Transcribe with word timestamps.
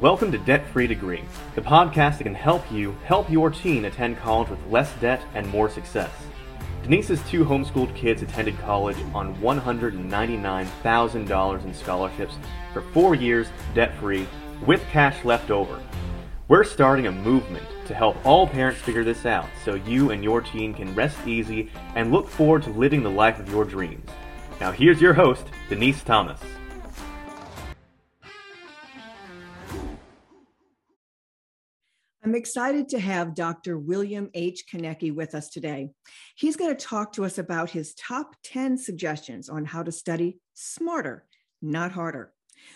Welcome 0.00 0.32
to 0.32 0.38
Debt 0.38 0.66
Free 0.66 0.86
Degree, 0.86 1.24
the 1.54 1.62
podcast 1.62 2.18
that 2.18 2.24
can 2.24 2.34
help 2.34 2.70
you 2.70 2.94
help 3.06 3.30
your 3.30 3.48
teen 3.48 3.86
attend 3.86 4.18
college 4.18 4.50
with 4.50 4.58
less 4.66 4.92
debt 5.00 5.22
and 5.32 5.48
more 5.48 5.70
success. 5.70 6.10
Denise's 6.82 7.22
two 7.30 7.46
homeschooled 7.46 7.96
kids 7.96 8.20
attended 8.20 8.58
college 8.58 8.98
on 9.14 9.34
$199,000 9.36 11.64
in 11.64 11.72
scholarships 11.72 12.34
for 12.74 12.82
four 12.92 13.14
years 13.14 13.48
debt 13.74 13.96
free 13.96 14.28
with 14.66 14.86
cash 14.90 15.24
left 15.24 15.50
over. 15.50 15.80
We're 16.46 16.64
starting 16.64 17.06
a 17.06 17.12
movement 17.12 17.64
to 17.86 17.94
help 17.94 18.18
all 18.26 18.46
parents 18.46 18.82
figure 18.82 19.02
this 19.02 19.24
out 19.24 19.48
so 19.64 19.76
you 19.76 20.10
and 20.10 20.22
your 20.22 20.42
teen 20.42 20.74
can 20.74 20.94
rest 20.94 21.26
easy 21.26 21.70
and 21.94 22.12
look 22.12 22.28
forward 22.28 22.64
to 22.64 22.70
living 22.70 23.02
the 23.02 23.08
life 23.08 23.40
of 23.40 23.48
your 23.48 23.64
dreams. 23.64 24.10
Now, 24.60 24.72
here's 24.72 25.00
your 25.00 25.14
host, 25.14 25.46
Denise 25.70 26.02
Thomas. 26.02 26.40
Excited 32.36 32.88
to 32.90 33.00
have 33.00 33.34
Dr. 33.34 33.78
William 33.78 34.30
H. 34.34 34.64
Konecki 34.72 35.12
with 35.12 35.34
us 35.34 35.48
today. 35.48 35.90
He's 36.36 36.56
going 36.56 36.74
to 36.74 36.86
talk 36.86 37.12
to 37.14 37.24
us 37.24 37.38
about 37.38 37.70
his 37.70 37.94
top 37.94 38.36
10 38.44 38.78
suggestions 38.78 39.48
on 39.48 39.64
how 39.64 39.82
to 39.82 39.90
study 39.90 40.38
smarter, 40.54 41.26
not 41.60 41.92
harder. 41.92 42.32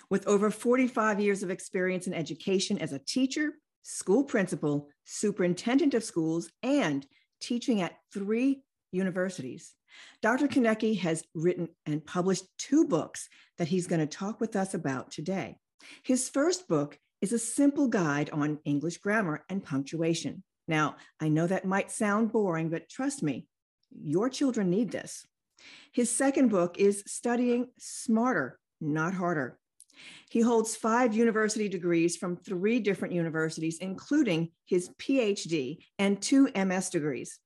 With 0.08 0.26
over 0.26 0.50
45 0.50 1.20
years 1.20 1.42
of 1.42 1.50
experience 1.50 2.06
in 2.06 2.14
education 2.14 2.78
as 2.78 2.92
a 2.92 2.98
teacher, 2.98 3.52
school 3.82 4.24
principal, 4.24 4.88
superintendent 5.04 5.94
of 5.94 6.04
schools, 6.04 6.50
and 6.62 7.06
teaching 7.40 7.80
at 7.82 7.96
three 8.12 8.62
universities, 8.92 9.74
Dr. 10.22 10.48
Konecki 10.48 10.98
has 11.00 11.24
written 11.34 11.68
and 11.86 12.04
published 12.04 12.44
two 12.58 12.86
books 12.86 13.28
that 13.58 13.68
he's 13.68 13.86
going 13.86 14.00
to 14.00 14.06
talk 14.06 14.40
with 14.40 14.56
us 14.56 14.74
about 14.74 15.10
today. 15.10 15.56
His 16.02 16.28
first 16.28 16.68
book 16.68 16.98
is 17.20 17.32
a 17.32 17.38
simple 17.38 17.88
guide 17.88 18.30
on 18.30 18.58
English 18.64 18.98
grammar 18.98 19.44
and 19.48 19.64
punctuation. 19.64 20.42
Now, 20.66 20.96
I 21.20 21.28
know 21.28 21.46
that 21.46 21.64
might 21.64 21.90
sound 21.90 22.32
boring, 22.32 22.70
but 22.70 22.88
trust 22.88 23.22
me, 23.22 23.46
your 23.90 24.28
children 24.30 24.70
need 24.70 24.90
this. 24.90 25.26
His 25.92 26.10
second 26.10 26.48
book 26.48 26.78
is 26.78 27.02
Studying 27.06 27.68
Smarter, 27.78 28.58
Not 28.80 29.14
Harder. 29.14 29.58
He 30.30 30.40
holds 30.40 30.76
five 30.76 31.14
university 31.14 31.68
degrees 31.68 32.16
from 32.16 32.36
three 32.36 32.78
different 32.80 33.14
universities, 33.14 33.78
including 33.80 34.52
his 34.64 34.88
PhD 34.98 35.78
and 35.98 36.22
two 36.22 36.48
MS 36.54 36.90
degrees. 36.90 37.38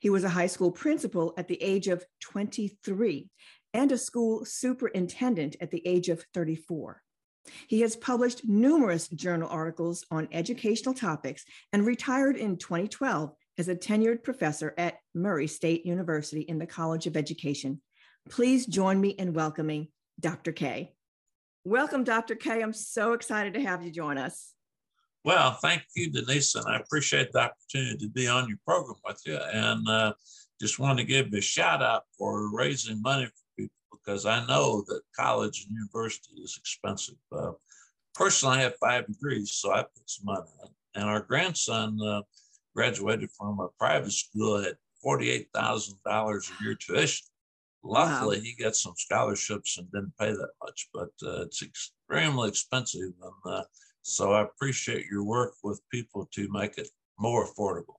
He 0.00 0.10
was 0.10 0.24
a 0.24 0.28
high 0.28 0.46
school 0.46 0.70
principal 0.70 1.34
at 1.36 1.48
the 1.48 1.60
age 1.62 1.88
of 1.88 2.04
23 2.20 3.28
and 3.74 3.92
a 3.92 3.98
school 3.98 4.44
superintendent 4.44 5.56
at 5.60 5.70
the 5.70 5.86
age 5.86 6.08
of 6.08 6.24
34. 6.32 7.02
He 7.66 7.80
has 7.80 7.96
published 7.96 8.46
numerous 8.46 9.08
journal 9.08 9.48
articles 9.48 10.04
on 10.10 10.28
educational 10.32 10.94
topics 10.94 11.44
and 11.72 11.86
retired 11.86 12.36
in 12.36 12.56
2012 12.56 13.32
as 13.58 13.68
a 13.68 13.76
tenured 13.76 14.22
professor 14.22 14.74
at 14.78 14.98
Murray 15.14 15.46
State 15.46 15.84
University 15.84 16.42
in 16.42 16.58
the 16.58 16.66
College 16.66 17.06
of 17.06 17.16
Education. 17.16 17.80
Please 18.30 18.66
join 18.66 19.00
me 19.00 19.10
in 19.10 19.32
welcoming 19.32 19.88
Dr. 20.20 20.52
K. 20.52 20.92
Welcome, 21.64 22.04
Dr. 22.04 22.34
K. 22.34 22.62
I'm 22.62 22.72
so 22.72 23.12
excited 23.12 23.54
to 23.54 23.60
have 23.60 23.82
you 23.82 23.90
join 23.90 24.18
us. 24.18 24.54
Well, 25.24 25.52
thank 25.60 25.82
you, 25.96 26.10
Denise, 26.10 26.54
and 26.54 26.66
I 26.66 26.78
appreciate 26.78 27.32
the 27.32 27.40
opportunity 27.40 27.98
to 27.98 28.10
be 28.10 28.28
on 28.28 28.48
your 28.48 28.58
program 28.66 28.96
with 29.04 29.20
you. 29.26 29.36
And 29.36 29.86
uh, 29.88 30.14
just 30.60 30.78
want 30.78 30.98
to 30.98 31.04
give 31.04 31.32
a 31.34 31.40
shout 31.40 31.82
out 31.82 32.04
for 32.16 32.54
raising 32.54 33.02
money 33.02 33.28
because 33.90 34.26
I 34.26 34.44
know 34.46 34.84
that 34.88 35.02
college 35.16 35.66
and 35.66 35.76
university 35.76 36.40
is 36.42 36.56
expensive. 36.58 37.16
Uh, 37.32 37.52
personally, 38.14 38.58
I 38.58 38.62
have 38.62 38.76
five 38.80 39.06
degrees, 39.06 39.52
so 39.52 39.72
I 39.72 39.82
put 39.82 40.08
some 40.08 40.26
money 40.26 40.48
in. 40.62 41.00
And 41.00 41.10
our 41.10 41.20
grandson 41.20 41.98
uh, 42.04 42.22
graduated 42.74 43.30
from 43.30 43.60
a 43.60 43.68
private 43.78 44.12
school 44.12 44.58
at 44.58 44.76
$48,000 45.04 45.94
a 46.04 46.64
year 46.64 46.74
tuition. 46.74 47.26
Luckily, 47.84 48.38
wow. 48.38 48.42
he 48.42 48.56
got 48.62 48.74
some 48.74 48.94
scholarships 48.96 49.78
and 49.78 49.90
didn't 49.92 50.16
pay 50.18 50.32
that 50.32 50.50
much, 50.62 50.88
but 50.92 51.10
uh, 51.22 51.42
it's 51.42 51.62
extremely 51.62 52.48
expensive. 52.48 53.12
And 53.22 53.54
uh, 53.54 53.62
so 54.02 54.32
I 54.32 54.42
appreciate 54.42 55.06
your 55.10 55.24
work 55.24 55.52
with 55.62 55.80
people 55.90 56.28
to 56.32 56.48
make 56.50 56.78
it 56.78 56.88
more 57.18 57.46
affordable. 57.46 57.96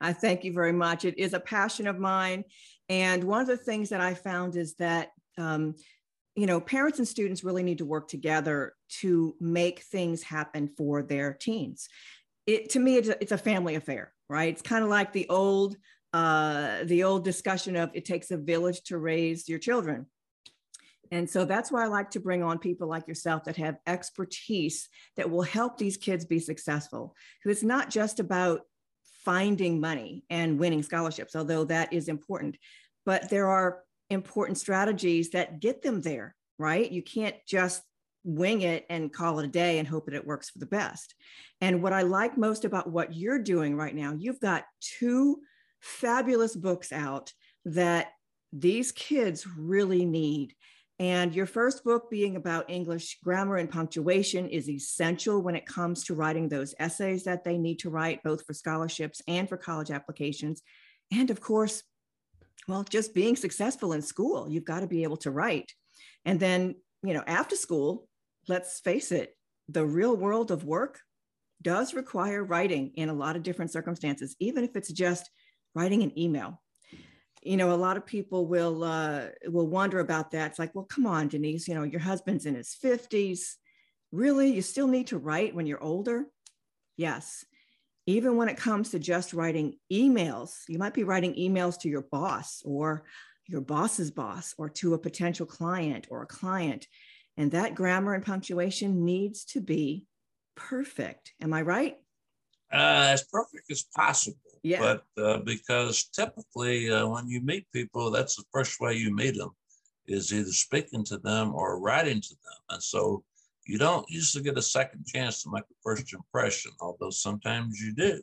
I 0.00 0.12
thank 0.12 0.44
you 0.44 0.52
very 0.52 0.72
much. 0.72 1.04
It 1.04 1.18
is 1.18 1.34
a 1.34 1.40
passion 1.40 1.88
of 1.88 1.98
mine. 1.98 2.44
And 2.88 3.24
one 3.24 3.40
of 3.40 3.48
the 3.48 3.56
things 3.56 3.88
that 3.90 4.00
I 4.00 4.14
found 4.14 4.56
is 4.56 4.74
that 4.76 5.10
um, 5.38 5.74
you 6.34 6.46
know, 6.46 6.60
parents 6.60 6.98
and 6.98 7.08
students 7.08 7.42
really 7.42 7.62
need 7.62 7.78
to 7.78 7.84
work 7.84 8.08
together 8.08 8.74
to 9.00 9.34
make 9.40 9.80
things 9.80 10.22
happen 10.22 10.68
for 10.76 11.02
their 11.02 11.32
teens. 11.32 11.88
It 12.46 12.70
to 12.70 12.78
me, 12.78 12.96
it's 12.96 13.08
a, 13.08 13.22
it's 13.22 13.32
a 13.32 13.38
family 13.38 13.74
affair, 13.74 14.12
right? 14.28 14.48
It's 14.48 14.62
kind 14.62 14.84
of 14.84 14.90
like 14.90 15.12
the 15.12 15.28
old 15.28 15.76
uh, 16.12 16.84
the 16.84 17.04
old 17.04 17.24
discussion 17.24 17.76
of 17.76 17.90
it 17.92 18.04
takes 18.04 18.30
a 18.30 18.36
village 18.36 18.82
to 18.84 18.98
raise 18.98 19.48
your 19.48 19.58
children. 19.58 20.06
And 21.10 21.28
so 21.28 21.44
that's 21.44 21.72
why 21.72 21.84
I 21.84 21.88
like 21.88 22.10
to 22.10 22.20
bring 22.20 22.42
on 22.42 22.58
people 22.58 22.86
like 22.86 23.08
yourself 23.08 23.44
that 23.44 23.56
have 23.56 23.78
expertise 23.86 24.88
that 25.16 25.30
will 25.30 25.42
help 25.42 25.78
these 25.78 25.96
kids 25.96 26.24
be 26.24 26.38
successful. 26.38 27.14
Because 27.42 27.58
it's 27.58 27.66
not 27.66 27.90
just 27.90 28.20
about 28.20 28.62
finding 29.24 29.80
money 29.80 30.24
and 30.30 30.58
winning 30.58 30.82
scholarships, 30.82 31.34
although 31.34 31.64
that 31.64 31.92
is 31.92 32.08
important, 32.08 32.56
but 33.04 33.30
there 33.30 33.48
are 33.48 33.80
important 34.10 34.58
strategies 34.58 35.30
that 35.30 35.60
get 35.60 35.82
them 35.82 36.00
there, 36.00 36.34
right? 36.58 36.90
You 36.90 37.02
can't 37.02 37.36
just 37.46 37.82
wing 38.24 38.62
it 38.62 38.84
and 38.90 39.12
call 39.12 39.38
it 39.38 39.44
a 39.44 39.48
day 39.48 39.78
and 39.78 39.88
hope 39.88 40.06
that 40.06 40.14
it 40.14 40.26
works 40.26 40.50
for 40.50 40.58
the 40.58 40.66
best. 40.66 41.14
And 41.60 41.82
what 41.82 41.92
I 41.92 42.02
like 42.02 42.36
most 42.36 42.64
about 42.64 42.90
what 42.90 43.14
you're 43.14 43.38
doing 43.38 43.76
right 43.76 43.94
now, 43.94 44.14
you've 44.18 44.40
got 44.40 44.64
two 44.80 45.38
fabulous 45.80 46.54
books 46.54 46.92
out 46.92 47.32
that 47.64 48.08
these 48.52 48.92
kids 48.92 49.46
really 49.46 50.04
need. 50.04 50.54
And 50.98 51.32
your 51.32 51.46
first 51.46 51.84
book, 51.84 52.10
being 52.10 52.34
about 52.34 52.68
English 52.68 53.18
grammar 53.22 53.56
and 53.56 53.70
punctuation, 53.70 54.48
is 54.48 54.68
essential 54.68 55.40
when 55.40 55.54
it 55.54 55.64
comes 55.64 56.04
to 56.04 56.14
writing 56.14 56.48
those 56.48 56.74
essays 56.80 57.24
that 57.24 57.44
they 57.44 57.56
need 57.56 57.78
to 57.80 57.90
write, 57.90 58.22
both 58.24 58.44
for 58.44 58.52
scholarships 58.52 59.22
and 59.28 59.48
for 59.48 59.56
college 59.56 59.92
applications. 59.92 60.60
And 61.12 61.30
of 61.30 61.40
course, 61.40 61.84
well, 62.68 62.84
just 62.84 63.14
being 63.14 63.34
successful 63.34 63.92
in 63.94 64.02
school, 64.02 64.48
you've 64.48 64.64
got 64.64 64.80
to 64.80 64.86
be 64.86 65.02
able 65.02 65.16
to 65.18 65.30
write. 65.30 65.72
And 66.24 66.38
then, 66.38 66.76
you 67.02 67.14
know, 67.14 67.24
after 67.26 67.56
school, 67.56 68.06
let's 68.46 68.80
face 68.80 69.10
it, 69.10 69.34
the 69.68 69.84
real 69.84 70.16
world 70.16 70.50
of 70.50 70.64
work 70.64 71.00
does 71.62 71.94
require 71.94 72.44
writing 72.44 72.92
in 72.94 73.08
a 73.08 73.14
lot 73.14 73.36
of 73.36 73.42
different 73.42 73.72
circumstances, 73.72 74.36
even 74.38 74.64
if 74.64 74.76
it's 74.76 74.92
just 74.92 75.28
writing 75.74 76.02
an 76.02 76.16
email. 76.18 76.62
You 77.42 77.56
know, 77.56 77.72
a 77.72 77.76
lot 77.76 77.96
of 77.96 78.04
people 78.04 78.46
will 78.46 78.84
uh, 78.84 79.26
will 79.46 79.66
wonder 79.66 80.00
about 80.00 80.32
that. 80.32 80.50
It's 80.50 80.58
like, 80.58 80.74
well, 80.74 80.84
come 80.84 81.06
on, 81.06 81.28
Denise. 81.28 81.68
You 81.68 81.74
know, 81.74 81.84
your 81.84 82.00
husband's 82.00 82.46
in 82.46 82.54
his 82.54 82.74
fifties. 82.74 83.56
Really, 84.12 84.52
you 84.52 84.62
still 84.62 84.88
need 84.88 85.08
to 85.08 85.18
write 85.18 85.54
when 85.54 85.66
you're 85.66 85.82
older? 85.82 86.26
Yes, 86.96 87.44
even 88.08 88.36
when 88.36 88.48
it 88.48 88.56
comes 88.56 88.90
to 88.90 88.98
just 88.98 89.34
writing 89.34 89.74
emails, 89.92 90.62
you 90.66 90.78
might 90.78 90.94
be 90.94 91.04
writing 91.04 91.34
emails 91.34 91.78
to 91.78 91.90
your 91.90 92.06
boss 92.10 92.62
or 92.64 93.04
your 93.46 93.60
boss's 93.60 94.10
boss 94.10 94.54
or 94.56 94.70
to 94.70 94.94
a 94.94 94.98
potential 94.98 95.44
client 95.44 96.06
or 96.10 96.22
a 96.22 96.26
client. 96.26 96.86
And 97.36 97.50
that 97.50 97.74
grammar 97.74 98.14
and 98.14 98.24
punctuation 98.24 99.04
needs 99.04 99.44
to 99.52 99.60
be 99.60 100.06
perfect. 100.56 101.34
Am 101.42 101.52
I 101.52 101.60
right? 101.60 101.96
Uh, 102.72 103.12
as 103.12 103.24
perfect 103.24 103.70
as 103.70 103.84
possible. 103.94 104.38
Yeah. 104.62 104.80
But 104.80 105.22
uh, 105.22 105.38
because 105.40 106.04
typically 106.04 106.90
uh, 106.90 107.06
when 107.06 107.28
you 107.28 107.42
meet 107.42 107.66
people, 107.74 108.10
that's 108.10 108.36
the 108.36 108.44
first 108.54 108.80
way 108.80 108.94
you 108.94 109.14
meet 109.14 109.36
them 109.36 109.50
is 110.06 110.32
either 110.32 110.50
speaking 110.50 111.04
to 111.04 111.18
them 111.18 111.54
or 111.54 111.78
writing 111.78 112.22
to 112.22 112.30
them. 112.30 112.60
And 112.70 112.82
so 112.82 113.22
you 113.68 113.76
don't 113.76 114.08
usually 114.08 114.42
get 114.42 114.56
a 114.56 114.62
second 114.62 115.04
chance 115.06 115.42
to 115.42 115.50
make 115.52 115.62
a 115.62 115.74
first 115.84 116.12
impression, 116.14 116.72
although 116.80 117.10
sometimes 117.10 117.78
you 117.78 117.94
do. 117.94 118.20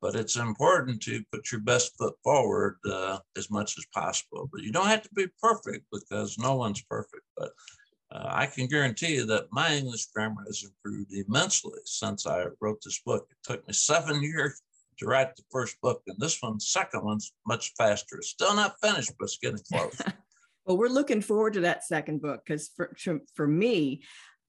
But 0.00 0.14
it's 0.14 0.36
important 0.36 1.02
to 1.02 1.24
put 1.32 1.50
your 1.50 1.62
best 1.62 1.96
foot 1.98 2.14
forward 2.22 2.76
uh, 2.88 3.18
as 3.36 3.50
much 3.50 3.76
as 3.76 3.84
possible. 3.92 4.48
But 4.52 4.62
you 4.62 4.70
don't 4.70 4.86
have 4.86 5.02
to 5.02 5.08
be 5.12 5.26
perfect 5.42 5.84
because 5.90 6.38
no 6.38 6.54
one's 6.54 6.82
perfect. 6.82 7.24
But 7.36 7.50
uh, 8.12 8.28
I 8.28 8.46
can 8.46 8.68
guarantee 8.68 9.16
you 9.16 9.26
that 9.26 9.48
my 9.50 9.74
English 9.74 10.06
grammar 10.14 10.44
has 10.46 10.62
improved 10.62 11.12
immensely 11.12 11.80
since 11.84 12.24
I 12.24 12.46
wrote 12.60 12.80
this 12.84 13.00
book. 13.04 13.26
It 13.30 13.36
took 13.42 13.66
me 13.66 13.74
seven 13.74 14.22
years 14.22 14.62
to 14.98 15.06
write 15.06 15.34
the 15.34 15.42
first 15.50 15.80
book, 15.80 16.02
and 16.06 16.16
this 16.20 16.40
one, 16.40 16.60
second 16.60 17.04
one's 17.04 17.32
much 17.48 17.72
faster. 17.76 18.18
It's 18.18 18.28
still 18.28 18.54
not 18.54 18.76
finished, 18.80 19.10
but 19.18 19.24
it's 19.24 19.38
getting 19.38 19.58
close. 19.72 20.00
well, 20.64 20.76
we're 20.76 20.86
looking 20.86 21.20
forward 21.20 21.54
to 21.54 21.60
that 21.62 21.82
second 21.82 22.22
book 22.22 22.42
because 22.46 22.70
for, 22.76 22.94
for 23.34 23.48
me, 23.48 24.02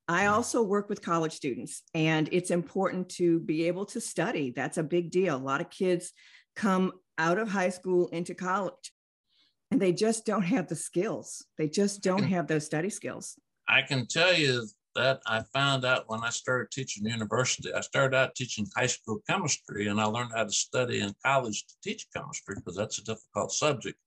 I 0.07 0.27
also 0.27 0.61
work 0.61 0.87
with 0.87 1.01
college 1.01 1.33
students, 1.33 1.81
and 1.93 2.29
it's 2.31 2.51
important 2.51 3.09
to 3.09 3.39
be 3.39 3.67
able 3.67 3.85
to 3.87 3.99
study. 3.99 4.51
That's 4.55 4.77
a 4.77 4.83
big 4.83 5.09
deal. 5.09 5.35
A 5.35 5.37
lot 5.37 5.61
of 5.61 5.69
kids 5.69 6.13
come 6.55 6.91
out 7.17 7.37
of 7.37 7.49
high 7.49 7.69
school 7.69 8.07
into 8.09 8.35
college 8.35 8.91
and 9.71 9.81
they 9.81 9.91
just 9.91 10.25
don't 10.25 10.43
have 10.43 10.67
the 10.67 10.75
skills. 10.75 11.45
They 11.57 11.67
just 11.67 12.01
don't 12.01 12.23
have 12.23 12.47
those 12.47 12.65
study 12.65 12.89
skills. 12.89 13.37
I 13.67 13.81
can 13.81 14.05
tell 14.07 14.33
you 14.33 14.67
that 14.95 15.21
I 15.25 15.43
found 15.53 15.83
out 15.83 16.05
when 16.07 16.21
I 16.21 16.29
started 16.29 16.71
teaching 16.71 17.05
university. 17.05 17.73
I 17.73 17.81
started 17.81 18.15
out 18.15 18.35
teaching 18.35 18.67
high 18.75 18.85
school 18.85 19.19
chemistry, 19.27 19.87
and 19.87 19.99
I 19.99 20.05
learned 20.05 20.31
how 20.33 20.43
to 20.45 20.51
study 20.51 21.01
in 21.01 21.13
college 21.25 21.65
to 21.67 21.73
teach 21.83 22.07
chemistry 22.15 22.55
because 22.55 22.77
that's 22.77 22.99
a 22.99 23.03
difficult 23.03 23.51
subject. 23.51 23.97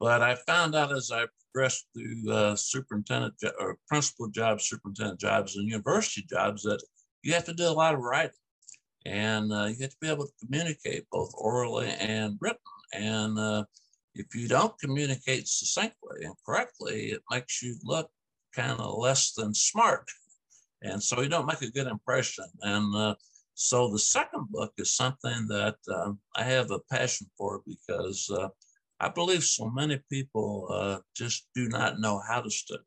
But 0.00 0.22
I 0.22 0.36
found 0.46 0.74
out 0.74 0.92
as 0.92 1.10
I 1.10 1.26
progressed 1.52 1.86
through 1.94 2.32
uh, 2.32 2.56
superintendent 2.56 3.34
or 3.58 3.78
principal 3.88 4.28
jobs, 4.28 4.68
superintendent 4.68 5.20
jobs, 5.20 5.56
and 5.56 5.68
university 5.68 6.26
jobs 6.28 6.62
that 6.62 6.82
you 7.22 7.34
have 7.34 7.44
to 7.46 7.54
do 7.54 7.66
a 7.66 7.70
lot 7.70 7.94
of 7.94 8.00
writing, 8.00 8.30
and 9.06 9.52
uh, 9.52 9.64
you 9.64 9.76
have 9.80 9.90
to 9.90 9.96
be 10.00 10.08
able 10.08 10.26
to 10.26 10.46
communicate 10.46 11.06
both 11.10 11.32
orally 11.36 11.88
and 11.88 12.38
written. 12.40 12.58
And 12.92 13.38
uh, 13.38 13.64
if 14.14 14.34
you 14.34 14.48
don't 14.48 14.78
communicate 14.78 15.48
succinctly 15.48 16.24
and 16.24 16.34
correctly, 16.46 17.12
it 17.12 17.22
makes 17.30 17.62
you 17.62 17.76
look 17.84 18.08
kind 18.54 18.78
of 18.80 18.98
less 18.98 19.32
than 19.32 19.54
smart. 19.54 20.08
And 20.82 21.02
so 21.02 21.20
you 21.20 21.28
don't 21.28 21.46
make 21.46 21.62
a 21.62 21.70
good 21.70 21.86
impression. 21.86 22.44
And 22.62 22.94
uh, 22.94 23.14
so 23.54 23.90
the 23.90 23.98
second 23.98 24.46
book 24.50 24.72
is 24.78 24.94
something 24.94 25.46
that 25.48 25.76
um, 25.92 26.18
I 26.36 26.44
have 26.44 26.70
a 26.70 26.78
passion 26.90 27.26
for 27.36 27.62
because 27.66 28.30
uh, 28.30 28.48
I 29.00 29.08
believe 29.08 29.44
so 29.44 29.70
many 29.70 30.00
people 30.10 30.68
uh, 30.70 30.98
just 31.14 31.46
do 31.54 31.68
not 31.68 32.00
know 32.00 32.20
how 32.26 32.40
to 32.40 32.50
study. 32.50 32.82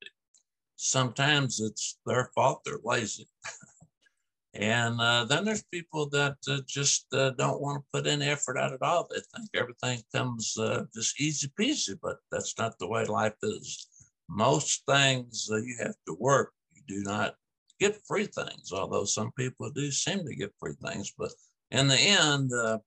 Sometimes 0.76 1.60
it's 1.60 2.00
their 2.06 2.32
fault, 2.36 2.62
they're 2.66 2.80
lazy. 2.84 3.28
and 4.54 5.00
uh, 5.00 5.26
then 5.26 5.46
there's 5.46 5.64
people 5.64 6.10
that 6.10 6.38
uh, 6.50 6.60
just 6.68 7.06
uh, 7.14 7.30
don't 7.32 7.62
want 7.62 7.80
to 7.80 7.86
put 7.94 8.08
any 8.08 8.26
effort 8.26 8.58
out 8.58 8.74
at 8.74 8.82
all. 8.82 9.08
They 9.10 9.22
think 9.36 9.50
everything 9.54 10.04
comes 10.14 10.58
just 10.94 11.22
easy 11.22 11.52
peasy, 11.60 11.98
but 12.02 12.18
that's 12.32 12.58
not 12.58 12.78
the 12.80 12.88
way 12.88 13.06
life 13.06 13.36
is 13.44 13.88
most 14.32 14.84
things 14.88 15.50
uh, 15.52 15.58
you 15.58 15.76
have 15.80 15.96
to 16.08 16.16
work. 16.20 16.54
You 16.74 16.82
do 16.88 17.04
not 17.04 17.36
get 17.80 18.02
free 18.08 18.28
things, 18.28 18.72
although 18.72 19.06
some 19.06 19.32
people 19.38 19.70
do 19.72 19.92
seem 19.92 20.26
to 20.26 20.36
get 20.36 20.54
free 20.60 20.76
things. 20.86 21.14
But 21.18 21.32
in 21.72 21.88
the 21.88 22.00
end, 22.00 22.52
uh, 22.54 22.80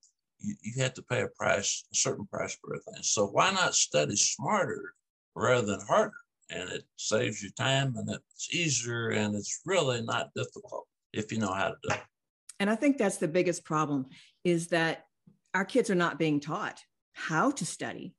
you, 0.45 0.55
you 0.61 0.81
have 0.81 0.93
to 0.95 1.01
pay 1.03 1.21
a 1.21 1.27
price, 1.27 1.85
a 1.91 1.95
certain 1.95 2.25
price 2.27 2.57
for 2.61 2.75
everything. 2.75 3.03
So 3.03 3.27
why 3.27 3.51
not 3.51 3.75
study 3.75 4.15
smarter 4.15 4.93
rather 5.35 5.65
than 5.65 5.81
harder? 5.87 6.13
And 6.49 6.69
it 6.69 6.83
saves 6.95 7.41
you 7.41 7.49
time 7.51 7.95
and 7.97 8.09
it's 8.09 8.53
easier 8.53 9.09
and 9.09 9.35
it's 9.35 9.61
really 9.65 10.01
not 10.01 10.29
difficult 10.35 10.87
if 11.11 11.31
you 11.31 11.39
know 11.39 11.53
how 11.53 11.69
to 11.69 11.75
do 11.83 11.95
it. 11.95 12.01
And 12.59 12.69
I 12.69 12.75
think 12.75 12.97
that's 12.97 13.17
the 13.17 13.27
biggest 13.27 13.65
problem 13.65 14.05
is 14.43 14.67
that 14.67 15.05
our 15.53 15.65
kids 15.65 15.89
are 15.89 15.95
not 15.95 16.19
being 16.19 16.39
taught 16.39 16.79
how 17.13 17.51
to 17.51 17.65
study 17.65 18.13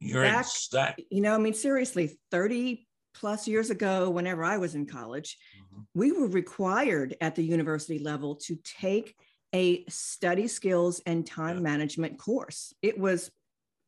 you're 0.00 0.22
back, 0.22 0.46
exact. 0.46 1.02
You 1.10 1.20
know, 1.20 1.34
I 1.34 1.38
mean, 1.38 1.54
seriously, 1.54 2.18
30 2.30 2.86
plus 3.14 3.48
years 3.48 3.70
ago, 3.70 4.10
whenever 4.10 4.44
I 4.44 4.58
was 4.58 4.74
in 4.74 4.86
college, 4.86 5.36
mm-hmm. 5.56 5.82
we 5.94 6.12
were 6.12 6.28
required 6.28 7.16
at 7.20 7.34
the 7.34 7.42
university 7.42 7.98
level 7.98 8.36
to 8.36 8.56
take 8.64 9.14
a 9.54 9.84
study 9.88 10.48
skills 10.48 11.00
and 11.06 11.26
time 11.26 11.56
yeah. 11.56 11.62
management 11.62 12.18
course. 12.18 12.72
It 12.82 12.98
was 12.98 13.30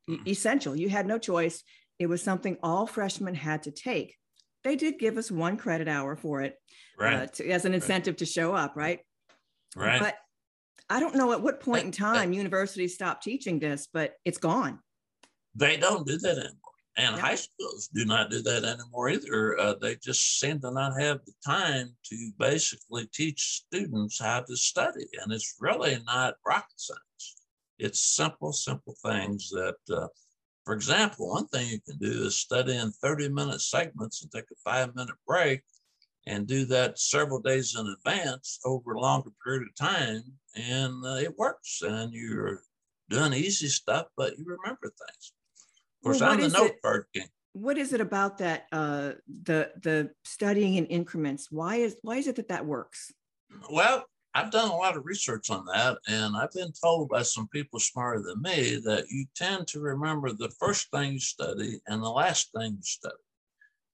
mm-hmm. 0.09 0.27
essential. 0.29 0.77
You 0.77 0.89
had 0.89 1.07
no 1.07 1.19
choice. 1.19 1.63
It 1.99 2.07
was 2.07 2.23
something 2.23 2.57
all 2.63 2.87
freshmen 2.87 3.35
had 3.35 3.65
to 3.65 3.71
take. 3.71 4.17
They 4.65 4.77
did 4.77 4.99
give 4.99 5.17
us 5.17 5.31
one 5.31 5.57
credit 5.57 5.89
hour 5.89 6.17
for 6.17 6.43
it 6.43 6.57
uh, 7.01 7.05
right. 7.05 7.15
uh, 7.15 7.27
to, 7.27 7.51
as 7.51 7.65
an 7.65 7.75
incentive 7.75 8.13
right. 8.13 8.19
to 8.19 8.27
show 8.27 8.55
up, 8.55 8.75
right? 8.77 9.01
Right. 9.77 10.01
But 10.01 10.17
I 10.89 11.01
don't 11.01 11.15
know 11.15 11.33
at 11.33 11.43
what 11.43 11.61
point 11.61 11.85
in 11.85 11.93
time 11.93 12.33
universities 12.33 12.95
stopped 12.95 13.23
teaching 13.23 13.59
this, 13.59 13.89
but 13.93 14.15
it's 14.25 14.39
gone. 14.39 14.81
They 15.55 15.77
don't 15.77 16.07
do 16.07 16.19
that 16.19 16.37
anymore. 16.37 16.70
And 16.97 17.17
yeah. 17.17 17.23
high 17.23 17.35
schools 17.37 17.89
do 17.95 18.05
not 18.05 18.31
do 18.31 18.43
that 18.43 18.65
anymore 18.65 19.11
either. 19.11 19.59
Uh, 19.59 19.75
they 19.81 19.97
just 19.97 20.41
seem 20.41 20.61
to 20.61 20.71
not 20.71 21.01
have 21.01 21.21
the 21.25 21.33
time 21.45 21.95
to 22.05 22.33
basically 22.39 23.07
teach 23.13 23.63
students 23.67 24.21
how 24.21 24.41
to 24.41 24.57
study. 24.57 25.07
And 25.23 25.33
it's 25.33 25.57
really 25.61 25.99
not 26.07 26.35
rocket 26.45 26.69
science. 26.77 27.37
It's 27.79 28.01
simple, 28.01 28.53
simple 28.53 28.97
things 29.05 29.51
that, 29.51 29.77
uh, 29.91 30.09
for 30.65 30.75
example, 30.75 31.31
one 31.31 31.47
thing 31.47 31.69
you 31.69 31.81
can 31.81 31.99
do 31.99 32.27
is 32.27 32.37
study 32.37 32.77
in 32.77 32.91
30 32.91 33.31
minute 33.31 33.61
segments 33.61 34.23
and 34.23 34.31
take 34.31 34.51
a 34.51 34.57
five 34.63 34.95
minute 34.95 35.17
break 35.27 35.63
and 36.27 36.47
do 36.47 36.67
that 36.67 36.99
several 36.99 37.41
days 37.41 37.77
in 37.79 37.87
advance 37.87 38.61
over 38.65 38.93
a 38.93 39.01
longer 39.01 39.31
period 39.43 39.63
of 39.63 39.75
time. 39.75 40.23
And 40.55 41.05
uh, 41.05 41.17
it 41.17 41.39
works. 41.39 41.83
And 41.83 42.13
you're 42.13 42.63
doing 43.09 43.33
easy 43.33 43.69
stuff, 43.69 44.07
but 44.17 44.37
you 44.39 44.45
remember 44.45 44.83
things. 44.89 45.33
Of 46.01 46.05
course, 46.05 46.21
well, 46.21 46.31
I'm 46.31 46.41
the 46.41 46.49
note. 46.49 46.73
What 47.53 47.77
is 47.77 47.93
it 47.93 48.01
about 48.01 48.39
that 48.39 48.67
uh, 48.73 49.13
the 49.43 49.73
the 49.83 50.11
studying 50.25 50.77
in 50.77 50.87
increments? 50.87 51.51
Why 51.51 51.77
is 51.77 51.97
why 52.03 52.17
is 52.17 52.27
it 52.27 52.37
that 52.37 52.49
that 52.49 52.65
works? 52.65 53.13
Well, 53.71 54.07
I've 54.35 54.51
done 54.51 54.71
a 54.71 54.77
lot 54.77 54.97
of 54.97 55.05
research 55.05 55.51
on 55.51 55.67
that, 55.67 55.99
and 56.09 56.37
I've 56.37 56.53
been 56.53 56.73
told 56.73 57.11
by 57.11 57.23
some 57.23 57.49
people 57.49 57.81
smarter 57.81 58.23
than 58.23 58.41
me 58.41 58.81
that 58.85 59.07
you 59.11 59.27
tend 59.35 59.67
to 59.69 59.81
remember 59.81 60.33
the 60.33 60.51
first 60.59 60.91
thing 60.91 61.15
you 61.15 61.21
study 61.21 61.81
and 61.87 62.03
the 62.03 62.09
last 62.09 62.51
thing 62.57 62.77
you 62.77 62.83
study. 62.83 63.15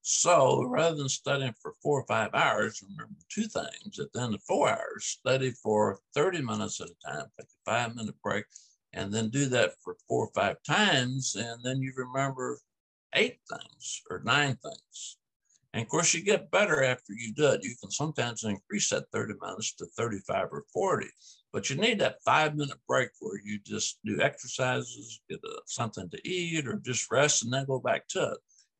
So 0.01 0.63
rather 0.63 0.95
than 0.95 1.09
studying 1.09 1.53
for 1.61 1.73
four 1.83 1.99
or 1.99 2.05
five 2.05 2.29
hours, 2.33 2.81
remember 2.81 3.19
two 3.27 3.47
things. 3.47 3.99
At 3.99 4.13
the 4.13 4.21
end 4.21 4.35
of 4.35 4.43
four 4.43 4.69
hours, 4.69 5.03
study 5.03 5.51
for 5.51 5.99
30 6.15 6.43
minutes 6.43 6.79
at 6.79 6.87
a 6.87 7.11
time, 7.11 7.25
take 7.37 7.49
a 7.49 7.69
five 7.69 7.95
minute 7.95 8.15
break, 8.23 8.45
and 8.97 9.13
then 9.13 9.29
do 9.29 9.45
that 9.45 9.73
for 9.83 9.95
four 10.07 10.25
or 10.25 10.31
five 10.33 10.57
times, 10.63 11.35
and 11.35 11.63
then 11.63 11.81
you 11.81 11.93
remember 11.95 12.59
eight 13.13 13.37
things 13.47 14.01
or 14.09 14.21
nine 14.25 14.55
things. 14.55 15.17
And 15.73 15.83
of 15.83 15.89
course, 15.89 16.13
you 16.15 16.23
get 16.23 16.49
better 16.49 16.83
after 16.83 17.13
you 17.13 17.31
do 17.33 17.47
it. 17.49 17.63
You 17.63 17.75
can 17.79 17.91
sometimes 17.91 18.43
increase 18.43 18.89
that 18.89 19.11
30 19.13 19.35
minutes 19.39 19.73
to 19.75 19.85
35 19.97 20.47
or 20.51 20.63
40, 20.73 21.05
but 21.53 21.69
you 21.69 21.75
need 21.75 21.99
that 21.99 22.23
five 22.25 22.55
minute 22.55 22.79
break 22.87 23.09
where 23.19 23.39
you 23.43 23.59
just 23.63 23.99
do 24.03 24.19
exercises, 24.19 25.21
get 25.29 25.39
a, 25.43 25.61
something 25.67 26.09
to 26.09 26.27
eat, 26.27 26.67
or 26.67 26.81
just 26.83 27.11
rest 27.11 27.43
and 27.43 27.53
then 27.53 27.65
go 27.65 27.79
back 27.79 28.07
to 28.09 28.31
it. 28.31 28.37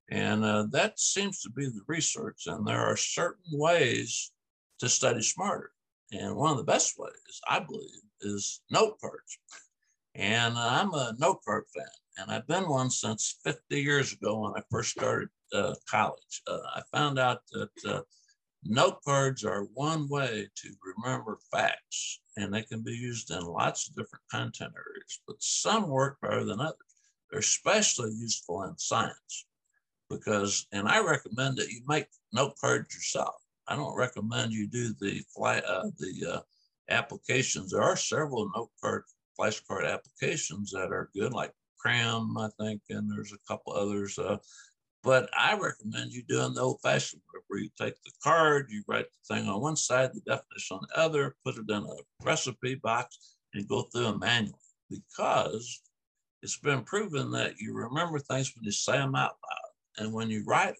And 0.10 0.44
uh, 0.44 0.66
that 0.72 1.00
seems 1.00 1.42
to 1.42 1.52
be 1.52 1.68
the 1.68 1.81
research. 1.88 2.48
And 2.48 2.66
there 2.66 2.84
are 2.84 2.98
certain 2.98 3.52
ways 3.52 4.31
to 4.80 4.90
study 4.90 5.22
smarter. 5.22 5.72
And 6.12 6.36
one 6.36 6.52
of 6.52 6.58
the 6.58 6.64
best 6.64 6.98
ways, 6.98 7.42
I 7.48 7.60
believe, 7.60 8.02
is 8.22 8.62
note 8.72 9.00
cards. 9.00 9.38
And 10.18 10.58
I'm 10.58 10.96
a 10.96 11.14
note 11.19 11.42
card 11.46 11.66
fan, 11.75 11.86
and 12.18 12.31
I've 12.31 12.48
been 12.48 12.68
one 12.68 12.90
since 12.90 13.38
50 13.44 13.80
years 13.80 14.14
ago 14.14 14.40
when 14.40 14.54
I 14.58 14.64
first 14.72 14.90
started 14.90 15.30
uh, 15.54 15.75
college. 15.88 16.42
Uh, 16.48 16.58
I 16.75 16.81
found 16.92 17.19
out 17.19 17.42
that 17.52 17.69
uh, 17.88 18.02
note 18.64 19.04
cards 19.06 19.46
are 19.46 19.68
one 19.75 20.10
way 20.10 20.50
to 20.56 20.69
remember 20.98 21.38
facts, 21.52 22.19
and 22.36 22.52
they 22.52 22.64
can 22.64 22.81
be 22.81 22.94
used 22.94 23.30
in 23.30 23.42
lots 23.42 23.88
of 23.88 23.95
different 23.95 24.24
content 24.31 24.74
areas, 24.76 25.21
but 25.28 25.36
some 25.40 25.88
work 25.88 26.18
better 26.19 26.44
than 26.44 26.62
others. 26.62 26.78
They're 27.30 27.40
especially 27.40 28.12
useful 28.14 28.64
in 28.64 28.76
science 28.76 29.45
because, 30.09 30.66
and 30.71 30.88
I 30.88 31.00
recommend 31.00 31.57
that 31.57 31.69
you 31.69 31.81
make 31.88 32.07
note 32.33 32.56
cards 32.59 32.92
yourself. 32.95 33.36
I 33.68 33.76
don't 33.76 33.95
recommend 33.95 34.52
you 34.52 34.68
do 34.68 34.95
the 35.00 35.21
fly, 35.36 35.59
uh, 35.59 35.90
the 36.00 36.38
uh, 36.38 36.40
applications. 36.90 37.71
There 37.71 37.83
are 37.83 37.95
several 37.95 38.50
note 38.56 38.71
card 38.81 39.04
flashcard 39.39 39.91
applications 39.91 40.71
that 40.71 40.91
are 40.91 41.09
good, 41.15 41.33
like 41.33 41.51
Cram, 41.79 42.37
I 42.37 42.49
think, 42.59 42.81
and 42.89 43.09
there's 43.09 43.33
a 43.33 43.47
couple 43.47 43.73
others. 43.73 44.17
Uh, 44.17 44.37
but 45.03 45.29
I 45.37 45.57
recommend 45.57 46.11
you 46.11 46.23
doing 46.23 46.53
the 46.53 46.61
old 46.61 46.81
fashioned 46.81 47.21
way 47.33 47.41
where 47.47 47.59
you 47.59 47.69
take 47.79 47.95
the 48.03 48.11
card, 48.23 48.67
you 48.69 48.83
write 48.87 49.06
the 49.06 49.35
thing 49.35 49.47
on 49.47 49.61
one 49.61 49.75
side, 49.75 50.09
the 50.13 50.21
definition 50.21 50.77
on 50.77 50.87
the 50.89 50.99
other, 50.99 51.35
put 51.45 51.56
it 51.56 51.69
in 51.69 51.83
a 51.83 52.25
recipe 52.25 52.75
box, 52.75 53.35
and 53.53 53.67
go 53.67 53.83
through 53.83 54.03
them 54.03 54.19
manually 54.19 54.59
because 54.89 55.81
it's 56.41 56.59
been 56.59 56.83
proven 56.83 57.31
that 57.31 57.57
you 57.59 57.73
remember 57.73 58.19
things 58.19 58.53
when 58.56 58.63
you 58.63 58.71
say 58.71 58.97
them 58.97 59.15
out 59.15 59.35
loud 59.49 60.03
and 60.03 60.13
when 60.13 60.29
you 60.29 60.44
write 60.45 60.67
them. 60.67 60.75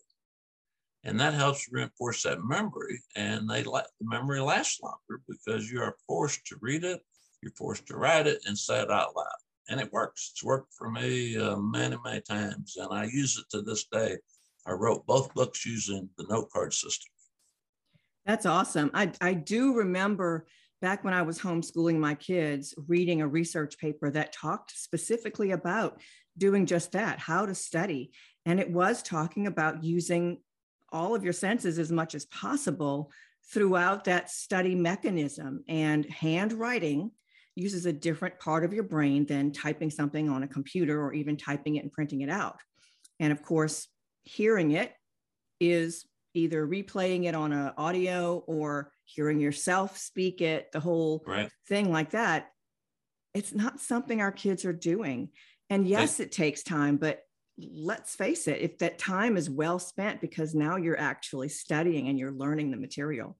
And 1.04 1.20
that 1.20 1.34
helps 1.34 1.70
reinforce 1.72 2.24
that 2.24 2.44
memory, 2.44 3.02
and 3.16 3.50
they 3.50 3.64
let 3.64 3.88
the 4.00 4.10
memory 4.10 4.42
last 4.42 4.84
longer 4.84 5.22
because 5.28 5.72
you 5.72 5.82
are 5.82 5.96
forced 6.06 6.46
to 6.48 6.58
read 6.60 6.84
it 6.84 7.02
you're 7.42 7.52
forced 7.54 7.88
to 7.88 7.98
write 7.98 8.28
it 8.28 8.42
and 8.46 8.58
say 8.58 8.82
it 8.82 8.92
out 8.92 9.16
loud. 9.16 9.26
And 9.70 9.80
it 9.80 9.92
works. 9.92 10.32
It's 10.32 10.44
worked 10.44 10.74
for 10.74 10.90
me 10.90 11.38
uh, 11.38 11.58
many, 11.58 11.98
many 12.04 12.22
times. 12.22 12.78
And 12.78 12.88
I 12.92 13.06
use 13.06 13.38
it 13.38 13.46
to 13.52 13.62
this 13.62 13.86
day. 13.92 14.18
I 14.66 14.72
wrote 14.72 15.06
both 15.06 15.34
books 15.34 15.66
using 15.66 16.10
the 16.18 16.26
note 16.30 16.50
card 16.52 16.74
system. 16.74 17.10
That's 18.26 18.46
awesome. 18.46 18.92
I, 18.94 19.12
I 19.22 19.34
do 19.34 19.76
remember 19.76 20.48
back 20.82 21.04
when 21.04 21.14
I 21.14 21.22
was 21.22 21.40
homeschooling 21.40 21.98
my 21.98 22.16
kids, 22.16 22.74
reading 22.88 23.22
a 23.22 23.28
research 23.28 23.78
paper 23.78 24.12
that 24.12 24.34
talked 24.34 24.78
specifically 24.78 25.52
about 25.52 26.00
doing 26.38 26.66
just 26.66 26.92
that, 26.92 27.20
how 27.20 27.46
to 27.46 27.56
study. 27.56 28.12
And 28.46 28.60
it 28.60 28.70
was 28.70 29.02
talking 29.02 29.48
about 29.48 29.84
using 29.84 30.40
all 30.92 31.16
of 31.16 31.24
your 31.24 31.34
senses 31.34 31.80
as 31.80 31.92
much 31.92 32.16
as 32.16 32.26
possible 32.26 33.12
throughout 33.52 34.04
that 34.06 34.30
study 34.30 34.76
mechanism 34.76 35.64
and 35.68 36.06
handwriting 36.06 37.12
uses 37.58 37.86
a 37.86 37.94
different 37.94 38.40
part 38.40 38.64
of 38.64 38.74
your 38.74 38.84
brain 38.84 39.26
than 39.26 39.52
typing 39.52 39.90
something 39.90 40.30
on 40.30 40.44
a 40.44 40.48
computer 40.48 41.02
or 41.02 41.14
even 41.14 41.36
typing 41.36 41.76
it 41.76 41.84
and 41.84 41.92
printing 41.92 42.22
it 42.22 42.30
out. 42.30 42.58
And 43.20 43.32
of 43.32 43.42
course, 43.42 43.88
hearing 44.24 44.72
it 44.72 44.94
is 45.60 46.06
either 46.34 46.68
replaying 46.68 47.26
it 47.26 47.34
on 47.34 47.52
an 47.52 47.74
audio 47.78 48.44
or 48.46 48.92
hearing 49.06 49.40
yourself 49.40 49.98
speak 49.98 50.42
it, 50.42 50.72
the 50.72 50.80
whole 50.80 51.24
right. 51.26 51.50
thing 51.68 51.92
like 51.92 52.12
that. 52.12 52.50
It's 53.34 53.54
not 53.54 53.80
something 53.80 54.22
our 54.22 54.32
kids 54.32 54.64
are 54.66 54.74
doing. 54.74 55.30
And 55.70 55.88
yes, 55.88 56.20
it 56.20 56.32
takes 56.32 56.64
time, 56.64 56.98
but 56.98 57.22
let's 57.58 58.16
face 58.16 58.48
it, 58.48 58.62
if 58.62 58.78
that 58.80 59.00
time 59.00 59.36
is 59.36 59.50
well 59.50 59.80
spent 59.80 60.22
because 60.22 60.54
now 60.54 60.76
you're 60.76 61.00
actually 61.00 61.50
studying 61.50 62.08
and 62.08 62.20
you're 62.20 62.32
learning 62.32 62.72
the 62.72 62.78
material. 62.78 63.36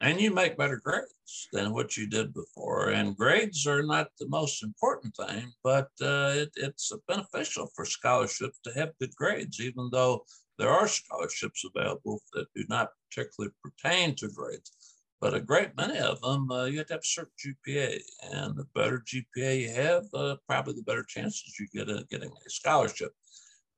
And 0.00 0.20
you 0.20 0.32
make 0.32 0.58
better 0.58 0.80
grades 0.84 1.48
than 1.52 1.72
what 1.72 1.96
you 1.96 2.06
did 2.06 2.34
before. 2.34 2.90
And 2.90 3.16
grades 3.16 3.66
are 3.66 3.82
not 3.82 4.08
the 4.18 4.28
most 4.28 4.62
important 4.62 5.14
thing, 5.16 5.52
but 5.62 5.88
uh, 6.02 6.32
it, 6.34 6.50
it's 6.56 6.92
beneficial 7.08 7.70
for 7.74 7.84
scholarships 7.84 8.58
to 8.64 8.72
have 8.74 8.98
good 9.00 9.14
grades, 9.16 9.60
even 9.60 9.88
though 9.90 10.24
there 10.58 10.68
are 10.68 10.88
scholarships 10.88 11.64
available 11.64 12.20
that 12.32 12.46
do 12.54 12.64
not 12.68 12.90
particularly 13.08 13.54
pertain 13.62 14.14
to 14.16 14.28
grades. 14.28 14.72
But 15.20 15.34
a 15.34 15.40
great 15.40 15.74
many 15.76 15.98
of 15.98 16.20
them, 16.20 16.50
uh, 16.50 16.64
you 16.64 16.78
have 16.78 16.88
to 16.88 16.94
have 16.94 17.00
a 17.00 17.06
certain 17.06 17.32
GPA. 17.42 17.98
And 18.32 18.56
the 18.56 18.66
better 18.74 19.02
GPA 19.06 19.60
you 19.60 19.70
have, 19.70 20.04
uh, 20.12 20.36
probably 20.46 20.74
the 20.74 20.82
better 20.82 21.04
chances 21.04 21.58
you 21.58 21.66
get 21.72 21.88
at 21.88 22.08
getting 22.10 22.30
a 22.30 22.50
scholarship. 22.50 23.12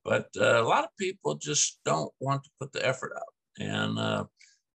But 0.05 0.29
uh, 0.37 0.63
a 0.63 0.67
lot 0.67 0.85
of 0.85 0.91
people 0.99 1.35
just 1.37 1.81
don't 1.85 2.13
want 2.21 2.43
to 2.45 2.51
put 2.61 2.73
the 2.73 2.85
effort 2.87 3.13
out. 3.17 3.63
And 3.65 3.99
uh, 3.99 4.25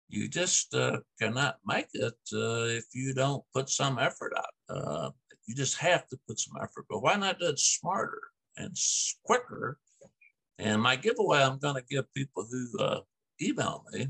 you 0.09 0.27
just 0.27 0.73
uh, 0.73 0.97
cannot 1.21 1.57
make 1.65 1.87
it 1.93 2.17
uh, 2.33 2.65
if 2.65 2.85
you 2.93 3.13
don't 3.13 3.43
put 3.53 3.69
some 3.69 3.99
effort 3.99 4.33
out. 4.35 4.75
Uh, 4.75 5.09
you 5.45 5.55
just 5.55 5.77
have 5.77 6.07
to 6.07 6.19
put 6.27 6.39
some 6.39 6.55
effort. 6.61 6.85
But 6.89 7.01
why 7.01 7.15
not 7.15 7.39
do 7.39 7.47
it 7.47 7.59
smarter 7.59 8.21
and 8.57 8.75
quicker? 9.23 9.77
And 10.57 10.81
my 10.81 10.95
giveaway 10.95 11.41
I'm 11.41 11.59
going 11.59 11.75
to 11.75 11.83
give 11.89 12.11
people 12.13 12.45
who 12.49 12.83
uh, 12.83 12.99
email 13.41 13.85
me 13.91 14.07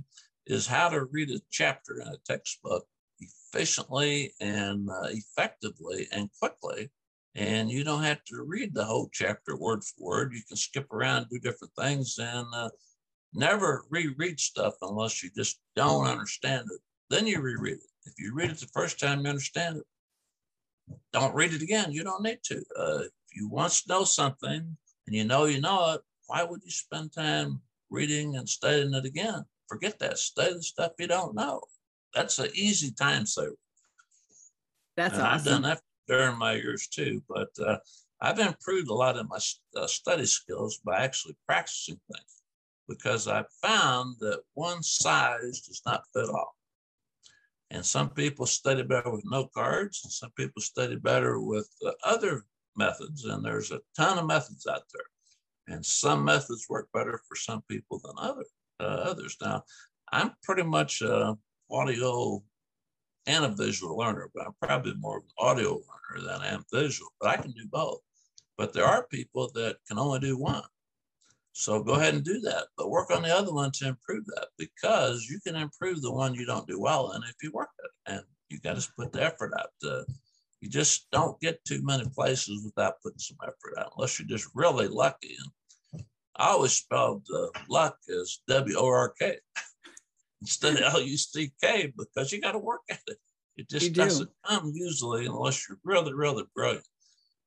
is 0.47 0.65
how 0.65 0.89
to 0.89 1.05
read 1.05 1.29
a 1.29 1.39
chapter 1.51 2.01
in 2.01 2.07
a 2.07 2.17
textbook 2.25 2.85
efficiently 3.19 4.33
and 4.39 4.89
uh, 4.89 5.09
effectively 5.09 6.07
and 6.11 6.29
quickly. 6.39 6.89
And 7.35 7.69
you 7.69 7.83
don't 7.83 8.03
have 8.03 8.23
to 8.25 8.43
read 8.45 8.73
the 8.73 8.85
whole 8.85 9.09
chapter 9.13 9.55
word 9.57 9.83
for 9.83 10.09
word. 10.09 10.33
You 10.33 10.41
can 10.47 10.57
skip 10.57 10.91
around, 10.91 11.27
do 11.29 11.39
different 11.39 11.73
things, 11.77 12.17
and 12.19 12.47
uh, 12.53 12.69
Never 13.33 13.85
reread 13.89 14.39
stuff 14.39 14.75
unless 14.81 15.23
you 15.23 15.29
just 15.35 15.59
don't 15.75 16.07
understand 16.07 16.67
it. 16.73 16.81
Then 17.09 17.27
you 17.27 17.41
reread 17.41 17.77
it. 17.77 17.89
If 18.05 18.13
you 18.17 18.33
read 18.33 18.49
it 18.49 18.57
the 18.57 18.67
first 18.67 18.99
time, 18.99 19.21
you 19.21 19.29
understand 19.29 19.77
it. 19.77 19.83
Don't 21.13 21.35
read 21.35 21.53
it 21.53 21.61
again. 21.61 21.91
You 21.91 22.03
don't 22.03 22.23
need 22.23 22.39
to. 22.45 22.63
Uh, 22.77 22.99
if 23.03 23.35
you 23.35 23.47
once 23.47 23.87
know 23.87 24.03
something 24.03 24.77
and 25.07 25.15
you 25.15 25.25
know 25.25 25.45
you 25.45 25.61
know 25.61 25.93
it, 25.93 26.01
why 26.25 26.43
would 26.43 26.61
you 26.63 26.71
spend 26.71 27.13
time 27.13 27.61
reading 27.91 28.35
and 28.35 28.49
studying 28.49 28.93
it 28.93 29.05
again? 29.05 29.45
Forget 29.67 29.99
that. 29.99 30.17
Study 30.17 30.55
the 30.55 30.63
stuff 30.63 30.93
you 30.97 31.07
don't 31.07 31.35
know. 31.35 31.61
That's 32.15 32.39
an 32.39 32.49
easy 32.55 32.91
time 32.91 33.27
saver. 33.27 33.55
That's 34.97 35.13
and 35.13 35.23
awesome. 35.23 35.37
I've 35.37 35.45
done 35.45 35.61
that 35.63 35.81
during 36.07 36.37
my 36.37 36.53
years 36.53 36.87
too, 36.87 37.21
but 37.29 37.49
uh, 37.63 37.77
I've 38.21 38.39
improved 38.39 38.89
a 38.89 38.93
lot 38.93 39.17
of 39.17 39.29
my 39.29 39.39
uh, 39.75 39.87
study 39.87 40.25
skills 40.25 40.79
by 40.83 41.03
actually 41.03 41.37
practicing 41.45 41.99
things 42.11 42.39
because 42.89 43.27
I 43.27 43.43
found 43.61 44.15
that 44.19 44.41
one 44.55 44.83
size 44.83 45.61
does 45.61 45.81
not 45.85 46.03
fit 46.13 46.27
all. 46.27 46.55
And 47.71 47.85
some 47.85 48.09
people 48.09 48.47
study 48.47 48.81
better 48.81 49.11
with 49.11 49.23
no 49.25 49.47
cards, 49.55 50.01
and 50.03 50.11
some 50.11 50.31
people 50.31 50.61
study 50.61 50.95
better 50.95 51.39
with 51.39 51.69
other 52.03 52.43
methods. 52.75 53.25
And 53.25 53.45
there's 53.45 53.71
a 53.71 53.79
ton 53.95 54.17
of 54.17 54.25
methods 54.25 54.65
out 54.65 54.81
there. 54.93 55.75
And 55.75 55.85
some 55.85 56.25
methods 56.25 56.65
work 56.67 56.89
better 56.93 57.21
for 57.27 57.35
some 57.35 57.61
people 57.69 58.01
than 58.03 58.15
other, 58.17 58.45
uh, 58.79 58.83
others. 59.11 59.37
Now, 59.39 59.63
I'm 60.11 60.31
pretty 60.41 60.63
much 60.63 61.01
a 61.01 61.37
audio 61.69 62.43
and 63.27 63.45
a 63.45 63.49
visual 63.49 63.95
learner, 63.95 64.31
but 64.33 64.47
I'm 64.47 64.55
probably 64.59 64.95
more 64.95 65.17
of 65.17 65.23
an 65.23 65.29
audio 65.37 65.73
learner 65.73 66.25
than 66.25 66.41
I 66.41 66.47
am 66.47 66.65
visual, 66.73 67.11
but 67.21 67.29
I 67.29 67.37
can 67.39 67.51
do 67.51 67.67
both. 67.67 67.99
But 68.57 68.73
there 68.73 68.85
are 68.85 69.05
people 69.07 69.51
that 69.53 69.77
can 69.87 69.99
only 69.99 70.19
do 70.19 70.37
one. 70.37 70.63
So 71.53 71.83
go 71.83 71.93
ahead 71.93 72.13
and 72.13 72.23
do 72.23 72.39
that, 72.41 72.67
but 72.77 72.89
work 72.89 73.11
on 73.11 73.23
the 73.23 73.35
other 73.35 73.53
one 73.53 73.71
to 73.73 73.87
improve 73.87 74.25
that 74.27 74.47
because 74.57 75.25
you 75.25 75.39
can 75.45 75.55
improve 75.55 76.01
the 76.01 76.11
one 76.11 76.33
you 76.33 76.45
don't 76.45 76.67
do 76.67 76.79
well 76.79 77.11
in 77.11 77.23
if 77.23 77.35
you 77.41 77.51
work 77.51 77.69
at 77.79 77.85
it. 78.13 78.17
And 78.17 78.25
you 78.49 78.59
got 78.59 78.79
to 78.79 78.91
put 78.97 79.11
the 79.11 79.23
effort 79.23 79.53
out. 79.59 79.69
To, 79.81 80.05
you 80.61 80.69
just 80.69 81.07
don't 81.11 81.39
get 81.39 81.63
too 81.65 81.81
many 81.83 82.05
places 82.15 82.63
without 82.63 83.01
putting 83.03 83.19
some 83.19 83.37
effort 83.43 83.77
out, 83.77 83.93
unless 83.95 84.19
you're 84.19 84.27
just 84.27 84.47
really 84.53 84.87
lucky. 84.87 85.35
And 85.93 86.03
I 86.35 86.49
always 86.49 86.73
spelled 86.73 87.27
uh, 87.33 87.47
luck 87.67 87.97
as 88.09 88.39
W 88.47 88.77
O 88.77 88.87
R 88.87 89.13
K 89.19 89.37
instead 90.41 90.75
of 90.75 90.93
L 90.93 91.01
U 91.01 91.17
C 91.17 91.51
K 91.61 91.93
because 91.97 92.31
you 92.31 92.41
got 92.41 92.53
to 92.53 92.59
work 92.59 92.81
at 92.89 93.01
it. 93.07 93.17
It 93.57 93.69
just 93.69 93.91
doesn't 93.91 94.29
come 94.47 94.71
usually 94.73 95.25
unless 95.25 95.67
you're 95.67 95.79
really, 95.83 96.13
really 96.13 96.45
brilliant. 96.55 96.87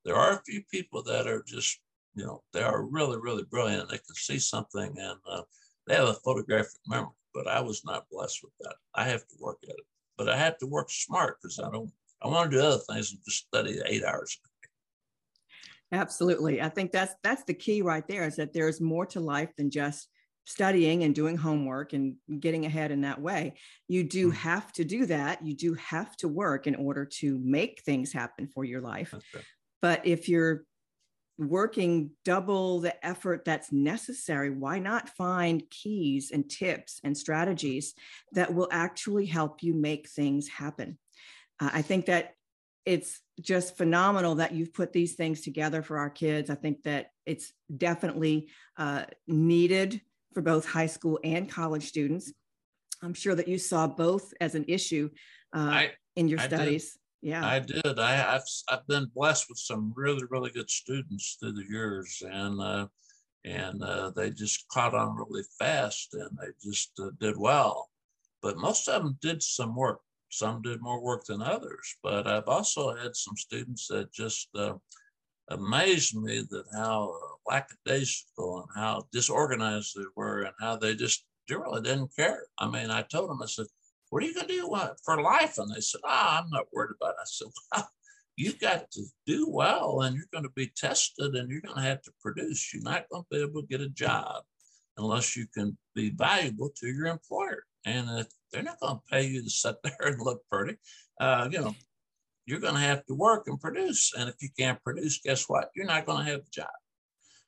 There 0.05 0.17
are 0.17 0.33
a 0.33 0.43
few 0.45 0.63
people 0.71 1.03
that 1.05 1.27
are 1.27 1.43
just 1.47 1.81
you 2.15 2.25
know, 2.25 2.43
they 2.53 2.63
are 2.63 2.83
really, 2.83 3.19
really 3.19 3.45
brilliant. 3.45 3.89
They 3.89 3.99
can 3.99 4.15
see 4.15 4.39
something 4.39 4.95
and 4.99 5.19
uh, 5.29 5.43
they 5.87 5.95
have 5.95 6.09
a 6.09 6.15
photographic 6.15 6.81
memory, 6.87 7.11
but 7.35 7.49
I 7.49 7.61
was 7.61 7.85
not 7.85 8.07
blessed 8.11 8.43
with 8.43 8.53
that. 8.61 8.75
I 8.95 9.05
have 9.05 9.27
to 9.27 9.37
work 9.41 9.59
at 9.65 9.71
it, 9.71 9.87
but 10.17 10.29
I 10.29 10.37
have 10.37 10.59
to 10.59 10.67
work 10.67 10.91
smart 10.91 11.39
because 11.41 11.59
I 11.59 11.71
don't, 11.71 11.91
I 12.23 12.29
want 12.29 12.51
to 12.51 12.57
do 12.57 12.63
other 12.63 12.83
things 12.89 13.13
and 13.13 13.21
just 13.25 13.47
study 13.47 13.81
eight 13.87 14.05
hours 14.05 14.39
Absolutely. 15.93 16.63
I 16.63 16.71
think 16.71 16.91
that's 16.91 17.15
that's 17.23 17.45
the 17.45 17.55
key 17.55 17.83
right 17.83 18.07
there 18.09 18.27
is 18.27 18.37
that 18.37 18.55
there's 18.55 18.81
more 18.81 19.05
to 19.07 19.21
life 19.21 19.51
than 19.57 19.71
just 19.71 20.09
studying 20.45 21.05
and 21.05 21.15
doing 21.15 21.37
homework 21.37 21.93
and 21.93 22.17
getting 22.41 22.65
ahead 22.65 22.91
in 22.91 23.03
that 23.03 23.21
way. 23.21 23.55
You 23.89 24.03
do 24.03 24.29
mm-hmm. 24.29 24.37
have 24.37 24.73
to 24.73 24.85
do 24.85 25.07
that. 25.07 25.45
You 25.45 25.55
do 25.55 25.75
have 25.75 26.17
to 26.17 26.29
work 26.29 26.67
in 26.67 26.75
order 26.75 27.05
to 27.21 27.39
make 27.45 27.83
things 27.83 28.13
happen 28.13 28.49
for 28.49 28.65
your 28.65 28.81
life. 28.81 29.13
Right. 29.13 29.45
But 29.83 30.07
if 30.07 30.29
you're 30.29 30.65
working 31.49 32.11
double 32.25 32.81
the 32.81 33.05
effort 33.05 33.45
that's 33.45 33.73
necessary, 33.73 34.51
why 34.51 34.79
not 34.79 35.09
find 35.11 35.69
keys 35.71 36.31
and 36.31 36.49
tips 36.49 37.01
and 37.05 37.17
strategies 37.17 37.95
that 38.33 38.53
will 38.53 38.69
actually 38.71 39.27
help 39.27 39.63
you 39.63 39.75
make 39.75 40.09
things 40.09 40.49
happen? 40.49 40.99
Uh, 41.61 41.71
I 41.73 41.83
think 41.83 42.07
that 42.07 42.35
it's 42.85 43.21
just 43.41 43.77
phenomenal 43.77 44.37
that 44.37 44.53
you've 44.53 44.75
put 44.75 44.93
these 44.93 45.15
things 45.15 45.43
together 45.43 45.83
for 45.83 45.99
our 45.99 46.11
kids. 46.11 46.51
I 46.51 46.57
think 46.57 46.83
that 46.83 47.11
it's 47.27 47.53
definitely 47.77 48.49
uh, 48.77 49.05
needed 49.27 50.01
for 50.35 50.43
both 50.43 50.67
high 50.67 50.87
school 50.87 51.21
and 51.23 51.49
college 51.49 51.87
students. 51.87 52.33
I'm 53.03 53.15
sure 53.15 53.35
that 53.35 53.49
you 53.49 53.59
saw 53.59 53.87
both 53.87 54.33
as 54.41 54.55
an 54.55 54.65
issue 54.69 55.11
uh, 55.55 55.59
I, 55.59 55.91
in 56.17 56.29
your 56.29 56.41
I 56.41 56.47
studies. 56.47 56.93
Did. 56.93 57.02
Yeah, 57.23 57.47
I 57.47 57.61
did. 57.61 58.01
I, 58.01 58.17
have 58.17 58.43
I've 58.69 58.87
been 58.89 59.11
blessed 59.15 59.47
with 59.49 59.59
some 59.59 59.93
really 59.97 60.25
really 60.29 60.51
good 60.51 60.69
students 60.69 61.37
through 61.39 61.53
the 61.53 61.65
years, 61.69 62.21
and 62.29 62.61
uh, 62.61 62.89
and 63.45 63.83
uh, 63.83 64.11
they 64.11 64.31
just 64.31 64.67
caught 64.69 64.93
on 64.95 65.17
really 65.17 65.45
fast, 65.57 66.15
and 66.15 66.37
they 66.37 66.49
just 66.61 66.91
uh, 67.01 67.11
did 67.21 67.37
well. 67.39 67.91
But 68.43 68.59
most 68.59 68.89
of 68.89 69.03
them 69.03 69.19
did 69.23 69.41
some 69.41 69.77
work. 69.77 70.01
Some 70.31 70.63
did 70.63 70.83
more 70.83 71.01
work 71.01 71.25
than 71.25 71.43
others. 71.43 71.97
But 72.03 72.27
I've 72.27 72.49
also 72.49 72.97
had 72.97 73.15
some 73.15 73.37
students 73.37 73.87
that 73.87 74.13
just 74.13 74.49
uh, 74.57 74.75
amazed 75.49 76.17
me 76.17 76.43
that 76.51 76.65
how 76.75 77.17
lackadaisical 77.47 78.63
and 78.63 78.83
how 78.83 79.07
disorganized 79.13 79.95
they 79.95 80.07
were, 80.17 80.43
and 80.43 80.55
how 80.61 80.77
they 80.77 80.97
just 80.97 81.25
really 81.49 81.83
didn't 81.83 82.17
care. 82.17 82.47
I 82.59 82.69
mean, 82.69 82.91
I 82.91 83.03
told 83.03 83.31
them, 83.31 83.43
I 83.43 83.47
said 83.47 83.67
what 84.13 84.23
are 84.23 84.27
you 84.27 84.35
going 84.35 84.47
to 84.47 84.53
do 84.53 84.77
for 85.07 85.23
life? 85.23 85.57
And 85.57 85.75
they 85.75 85.81
said, 85.81 86.03
ah, 86.05 86.37
oh, 86.37 86.45
I'm 86.45 86.51
not 86.51 86.67
worried 86.71 86.95
about 87.01 87.15
it. 87.15 87.23
I 87.23 87.25
said, 87.25 87.49
well, 87.73 87.89
you've 88.37 88.61
got 88.61 88.91
to 88.91 89.05
do 89.27 89.49
well 89.49 90.03
and 90.03 90.15
you're 90.15 90.29
going 90.31 90.45
to 90.45 90.53
be 90.55 90.71
tested 90.77 91.35
and 91.35 91.51
you're 91.51 91.63
going 91.63 91.77
to 91.77 91.89
have 91.89 92.03
to 92.03 92.13
produce. 92.21 92.75
You're 92.75 92.83
not 92.83 93.09
going 93.11 93.23
to 93.23 93.29
be 93.31 93.43
able 93.43 93.63
to 93.63 93.69
get 93.69 93.81
a 93.81 93.89
job 93.89 94.43
unless 94.99 95.35
you 95.35 95.47
can 95.55 95.79
be 95.95 96.11
valuable 96.11 96.69
to 96.77 96.89
your 96.89 97.07
employer. 97.07 97.65
And 97.87 98.27
they're 98.53 98.63
not 98.63 98.81
going 98.81 98.97
to 98.97 99.03
pay 99.11 99.27
you 99.29 99.45
to 99.45 99.49
sit 99.49 99.77
there 99.83 99.97
and 100.03 100.21
look 100.21 100.43
pretty, 100.51 100.77
uh, 101.19 101.49
you 101.51 101.63
know, 101.63 101.75
you're 102.45 102.61
going 102.61 102.75
to 102.75 102.81
have 102.81 103.07
to 103.07 103.15
work 103.15 103.45
and 103.47 103.59
produce. 103.59 104.13
And 104.15 104.29
if 104.29 104.35
you 104.43 104.51
can't 104.59 104.83
produce, 104.85 105.23
guess 105.25 105.49
what? 105.49 105.71
You're 105.75 105.87
not 105.87 106.05
going 106.05 106.27
to 106.27 106.31
have 106.33 106.41
a 106.41 106.51
job. 106.51 106.69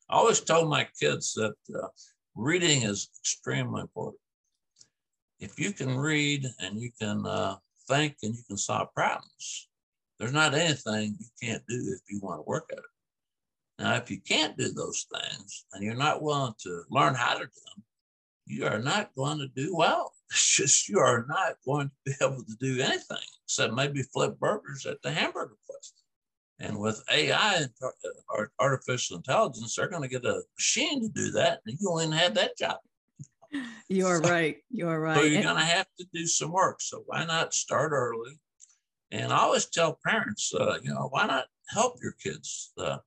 I 0.09 0.16
always 0.16 0.40
told 0.40 0.71
my 0.71 0.88
kids 0.99 1.35
that 1.35 1.56
uh, 1.78 1.88
reading 2.35 2.85
is 2.85 3.11
extremely 3.21 3.83
important 3.83 4.21
if 5.45 5.61
you 5.61 5.73
can 5.73 5.97
read 5.97 6.47
and 6.61 6.81
you 6.81 6.91
can 6.99 7.27
uh, 7.27 7.57
think 7.87 8.17
and 8.23 8.35
you 8.35 8.43
can 8.49 8.57
solve 8.57 8.95
problems, 8.95 9.69
there's 10.19 10.33
not 10.33 10.55
anything 10.55 11.17
you 11.19 11.27
can't 11.43 11.63
do 11.69 11.95
if 11.95 12.01
you 12.09 12.19
want 12.23 12.39
to 12.39 12.49
work 12.49 12.71
at 12.73 12.79
it. 12.79 12.85
Now, 13.79 13.95
if 13.97 14.11
you 14.11 14.21
can't 14.21 14.57
do 14.57 14.73
those 14.73 15.07
things 15.13 15.67
and 15.73 15.85
you're 15.85 15.95
not 15.95 16.23
willing 16.23 16.55
to 16.61 16.85
learn 16.91 17.15
how 17.15 17.35
to 17.35 17.41
do 17.41 17.45
them, 17.45 17.85
you 18.47 18.67
are 18.67 18.79
not 18.79 19.15
going 19.15 19.39
to 19.39 19.49
do 19.49 19.77
well. 19.77 20.13
It's 20.31 20.57
just 20.57 20.89
you 20.89 20.99
are 20.99 21.27
not 21.29 21.57
going 21.65 21.89
to 21.89 21.95
be 22.07 22.13
able 22.21 22.43
to 22.43 22.57
do 22.59 22.81
anything 22.81 23.19
except 23.45 23.75
maybe 23.75 24.03
flip 24.03 24.37
burgers 24.41 24.87
at 24.87 25.01
the 25.03 25.13
hamburger 25.13 25.57
place. 25.69 25.93
And 26.59 26.81
with 26.81 27.05
AI 27.13 27.57
and 27.57 27.71
artificial 28.59 29.19
intelligence, 29.19 29.77
they're 29.77 29.89
going 29.89 30.03
to 30.03 30.09
get 30.09 30.25
a 30.25 30.43
machine 30.57 31.03
to 31.03 31.09
do 31.09 31.31
that, 31.33 31.61
and 31.67 31.79
you 31.79 31.91
will 31.91 32.09
not 32.09 32.19
have 32.19 32.35
that 32.35 32.57
job. 32.57 32.79
You 33.89 34.07
are 34.07 34.23
so, 34.23 34.31
right. 34.31 34.57
You 34.71 34.89
are 34.89 35.01
right. 35.01 35.17
So 35.17 35.23
you're 35.23 35.43
going 35.43 35.57
to 35.57 35.63
have 35.63 35.87
to 35.99 36.07
do 36.13 36.27
some 36.27 36.53
work. 36.53 36.81
So 36.81 37.03
why 37.07 37.25
not 37.25 37.55
start 37.55 37.93
early? 37.93 38.39
And 39.11 39.33
I 39.33 39.39
always 39.39 39.67
tell 39.67 39.99
parents, 40.05 40.53
uh, 40.55 40.79
you 40.83 40.93
know, 40.93 41.09
why 41.11 41.27
not 41.27 41.47
help 41.69 41.97
your 42.03 42.13
kids? 42.13 42.73
Uh, 42.77 42.99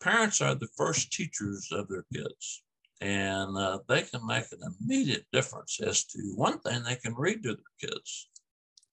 parents 0.00 0.40
are 0.40 0.54
the 0.54 0.68
first 0.76 1.12
teachers 1.12 1.68
of 1.72 1.88
their 1.88 2.04
kids, 2.12 2.62
and 3.00 3.56
uh, 3.56 3.78
they 3.88 4.02
can 4.02 4.26
make 4.26 4.44
an 4.52 4.60
immediate 4.80 5.24
difference 5.32 5.80
as 5.80 6.04
to 6.06 6.18
one 6.34 6.58
thing 6.58 6.82
they 6.82 6.96
can 6.96 7.14
read 7.14 7.42
to 7.44 7.54
their 7.54 7.90
kids, 7.90 8.28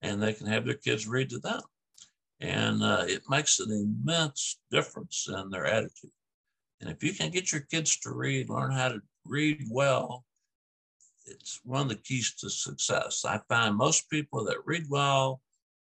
and 0.02 0.22
they 0.22 0.34
can 0.34 0.48
have 0.48 0.66
their 0.66 0.76
kids 0.76 1.08
read 1.08 1.30
to 1.32 1.40
them. 1.40 1.62
And 2.40 2.84
uh, 2.84 3.06
it 3.08 3.24
makes 3.28 3.60
an 3.60 3.72
immense 3.72 4.60
difference 4.72 5.28
in 5.28 5.50
their 5.50 5.66
attitude. 5.66 6.12
And 6.80 6.90
if 6.90 7.04
you 7.04 7.14
can 7.14 7.32
get 7.32 7.52
your 7.52 7.62
kids 7.62 7.98
to 8.02 8.12
read, 8.12 8.50
learn 8.50 8.72
how 8.72 8.90
to 8.90 9.02
read 9.26 9.66
well, 9.72 10.24
it's 11.28 11.60
one 11.64 11.82
of 11.82 11.90
the 11.90 11.96
keys 11.96 12.34
to 12.36 12.50
success. 12.50 13.26
I 13.26 13.40
find 13.50 13.76
most 13.76 14.10
people 14.10 14.44
that 14.46 14.66
read 14.66 14.86
well 14.90 15.42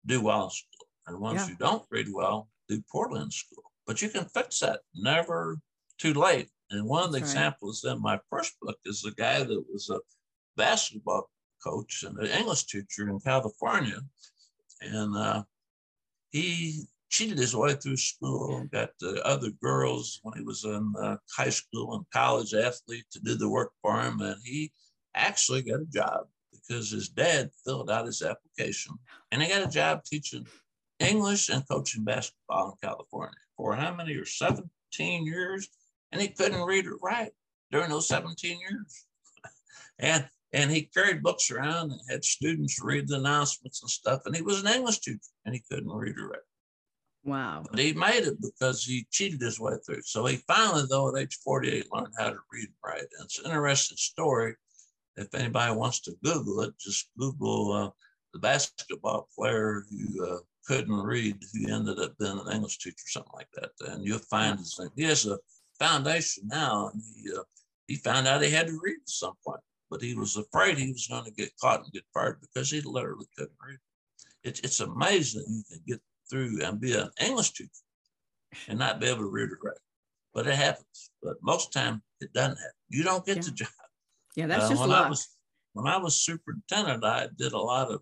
do 0.05 0.21
well 0.21 0.45
in 0.45 0.49
school, 0.49 0.87
and 1.07 1.19
ones 1.19 1.41
yeah. 1.41 1.47
who 1.47 1.55
don't 1.55 1.85
read 1.89 2.07
well 2.11 2.49
do 2.67 2.81
poorly 2.91 3.21
in 3.21 3.31
school. 3.31 3.63
But 3.87 4.01
you 4.01 4.09
can 4.09 4.25
fix 4.25 4.59
that. 4.59 4.81
Never 4.93 5.59
too 5.97 6.13
late. 6.13 6.49
And 6.71 6.87
one 6.87 7.03
of 7.03 7.11
the 7.11 7.19
That's 7.19 7.31
examples 7.31 7.83
right. 7.83 7.95
in 7.95 8.01
my 8.01 8.19
first 8.29 8.53
book 8.61 8.77
is 8.85 9.03
a 9.05 9.11
guy 9.11 9.39
that 9.39 9.65
was 9.71 9.89
a 9.89 9.99
basketball 10.55 11.29
coach 11.63 12.03
and 12.03 12.17
an 12.19 12.27
English 12.27 12.65
teacher 12.65 13.09
in 13.09 13.19
California, 13.19 13.99
and 14.81 15.15
uh, 15.15 15.43
he 16.31 16.83
cheated 17.09 17.39
his 17.39 17.55
way 17.55 17.73
through 17.73 17.97
school, 17.97 18.67
got 18.71 18.91
the 18.99 19.25
other 19.25 19.49
girls 19.61 20.19
when 20.21 20.37
he 20.37 20.43
was 20.43 20.63
in 20.63 20.93
uh, 21.01 21.17
high 21.35 21.49
school 21.49 21.95
and 21.95 22.05
college 22.13 22.53
athlete 22.53 23.05
to 23.11 23.19
do 23.19 23.35
the 23.35 23.49
work 23.49 23.71
for 23.81 23.99
him. 23.99 24.21
And 24.21 24.35
he 24.43 24.71
actually 25.19 25.61
got 25.61 25.81
a 25.81 25.85
job 25.85 26.27
because 26.51 26.91
his 26.91 27.09
dad 27.09 27.51
filled 27.65 27.89
out 27.89 28.05
his 28.05 28.21
application 28.21 28.95
and 29.31 29.41
he 29.41 29.49
got 29.49 29.67
a 29.67 29.69
job 29.69 30.03
teaching 30.03 30.45
English 30.99 31.49
and 31.49 31.67
coaching 31.67 32.03
basketball 32.03 32.71
in 32.71 32.89
California 32.89 33.37
for 33.55 33.75
how 33.75 33.93
many 33.93 34.15
or 34.15 34.25
17 34.25 35.25
years. 35.25 35.69
And 36.11 36.21
he 36.21 36.29
couldn't 36.29 36.63
read 36.63 36.87
or 36.87 36.97
write 37.01 37.31
during 37.71 37.89
those 37.89 38.07
17 38.07 38.59
years. 38.59 39.05
and 39.99 40.27
and 40.51 40.71
he 40.71 40.83
carried 40.83 41.21
books 41.21 41.51
around 41.51 41.91
and 41.91 42.01
had 42.09 42.25
students 42.25 42.81
read 42.81 43.07
the 43.07 43.17
announcements 43.17 43.83
and 43.83 43.89
stuff. 43.89 44.21
And 44.25 44.35
he 44.35 44.41
was 44.41 44.61
an 44.61 44.73
English 44.73 44.99
teacher 44.99 45.19
and 45.45 45.53
he 45.53 45.63
couldn't 45.69 45.91
read 45.91 46.17
or 46.17 46.29
write. 46.29 46.39
Wow. 47.23 47.63
But 47.69 47.79
he 47.79 47.93
made 47.93 48.23
it 48.23 48.41
because 48.41 48.83
he 48.83 49.05
cheated 49.11 49.41
his 49.41 49.59
way 49.59 49.73
through. 49.85 50.01
So 50.03 50.25
he 50.25 50.37
finally, 50.47 50.85
though, 50.89 51.15
at 51.15 51.21
age 51.21 51.37
48, 51.43 51.85
learned 51.93 52.13
how 52.17 52.29
to 52.29 52.39
read 52.51 52.67
and 52.67 52.73
write. 52.83 53.01
And 53.01 53.25
it's 53.25 53.37
an 53.37 53.45
interesting 53.45 53.97
story. 53.97 54.55
If 55.19 55.35
anybody 55.35 55.75
wants 55.75 55.99
to 56.01 56.15
Google 56.23 56.61
it, 56.61 56.73
just 56.79 57.09
Google 57.17 57.73
uh, 57.73 57.89
the 58.33 58.39
basketball 58.39 59.27
player 59.37 59.83
who 59.89 60.25
uh, 60.25 60.39
couldn't 60.65 61.01
read, 61.01 61.37
who 61.53 61.73
ended 61.73 61.99
up 61.99 62.17
being 62.17 62.39
an 62.39 62.51
English 62.53 62.79
teacher, 62.79 62.95
something 63.07 63.33
like 63.35 63.49
that. 63.55 63.71
And 63.91 64.05
you'll 64.05 64.19
find 64.19 64.57
his 64.57 64.77
name. 64.79 64.89
He 64.95 65.03
has 65.03 65.25
a 65.25 65.37
foundation 65.79 66.43
now, 66.47 66.89
and 66.93 67.01
he, 67.15 67.31
uh, 67.31 67.43
he 67.87 67.95
found 67.95 68.27
out 68.27 68.41
he 68.41 68.49
had 68.49 68.67
to 68.67 68.79
read 68.81 68.97
at 69.01 69.09
some 69.09 69.33
point, 69.45 69.61
but 69.89 70.01
he 70.01 70.15
was 70.15 70.37
afraid 70.37 70.77
he 70.77 70.91
was 70.91 71.07
going 71.07 71.25
to 71.25 71.31
get 71.31 71.51
caught 71.61 71.83
and 71.83 71.91
get 71.91 72.03
fired 72.13 72.39
because 72.39 72.71
he 72.71 72.81
literally 72.81 73.27
couldn't 73.37 73.57
read. 73.67 73.79
It's, 74.43 74.59
it's 74.61 74.79
amazing 74.79 75.43
you 75.49 75.63
can 75.69 75.81
get 75.85 76.01
through 76.29 76.59
and 76.63 76.79
be 76.79 76.93
an 76.93 77.09
English 77.19 77.51
teacher 77.53 77.71
and 78.67 78.79
not 78.79 79.01
be 79.01 79.07
able 79.07 79.23
to 79.23 79.29
read 79.29 79.49
or 79.49 79.59
write. 79.63 79.77
But 80.33 80.47
it 80.47 80.55
happens. 80.55 81.11
But 81.21 81.37
most 81.41 81.73
time 81.73 82.03
it 82.21 82.31
doesn't 82.31 82.57
happen. 82.57 82.71
You 82.89 83.03
don't 83.03 83.25
get 83.25 83.37
yeah. 83.37 83.43
the 83.43 83.51
job. 83.51 83.69
Yeah, 84.39 84.47
that's 84.47 84.65
uh, 84.65 84.69
just 84.69 84.79
when 84.79 84.89
luck. 84.89 85.05
I 85.05 85.09
was 85.09 85.27
when 85.73 85.87
I 85.87 85.97
was 85.97 86.15
superintendent, 86.15 87.03
I 87.03 87.27
did 87.37 87.51
a 87.51 87.57
lot 87.57 87.91
of 87.91 88.01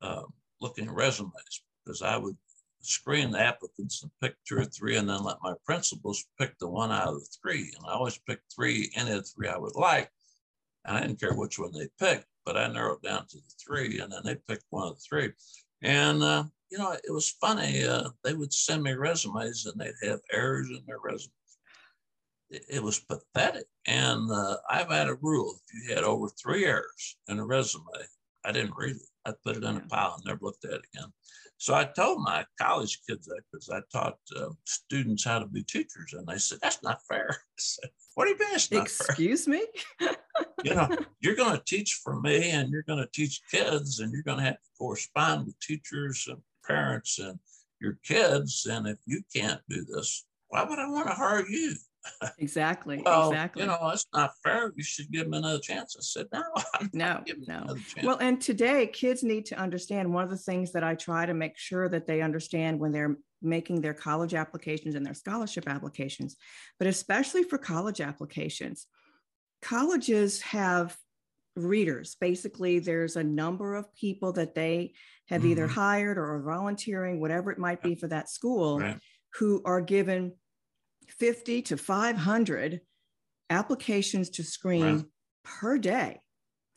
uh, 0.00 0.22
looking 0.62 0.86
at 0.86 0.94
resumes 0.94 1.62
because 1.84 2.00
I 2.00 2.16
would 2.16 2.36
screen 2.80 3.30
the 3.30 3.40
applicants 3.40 4.02
and 4.02 4.10
pick 4.22 4.36
two 4.48 4.56
or 4.56 4.64
three, 4.64 4.96
and 4.96 5.06
then 5.06 5.22
let 5.22 5.36
my 5.42 5.52
principals 5.66 6.24
pick 6.40 6.56
the 6.58 6.68
one 6.68 6.90
out 6.90 7.08
of 7.08 7.20
the 7.20 7.28
three. 7.42 7.70
And 7.76 7.86
I 7.86 7.92
always 7.92 8.18
picked 8.26 8.54
three, 8.54 8.90
any 8.96 9.10
of 9.10 9.18
the 9.18 9.22
three 9.24 9.48
I 9.48 9.58
would 9.58 9.74
like. 9.74 10.10
And 10.86 10.96
I 10.96 11.00
didn't 11.02 11.20
care 11.20 11.34
which 11.34 11.58
one 11.58 11.72
they 11.72 11.88
picked, 12.00 12.24
but 12.46 12.56
I 12.56 12.68
narrowed 12.68 13.02
down 13.02 13.26
to 13.26 13.36
the 13.36 13.54
three, 13.62 13.98
and 14.00 14.10
then 14.10 14.22
they 14.24 14.36
picked 14.48 14.64
one 14.70 14.88
of 14.88 14.94
the 14.94 15.02
three. 15.06 15.32
And 15.82 16.22
uh, 16.22 16.44
you 16.70 16.78
know, 16.78 16.92
it 16.92 17.12
was 17.12 17.36
funny. 17.38 17.84
Uh, 17.84 18.08
they 18.24 18.32
would 18.32 18.54
send 18.54 18.82
me 18.82 18.92
resumes 18.92 19.66
and 19.66 19.78
they'd 19.78 20.08
have 20.08 20.20
errors 20.32 20.70
in 20.70 20.80
their 20.86 21.00
resumes. 21.04 21.32
It, 22.50 22.82
was 22.82 23.00
pathetic. 23.00 23.66
And 23.86 24.30
uh, 24.30 24.56
I've 24.70 24.90
had 24.90 25.08
a 25.08 25.16
rule 25.16 25.54
if 25.56 25.88
you 25.88 25.94
had 25.94 26.04
over 26.04 26.28
three 26.28 26.64
errors 26.64 27.16
in 27.28 27.38
a 27.38 27.44
resume, 27.44 27.84
I 28.44 28.52
didn't 28.52 28.76
read 28.76 28.96
it. 28.96 29.02
I 29.24 29.32
put 29.44 29.56
it 29.56 29.64
in 29.64 29.76
a 29.76 29.80
pile 29.80 30.14
and 30.14 30.24
never 30.24 30.38
looked 30.42 30.64
at 30.64 30.74
it 30.74 30.82
again. 30.94 31.12
So 31.58 31.74
I 31.74 31.84
told 31.84 32.22
my 32.22 32.44
college 32.60 33.00
kids 33.08 33.26
that 33.26 33.40
because 33.50 33.70
I 33.70 33.80
taught 33.92 34.18
uh, 34.38 34.50
students 34.64 35.24
how 35.24 35.38
to 35.38 35.46
be 35.46 35.62
teachers, 35.62 36.12
and 36.12 36.26
they 36.26 36.38
said, 36.38 36.58
That's 36.62 36.82
not 36.82 37.00
fair. 37.08 37.28
I 37.30 37.36
said, 37.56 37.90
What 38.14 38.26
do 38.26 38.30
you 38.32 38.38
mean 38.38 38.48
it's 38.54 38.70
not 38.70 38.82
Excuse 38.82 39.46
fair? 39.46 39.54
me? 39.54 39.66
you 40.64 40.74
know, 40.74 40.88
you're 41.20 41.34
going 41.34 41.56
to 41.56 41.64
teach 41.64 42.00
for 42.04 42.20
me 42.20 42.50
and 42.50 42.70
you're 42.70 42.82
going 42.82 42.98
to 42.98 43.08
teach 43.12 43.40
kids, 43.50 44.00
and 44.00 44.12
you're 44.12 44.22
going 44.22 44.38
to 44.38 44.44
have 44.44 44.60
to 44.60 44.68
correspond 44.78 45.46
with 45.46 45.58
teachers 45.60 46.26
and 46.28 46.38
parents 46.66 47.18
and 47.18 47.38
your 47.80 47.98
kids. 48.04 48.66
And 48.70 48.86
if 48.86 48.98
you 49.06 49.22
can't 49.34 49.60
do 49.68 49.84
this, 49.84 50.26
why 50.48 50.62
would 50.62 50.78
I 50.78 50.88
want 50.88 51.08
to 51.08 51.14
hire 51.14 51.46
you? 51.48 51.74
Exactly. 52.38 53.02
well, 53.04 53.30
exactly. 53.30 53.62
You 53.62 53.68
know, 53.68 53.90
it's 53.92 54.06
not 54.14 54.32
fair. 54.42 54.72
You 54.76 54.82
should 54.82 55.10
give 55.10 55.24
them 55.24 55.34
another 55.34 55.58
chance. 55.58 55.96
I 55.98 56.02
said, 56.02 56.26
no, 56.32 56.42
I'm 56.74 56.90
no, 56.92 57.22
no. 57.46 57.76
Well, 58.02 58.18
and 58.20 58.40
today 58.40 58.86
kids 58.86 59.22
need 59.22 59.46
to 59.46 59.58
understand 59.58 60.12
one 60.12 60.24
of 60.24 60.30
the 60.30 60.36
things 60.36 60.72
that 60.72 60.84
I 60.84 60.94
try 60.94 61.26
to 61.26 61.34
make 61.34 61.56
sure 61.56 61.88
that 61.88 62.06
they 62.06 62.20
understand 62.20 62.78
when 62.78 62.92
they're 62.92 63.16
making 63.42 63.80
their 63.80 63.94
college 63.94 64.34
applications 64.34 64.94
and 64.94 65.04
their 65.04 65.14
scholarship 65.14 65.68
applications, 65.68 66.36
but 66.78 66.88
especially 66.88 67.42
for 67.42 67.58
college 67.58 68.00
applications, 68.00 68.86
colleges 69.62 70.40
have 70.40 70.96
readers. 71.56 72.16
Basically, 72.20 72.78
there's 72.78 73.16
a 73.16 73.24
number 73.24 73.74
of 73.74 73.94
people 73.94 74.32
that 74.32 74.54
they 74.54 74.92
have 75.28 75.42
mm-hmm. 75.42 75.52
either 75.52 75.66
hired 75.66 76.18
or 76.18 76.34
are 76.34 76.42
volunteering, 76.42 77.20
whatever 77.20 77.50
it 77.50 77.58
might 77.58 77.82
be 77.82 77.94
for 77.94 78.08
that 78.08 78.28
school, 78.28 78.80
right. 78.80 78.98
who 79.34 79.62
are 79.64 79.80
given 79.80 80.32
50 81.10 81.62
to 81.62 81.76
500 81.76 82.80
applications 83.50 84.30
to 84.30 84.42
screen 84.42 84.96
right. 84.96 85.04
per 85.44 85.78
day. 85.78 86.20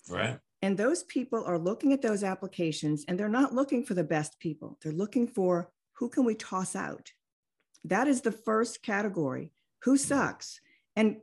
Right. 0.10 0.40
And 0.62 0.78
those 0.78 1.04
people 1.04 1.44
are 1.46 1.58
looking 1.58 1.94
at 1.94 2.02
those 2.02 2.24
applications 2.24 3.06
and 3.08 3.18
they're 3.18 3.30
not 3.30 3.54
looking 3.54 3.84
for 3.86 3.94
the 3.94 4.04
best 4.04 4.40
people. 4.40 4.78
They're 4.82 4.92
looking 4.92 5.28
for 5.28 5.72
who 5.94 6.10
can 6.10 6.26
we 6.26 6.36
toss 6.36 6.76
out? 6.76 7.12
That 7.86 8.08
is 8.08 8.22
the 8.22 8.32
first 8.32 8.84
category. 8.84 9.54
Who 9.84 9.94
mm-hmm. 9.94 10.08
sucks? 10.08 10.60
And 10.96 11.18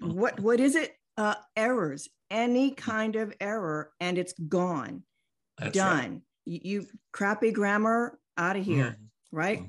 what 0.00 0.40
what 0.40 0.58
is 0.58 0.74
it? 0.74 0.96
Uh, 1.16 1.34
errors, 1.54 2.08
any 2.30 2.70
kind 2.70 3.14
of 3.14 3.34
error, 3.40 3.92
and 4.00 4.18
it's 4.18 4.32
gone. 4.32 5.02
That's 5.58 5.76
done. 5.76 6.10
Right 6.10 6.20
you, 6.44 6.60
you 6.62 6.86
crappy 7.12 7.52
grammar 7.52 8.18
out 8.36 8.56
of 8.56 8.64
here, 8.64 8.96
mm-hmm. 8.96 9.36
right? 9.36 9.62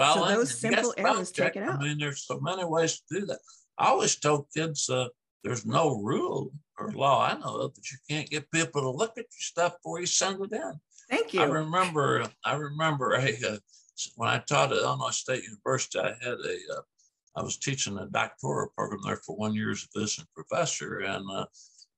Well, 0.00 0.14
so 0.14 0.34
those 0.34 0.58
simple 0.58 0.94
errors 0.96 1.30
check. 1.30 1.54
take 1.54 1.62
it 1.62 1.68
out. 1.68 1.80
I 1.80 1.84
mean, 1.84 1.98
there's 1.98 2.24
so 2.24 2.40
many 2.40 2.64
ways 2.64 3.00
to 3.00 3.20
do 3.20 3.26
that. 3.26 3.38
I 3.78 3.88
always 3.88 4.16
tell 4.16 4.48
kids 4.56 4.88
uh, 4.88 5.08
there's 5.44 5.66
no 5.66 6.00
rule 6.00 6.52
or 6.78 6.90
law 6.92 7.26
I 7.26 7.38
know 7.38 7.56
of 7.56 7.74
that 7.74 7.90
you 7.90 7.98
can't 8.08 8.28
get 8.28 8.50
people 8.50 8.80
to 8.82 8.90
look 8.90 9.12
at 9.12 9.24
your 9.24 9.26
stuff 9.40 9.76
before 9.76 10.00
you 10.00 10.06
send 10.06 10.42
it 10.42 10.52
in. 10.52 10.80
Thank 11.10 11.34
you. 11.34 11.42
I 11.42 11.44
remember, 11.44 12.24
I 12.44 12.54
remember 12.54 13.12
a, 13.12 13.28
uh, 13.46 13.58
when 14.16 14.28
I 14.28 14.38
taught 14.38 14.72
at 14.72 14.78
Illinois 14.78 15.10
State 15.10 15.44
University, 15.44 15.98
I 15.98 16.14
had 16.22 16.38
a, 16.38 16.58
uh, 16.76 16.82
I 17.36 17.42
was 17.42 17.58
teaching 17.58 17.98
a 17.98 18.06
doctoral 18.06 18.72
program 18.76 19.00
there 19.04 19.20
for 19.24 19.36
one 19.36 19.54
year 19.54 19.70
as 19.70 19.86
a 19.94 19.98
visiting 19.98 20.26
professor, 20.34 21.00
and 21.00 21.24
uh, 21.30 21.46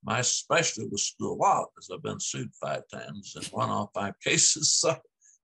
my 0.05 0.21
specialty 0.21 0.89
was 0.91 1.05
school 1.05 1.39
law 1.39 1.67
because 1.75 1.91
I've 1.91 2.03
been 2.03 2.21
sued 2.21 2.51
five 2.61 2.83
times 2.93 3.35
and 3.37 3.49
won 3.53 3.71
all 3.71 3.91
five 3.95 4.15
cases. 4.25 4.73
So, 4.73 4.97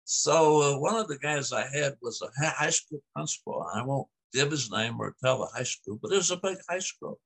so 0.10 0.62
uh, 0.62 0.80
one 0.80 0.96
of 0.96 1.10
the 1.10 1.18
guys 1.18 1.52
I 1.52 1.68
had 1.68 1.98
was 2.02 2.22
a 2.22 2.50
high 2.52 2.70
school 2.70 3.04
principal. 3.14 3.68
I 3.74 3.82
won't 3.82 4.08
give 4.34 4.50
his 4.50 4.72
name 4.72 5.02
or 5.02 5.14
tell 5.22 5.40
the 5.40 5.48
high 5.48 5.64
school, 5.64 6.00
but 6.02 6.14
it 6.14 6.16
was 6.16 6.32
a 6.32 6.38
big 6.38 6.58
high 6.70 6.80
school. 6.80 7.20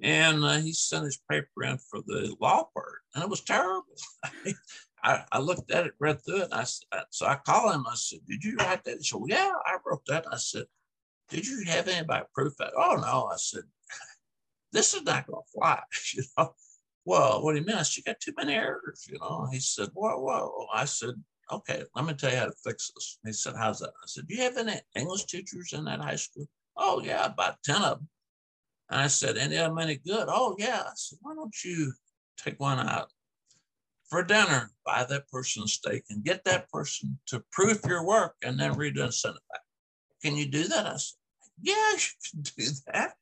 And 0.00 0.44
uh, 0.44 0.58
he 0.58 0.72
sent 0.72 1.04
his 1.04 1.20
paper 1.30 1.62
in 1.62 1.78
for 1.78 2.00
the 2.04 2.34
law 2.40 2.68
part, 2.74 3.02
and 3.14 3.22
it 3.22 3.30
was 3.30 3.42
terrible. 3.42 3.84
I, 5.04 5.22
I, 5.30 5.38
looked 5.38 5.70
at 5.70 5.86
it, 5.86 5.92
read 6.00 6.18
through 6.24 6.38
it, 6.38 6.44
and 6.46 6.54
I 6.54 6.64
said, 6.64 7.04
so 7.10 7.26
I 7.26 7.36
called 7.36 7.72
him. 7.72 7.86
I 7.86 7.94
said, 7.94 8.18
"Did 8.28 8.42
you 8.42 8.56
write 8.56 8.82
that?" 8.82 8.96
He 8.96 9.04
said, 9.04 9.20
well, 9.20 9.28
"Yeah, 9.28 9.52
I 9.64 9.76
wrote 9.86 10.02
that." 10.08 10.26
I 10.28 10.38
said, 10.38 10.64
"Did 11.28 11.46
you 11.46 11.62
have 11.68 11.86
anybody 11.86 12.24
proof 12.34 12.54
that?" 12.58 12.72
Oh 12.76 12.96
no, 12.96 13.28
I 13.32 13.36
said, 13.36 13.62
this 14.72 14.92
is 14.92 15.04
not 15.04 15.28
going 15.28 15.40
to 15.40 15.52
fly, 15.52 15.82
you 16.14 16.24
know. 16.36 16.52
Well, 17.04 17.44
what 17.44 17.52
do 17.52 17.60
you 17.60 17.64
mean? 17.64 17.76
I 17.76 17.82
said, 17.82 17.96
you 17.98 18.02
got 18.02 18.20
too 18.20 18.34
many 18.36 18.54
errors, 18.54 19.06
you 19.08 19.18
know. 19.18 19.48
He 19.50 19.60
said, 19.60 19.88
whoa, 19.94 20.18
whoa. 20.18 20.66
I 20.74 20.84
said, 20.84 21.14
okay, 21.50 21.82
let 21.94 22.04
me 22.04 22.14
tell 22.14 22.30
you 22.30 22.38
how 22.38 22.46
to 22.46 22.52
fix 22.64 22.90
this. 22.94 23.18
He 23.24 23.32
said, 23.32 23.54
how's 23.56 23.80
that? 23.80 23.90
I 23.90 24.06
said, 24.06 24.26
do 24.26 24.34
you 24.34 24.42
have 24.42 24.56
any 24.56 24.80
English 24.96 25.24
teachers 25.24 25.72
in 25.72 25.84
that 25.84 26.00
high 26.00 26.16
school? 26.16 26.46
Oh, 26.76 27.02
yeah, 27.02 27.26
about 27.26 27.62
10 27.64 27.76
of 27.76 27.98
them. 27.98 28.08
And 28.90 29.00
I 29.00 29.06
said, 29.08 29.36
any 29.36 29.56
of 29.56 29.68
them 29.68 29.78
any 29.78 29.96
good? 29.96 30.26
Oh, 30.28 30.56
yeah. 30.58 30.82
I 30.86 30.92
said, 30.94 31.18
why 31.22 31.34
don't 31.34 31.54
you 31.64 31.92
take 32.38 32.58
one 32.60 32.78
out 32.78 33.12
for 34.08 34.22
dinner, 34.22 34.70
buy 34.84 35.04
that 35.04 35.28
person 35.28 35.64
a 35.64 35.68
steak 35.68 36.04
and 36.08 36.24
get 36.24 36.44
that 36.44 36.70
person 36.70 37.18
to 37.26 37.44
proof 37.52 37.84
your 37.86 38.04
work 38.06 38.36
and 38.42 38.58
then 38.58 38.74
read 38.74 38.96
it 38.96 39.02
and 39.02 39.12
send 39.12 39.36
it 39.36 39.42
back. 39.52 39.60
Can 40.22 40.36
you 40.36 40.46
do 40.46 40.64
that? 40.64 40.86
I 40.86 40.96
said, 40.96 41.16
yeah, 41.60 41.92
you 41.92 41.98
can 42.30 42.42
do 42.42 42.64
that. 42.86 43.14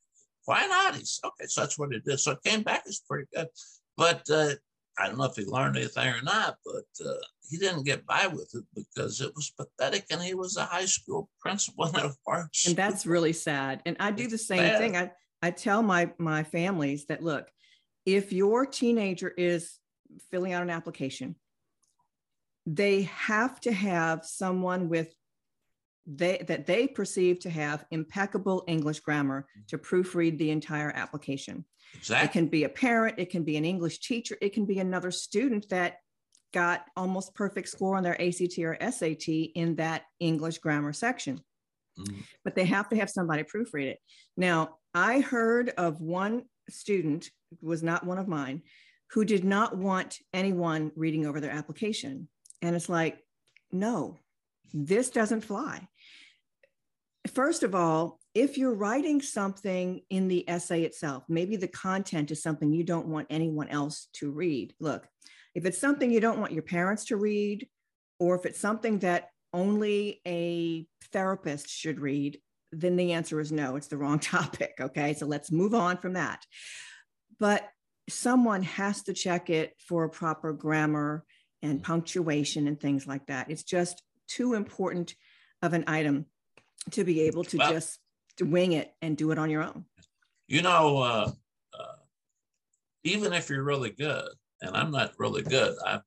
Why 0.44 0.66
not? 0.66 0.94
He 0.94 1.04
said, 1.04 1.26
okay, 1.28 1.46
so 1.46 1.62
that's 1.62 1.78
what 1.78 1.92
he 1.92 1.98
did. 1.98 2.20
So 2.20 2.32
it 2.32 2.42
came 2.44 2.62
back 2.62 2.84
as 2.86 3.00
pretty 3.08 3.26
good. 3.34 3.48
But 3.96 4.22
uh, 4.30 4.54
I 4.98 5.08
don't 5.08 5.18
know 5.18 5.24
if 5.24 5.36
he 5.36 5.44
learned 5.44 5.76
anything 5.76 6.08
or 6.08 6.22
not, 6.22 6.56
but 6.64 7.06
uh, 7.06 7.12
he 7.48 7.58
didn't 7.58 7.84
get 7.84 8.06
by 8.06 8.26
with 8.26 8.54
it 8.54 8.64
because 8.74 9.20
it 9.20 9.32
was 9.34 9.50
pathetic 9.50 10.06
and 10.10 10.22
he 10.22 10.34
was 10.34 10.56
a 10.56 10.64
high 10.64 10.86
school 10.86 11.28
principal 11.40 11.84
and 11.94 12.12
And 12.66 12.76
that's 12.76 13.06
really 13.06 13.32
sad. 13.32 13.82
And 13.86 13.96
I 14.00 14.10
do 14.10 14.26
the 14.26 14.38
same 14.38 14.58
bad. 14.58 14.78
thing. 14.78 14.96
I, 14.96 15.10
I 15.42 15.50
tell 15.50 15.82
my 15.82 16.10
my 16.18 16.42
families 16.42 17.06
that 17.06 17.22
look, 17.22 17.48
if 18.04 18.32
your 18.32 18.64
teenager 18.66 19.28
is 19.28 19.78
filling 20.30 20.52
out 20.52 20.62
an 20.62 20.70
application, 20.70 21.36
they 22.64 23.02
have 23.02 23.60
to 23.60 23.72
have 23.72 24.24
someone 24.24 24.88
with 24.88 25.14
they 26.06 26.44
that 26.46 26.66
they 26.66 26.86
perceive 26.86 27.40
to 27.40 27.50
have 27.50 27.84
impeccable 27.90 28.64
English 28.66 29.00
grammar 29.00 29.46
to 29.68 29.78
proofread 29.78 30.38
the 30.38 30.50
entire 30.50 30.90
application. 30.90 31.64
Exactly. 31.94 32.26
It 32.26 32.32
can 32.32 32.46
be 32.48 32.64
a 32.64 32.68
parent, 32.68 33.18
it 33.18 33.30
can 33.30 33.42
be 33.42 33.56
an 33.56 33.64
English 33.64 34.00
teacher, 34.00 34.36
it 34.40 34.52
can 34.52 34.66
be 34.66 34.78
another 34.78 35.10
student 35.10 35.68
that 35.70 35.98
got 36.52 36.84
almost 36.96 37.34
perfect 37.34 37.68
score 37.68 37.96
on 37.96 38.02
their 38.02 38.20
ACT 38.20 38.58
or 38.58 38.76
SAT 38.90 39.28
in 39.28 39.76
that 39.76 40.02
English 40.20 40.58
grammar 40.58 40.92
section. 40.92 41.40
Mm-hmm. 41.98 42.20
But 42.44 42.54
they 42.54 42.64
have 42.64 42.88
to 42.90 42.96
have 42.96 43.10
somebody 43.10 43.42
proofread 43.42 43.86
it. 43.86 43.98
Now, 44.36 44.76
I 44.94 45.20
heard 45.20 45.70
of 45.70 46.00
one 46.00 46.44
student, 46.68 47.30
was 47.60 47.82
not 47.82 48.04
one 48.04 48.18
of 48.18 48.28
mine, 48.28 48.62
who 49.10 49.24
did 49.24 49.44
not 49.44 49.76
want 49.76 50.18
anyone 50.32 50.92
reading 50.96 51.26
over 51.26 51.40
their 51.40 51.52
application. 51.52 52.28
And 52.62 52.74
it's 52.74 52.88
like, 52.88 53.18
no, 53.70 54.18
this 54.72 55.10
doesn't 55.10 55.42
fly. 55.42 55.86
First 57.32 57.62
of 57.62 57.74
all, 57.74 58.18
if 58.36 58.58
you're 58.58 58.74
writing 58.74 59.22
something 59.22 60.02
in 60.10 60.28
the 60.28 60.46
essay 60.46 60.82
itself, 60.82 61.24
maybe 61.26 61.56
the 61.56 61.66
content 61.66 62.30
is 62.30 62.42
something 62.42 62.70
you 62.70 62.84
don't 62.84 63.06
want 63.06 63.26
anyone 63.30 63.66
else 63.68 64.08
to 64.12 64.30
read. 64.30 64.74
Look, 64.78 65.08
if 65.54 65.64
it's 65.64 65.78
something 65.78 66.10
you 66.10 66.20
don't 66.20 66.38
want 66.38 66.52
your 66.52 66.62
parents 66.62 67.06
to 67.06 67.16
read, 67.16 67.66
or 68.20 68.36
if 68.36 68.44
it's 68.44 68.60
something 68.60 68.98
that 68.98 69.30
only 69.54 70.20
a 70.26 70.86
therapist 71.14 71.70
should 71.70 71.98
read, 71.98 72.38
then 72.72 72.96
the 72.96 73.14
answer 73.14 73.40
is 73.40 73.52
no, 73.52 73.76
it's 73.76 73.86
the 73.86 73.96
wrong 73.96 74.18
topic. 74.36 74.74
Okay, 74.78 75.14
so 75.14 75.24
let's 75.24 75.50
move 75.50 75.72
on 75.72 75.96
from 75.96 76.12
that. 76.12 76.44
But 77.40 77.66
someone 78.10 78.64
has 78.64 79.02
to 79.04 79.14
check 79.14 79.48
it 79.48 79.72
for 79.78 80.10
proper 80.10 80.52
grammar 80.52 81.24
and 81.62 81.80
mm. 81.80 81.82
punctuation 81.82 82.68
and 82.68 82.78
things 82.78 83.06
like 83.06 83.28
that. 83.28 83.50
It's 83.50 83.64
just 83.64 84.02
too 84.28 84.52
important 84.52 85.14
of 85.62 85.72
an 85.72 85.84
item 85.86 86.26
to 86.90 87.02
be 87.02 87.22
able 87.22 87.44
to 87.44 87.56
well, 87.56 87.72
just 87.72 87.98
wing 88.44 88.72
it 88.72 88.94
and 89.02 89.16
do 89.16 89.30
it 89.30 89.38
on 89.38 89.50
your 89.50 89.62
own. 89.62 89.84
You 90.48 90.62
know, 90.62 90.98
uh, 90.98 91.30
uh, 91.78 91.96
even 93.04 93.32
if 93.32 93.48
you're 93.50 93.64
really 93.64 93.90
good, 93.90 94.28
and 94.62 94.76
I'm 94.76 94.90
not 94.90 95.12
really 95.18 95.42
good, 95.42 95.74
I've 95.84 96.02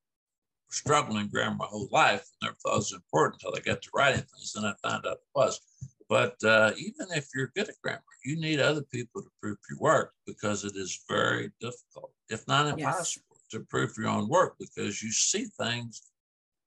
struggled 0.70 1.18
in 1.18 1.28
grammar 1.28 1.58
my 1.58 1.66
whole 1.66 1.90
life. 1.92 2.26
and 2.42 2.50
Never 2.50 2.56
thought 2.64 2.74
it 2.74 2.78
was 2.78 2.94
important 2.94 3.42
until 3.42 3.58
I 3.58 3.62
got 3.62 3.82
to 3.82 3.90
writing 3.94 4.22
things, 4.22 4.54
and 4.56 4.66
I 4.66 4.74
found 4.84 5.06
out 5.06 5.14
it 5.14 5.20
was. 5.36 5.60
But 6.08 6.36
uh, 6.44 6.72
even 6.78 7.08
if 7.12 7.28
you're 7.36 7.52
good 7.56 7.70
at 7.70 7.76
grammar, 7.84 8.02
you 8.26 8.40
need 8.40 8.60
other 8.60 8.82
people 8.92 9.22
to 9.22 9.30
proof 9.42 9.58
your 9.70 9.80
work 9.80 10.14
because 10.26 10.64
it 10.64 10.76
is 10.76 11.04
very 11.08 11.52
difficult, 11.62 12.12
if 12.30 12.48
not 12.48 12.66
impossible, 12.66 13.26
yes. 13.32 13.48
to 13.52 13.60
proof 13.70 13.96
your 13.98 14.08
own 14.08 14.28
work 14.28 14.56
because 14.60 15.04
you 15.04 15.12
see 15.12 15.46
things 15.60 16.02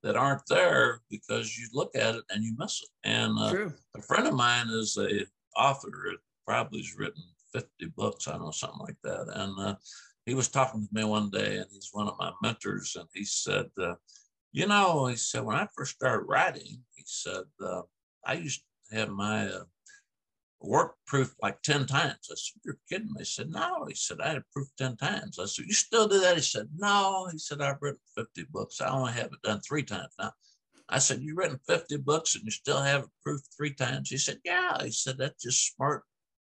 that 0.03 0.16
aren't 0.16 0.46
there 0.48 1.01
because 1.11 1.57
you 1.57 1.66
look 1.72 1.94
at 1.96 2.14
it 2.14 2.25
and 2.31 2.44
you 2.44 2.55
miss 2.57 2.83
it. 2.83 2.88
And 3.05 3.37
uh, 3.38 3.70
a 3.96 4.03
friend 4.03 4.27
of 4.27 4.35
mine 4.35 4.68
is 4.68 4.96
a 4.96 5.25
author, 5.56 5.90
probably 6.46 6.80
has 6.80 6.96
written 6.96 7.22
50 7.52 7.86
books, 7.96 8.28
I 8.28 8.38
know, 8.38 8.50
something 8.50 8.80
like 8.80 8.96
that. 9.04 9.28
And 9.34 9.58
uh, 9.58 9.76
he 10.26 10.34
was 10.34 10.48
talking 10.48 10.86
to 10.86 10.94
me 10.94 11.04
one 11.04 11.30
day, 11.30 11.56
and 11.56 11.66
he's 11.70 11.90
one 11.92 12.08
of 12.08 12.18
my 12.18 12.32
mentors, 12.42 12.96
and 12.98 13.08
he 13.12 13.24
said, 13.24 13.66
uh, 13.80 13.94
"You 14.52 14.66
know," 14.66 15.06
he 15.06 15.16
said, 15.16 15.44
"when 15.44 15.56
I 15.56 15.66
first 15.76 15.96
started 15.96 16.26
writing, 16.26 16.84
he 16.94 17.02
said 17.06 17.44
uh, 17.64 17.82
I 18.24 18.34
used 18.34 18.62
to 18.90 18.96
have 18.96 19.08
my 19.08 19.46
uh, 19.46 19.64
work 20.62 20.94
proofed 21.06 21.34
like 21.42 21.60
10 21.62 21.86
times. 21.86 22.28
I 22.30 22.34
said, 22.36 22.60
You're 22.64 22.78
kidding 22.88 23.12
me. 23.12 23.20
He 23.20 23.24
said, 23.24 23.50
No. 23.50 23.84
He 23.86 23.94
said, 23.94 24.20
I 24.20 24.28
had 24.28 24.36
it 24.38 24.44
proofed 24.52 24.76
10 24.78 24.96
times. 24.96 25.38
I 25.38 25.46
said, 25.46 25.66
You 25.66 25.74
still 25.74 26.08
do 26.08 26.20
that? 26.20 26.36
He 26.36 26.42
said, 26.42 26.68
No. 26.76 27.28
He 27.30 27.38
said, 27.38 27.60
I've 27.60 27.80
written 27.80 28.00
50 28.16 28.46
books. 28.50 28.80
I 28.80 28.88
only 28.88 29.12
have 29.12 29.26
it 29.26 29.42
done 29.42 29.60
three 29.60 29.82
times 29.82 30.12
now. 30.18 30.32
I 30.92 30.98
said, 30.98 31.22
You've 31.22 31.38
written 31.38 31.59
50 31.66 31.96
books 31.98 32.35
and 32.35 32.44
you 32.44 32.50
still 32.50 32.81
have 32.81 33.05
it 33.05 33.11
proofed 33.24 33.48
three 33.57 33.74
times? 33.74 34.11
He 34.11 34.18
said, 34.18 34.38
Yeah. 34.44 34.76
He 34.83 34.90
said, 34.90 35.16
That's 35.18 35.42
just 35.42 35.74
smart. 35.74 36.05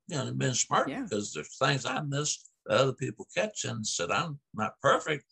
You 0.09 0.19
know, 0.19 0.33
been 0.33 0.55
smart 0.55 0.89
yeah. 0.89 1.03
because 1.03 1.33
there's 1.33 1.57
things 1.59 1.85
I 1.85 2.01
missed 2.03 2.51
that 2.67 2.79
other 2.79 2.93
people 2.93 3.27
catch. 3.35 3.65
And 3.65 3.85
said, 3.85 4.11
I'm 4.11 4.39
not 4.55 4.81
perfect, 4.81 5.25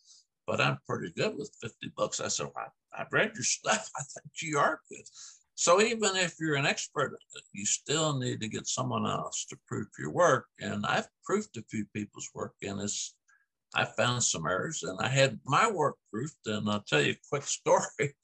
but 0.47 0.59
I'm 0.59 0.79
pretty 0.87 1.13
good 1.15 1.37
with 1.37 1.55
50 1.61 1.93
books. 1.95 2.19
I 2.19 2.27
said, 2.27 2.47
well, 2.53 2.65
I, 2.93 3.01
I've 3.01 3.13
read 3.13 3.31
your 3.35 3.43
stuff. 3.43 3.89
I 3.95 4.01
think 4.01 4.31
you 4.41 4.57
are 4.57 4.81
good. 4.89 5.05
So 5.57 5.81
even 5.81 6.17
if 6.17 6.35
you're 6.39 6.55
an 6.55 6.65
expert 6.65 7.17
you 7.53 7.65
still 7.65 8.19
need 8.19 8.41
to 8.41 8.49
get 8.49 8.67
someone 8.67 9.05
else 9.05 9.45
to 9.45 9.57
proof 9.67 9.87
your 9.97 10.11
work. 10.11 10.47
And 10.59 10.85
I've 10.85 11.07
proofed 11.23 11.55
a 11.55 11.63
few 11.69 11.85
people's 11.93 12.29
work, 12.33 12.55
and 12.61 12.81
it's 12.81 13.15
I 13.73 13.85
found 13.85 14.23
some 14.23 14.45
errors, 14.45 14.83
and 14.83 14.99
I 14.99 15.07
had 15.07 15.39
my 15.45 15.69
work 15.69 15.95
proofed. 16.11 16.45
And 16.45 16.69
I'll 16.69 16.81
tell 16.81 17.01
you 17.01 17.13
a 17.13 17.29
quick 17.29 17.43
story. 17.47 18.15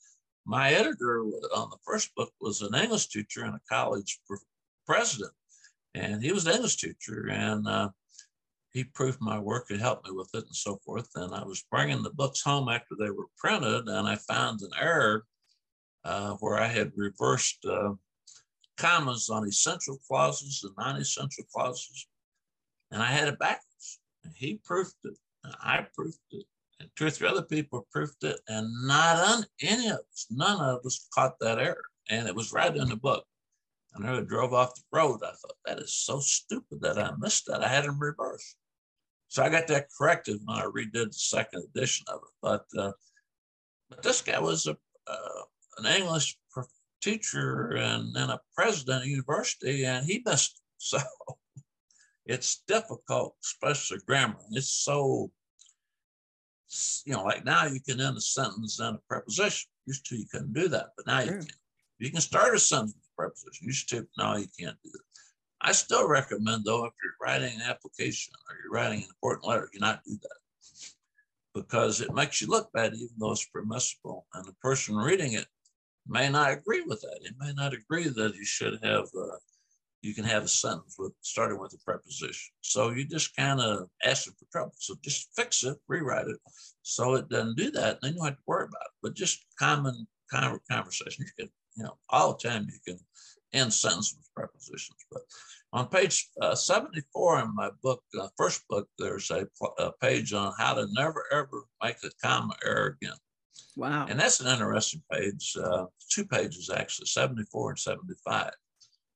My 0.46 0.72
editor 0.72 1.24
on 1.56 1.70
the 1.70 1.78
first 1.86 2.14
book 2.16 2.32
was 2.42 2.62
an 2.62 2.76
English 2.76 3.08
teacher 3.08 3.44
and 3.44 3.56
a 3.56 3.62
college 3.70 4.20
president, 4.86 5.32
and 5.94 6.24
he 6.24 6.32
was 6.32 6.48
an 6.48 6.56
English 6.56 6.78
teacher, 6.78 7.30
and 7.30 7.68
uh, 7.68 7.90
he 8.72 8.84
proofed 8.84 9.22
my 9.22 9.38
work 9.38 9.70
and 9.70 9.80
helped 9.80 10.08
me 10.08 10.14
with 10.14 10.30
it 10.34 10.46
and 10.46 10.56
so 10.56 10.78
forth. 10.84 11.10
And 11.16 11.34
I 11.34 11.44
was 11.44 11.66
bringing 11.70 12.02
the 12.02 12.10
books 12.10 12.42
home 12.42 12.70
after 12.70 12.96
they 13.00 13.12
were 13.12 13.28
printed, 13.38 13.88
and 13.88 14.08
I 14.08 14.16
found 14.16 14.62
an 14.62 14.72
error 14.80 15.26
uh, 16.04 16.34
where 16.40 16.58
I 16.58 16.68
had 16.68 16.92
reversed 16.96 17.64
uh, 17.66 17.94
commas 18.78 19.30
on 19.30 19.48
essential 19.48 20.00
clauses 20.08 20.64
and 20.64 20.74
non-essential 20.78 21.44
clauses, 21.54 22.08
and 22.92 23.02
I 23.02 23.08
had 23.08 23.28
it 23.28 23.38
backwards. 23.38 24.00
He 24.36 24.60
proofed 24.64 24.96
it, 25.04 25.18
I 25.44 25.86
proofed 25.94 26.20
it, 26.32 26.46
two 26.96 27.08
or 27.08 27.10
three 27.10 27.28
other 27.28 27.44
people 27.44 27.88
proofed 27.92 28.24
it, 28.24 28.40
and 28.48 28.68
not 28.86 29.18
on 29.18 29.46
any 29.62 29.88
of 29.88 30.00
us, 30.00 30.28
none 30.30 30.60
of 30.60 30.86
us 30.86 31.08
caught 31.14 31.40
that 31.40 31.60
error, 31.60 31.84
and 32.10 32.28
it 32.28 32.36
was 32.36 32.54
right 32.54 32.76
in 32.76 32.90
the 32.90 32.96
book. 32.96 33.26
And 33.94 34.08
I 34.08 34.20
drove 34.22 34.54
off 34.54 34.76
the 34.76 34.82
road. 34.92 35.20
I 35.24 35.32
thought 35.32 35.58
that 35.66 35.80
is 35.80 35.94
so 35.94 36.20
stupid 36.20 36.82
that 36.82 36.98
I 36.98 37.12
missed 37.20 37.48
that. 37.48 37.64
I 37.64 37.68
had 37.68 37.84
them 37.84 38.00
reversed. 38.00 38.56
So 39.28 39.44
I 39.44 39.50
got 39.50 39.68
that 39.68 39.88
corrected 39.98 40.40
when 40.46 40.58
I 40.58 40.64
redid 40.64 40.92
the 40.94 41.14
second 41.14 41.64
edition 41.76 42.06
of 42.08 42.20
it. 42.24 42.34
But 42.42 42.66
uh, 42.78 42.92
but 43.90 44.04
this 44.04 44.22
guy 44.22 44.40
was 44.40 44.68
a 44.68 44.78
uh, 45.08 45.42
an 45.78 45.86
English 45.86 46.38
teacher 47.02 47.72
and 47.72 48.14
then 48.16 48.30
a 48.30 48.40
president 48.56 49.04
of 49.04 49.10
university, 49.10 49.86
and 49.86 50.06
he 50.06 50.22
missed. 50.26 50.58
So 50.84 50.98
it's 52.26 52.64
difficult, 52.68 53.36
especially 53.44 54.00
grammar. 54.08 54.40
It's 54.50 54.72
so, 54.72 55.32
you 57.06 57.14
know, 57.14 57.24
like 57.24 57.46
now 57.46 57.66
you 57.66 57.80
can 57.80 58.00
end 58.00 58.18
a 58.18 58.22
sentence 58.22 58.80
in 58.80 58.86
a 58.86 59.00
preposition. 59.08 59.70
Used 59.86 60.06
to 60.08 60.16
you 60.16 60.26
couldn't 60.32 60.54
do 60.54 60.68
that, 60.70 60.88
but 60.96 61.08
now 61.08 61.20
you 61.22 61.32
can. 61.32 61.48
You 62.00 62.10
can 62.10 62.20
start 62.20 62.56
a 62.56 62.60
sentence 62.60 62.96
with 62.96 63.04
a 63.04 63.16
preposition. 63.16 63.68
Used 63.68 63.90
to, 63.90 64.08
now 64.18 64.36
you 64.36 64.48
can't 64.60 64.76
do 64.84 64.90
that. 64.92 65.00
I 65.62 65.72
still 65.72 66.08
recommend, 66.08 66.66
though, 66.66 66.86
if 66.86 66.94
you're 67.04 67.14
writing 67.22 67.54
an 67.54 67.62
application 67.62 68.34
or 68.50 68.56
you're 68.58 68.74
writing 68.74 69.04
an 69.04 69.10
important 69.10 69.46
letter, 69.46 69.70
you 69.72 69.80
not 69.80 70.04
do 70.04 70.18
that 70.20 70.40
because 71.54 72.02
it 72.02 72.12
makes 72.16 72.42
you 72.42 72.48
look 72.48 72.72
bad, 72.74 72.96
even 72.96 73.10
though 73.20 73.34
it's 73.34 73.46
permissible. 73.46 74.26
And 74.34 74.46
the 74.46 74.54
person 74.54 74.96
reading 74.96 75.34
it 75.34 75.46
may 76.08 76.28
not 76.28 76.52
agree 76.52 76.82
with 76.82 77.02
that. 77.02 77.20
He 77.22 77.30
may 77.40 77.54
not 77.54 77.74
agree 77.74 78.08
that 78.08 78.34
you 78.34 78.46
should 78.46 78.80
have, 78.82 79.06
uh, 79.16 79.38
you 80.02 80.14
can 80.14 80.24
have 80.24 80.44
a 80.44 80.48
sentence 80.48 80.96
with 80.98 81.14
starting 81.22 81.60
with 81.60 81.74
a 81.74 81.78
preposition. 81.86 82.52
So 82.62 82.90
you 82.90 83.06
just 83.06 83.36
kind 83.36 83.60
of 83.60 83.88
ask 84.04 84.26
for 84.26 84.46
trouble. 84.52 84.74
So 84.78 84.96
just 85.04 85.30
fix 85.36 85.64
it, 85.64 85.78
rewrite 85.88 86.28
it, 86.28 86.38
so 86.82 87.16
it 87.16 87.30
doesn't 87.30 87.58
do 87.58 87.72
that. 87.72 87.94
And 87.94 88.00
then 88.02 88.14
you 88.14 88.18
don't 88.18 88.28
have 88.28 88.36
to 88.38 88.44
worry 88.48 88.66
about 88.66 88.86
it. 88.86 88.92
But 89.04 89.14
just 89.14 89.46
common 89.60 90.08
kind 90.32 90.54
of 90.54 90.60
conversation, 90.70 91.26
you 91.26 91.32
can, 91.38 91.52
you 91.76 91.84
know, 91.84 91.98
all 92.10 92.34
the 92.34 92.50
time 92.50 92.68
you 92.68 92.80
can 92.86 93.00
end 93.54 93.74
sentences 93.74 94.18
with 94.18 94.34
prepositions. 94.36 94.98
But 95.12 95.22
on 95.74 95.88
page 95.88 96.30
uh, 96.42 96.56
74 96.56 97.42
in 97.42 97.56
my 97.56 97.70
book, 97.84 98.04
uh, 98.20 98.28
first 98.38 98.68
book, 98.68 98.88
there's 98.98 99.30
a, 99.32 99.48
a 99.78 99.92
page 100.02 100.34
on 100.34 100.54
how 100.58 100.74
to 100.74 100.88
never 100.92 101.26
ever 101.32 101.64
make 101.84 101.98
a 102.04 102.10
comma 102.24 102.56
error 102.66 102.98
again. 103.02 103.18
Wow. 103.78 104.06
And 104.10 104.20
that's 104.20 104.40
an 104.42 104.48
interesting 104.52 105.02
page, 105.12 105.56
uh, 105.62 105.86
two 106.10 106.26
pages 106.26 106.70
actually, 106.70 107.06
74 107.06 107.70
and 107.70 107.80
75. 107.80 108.52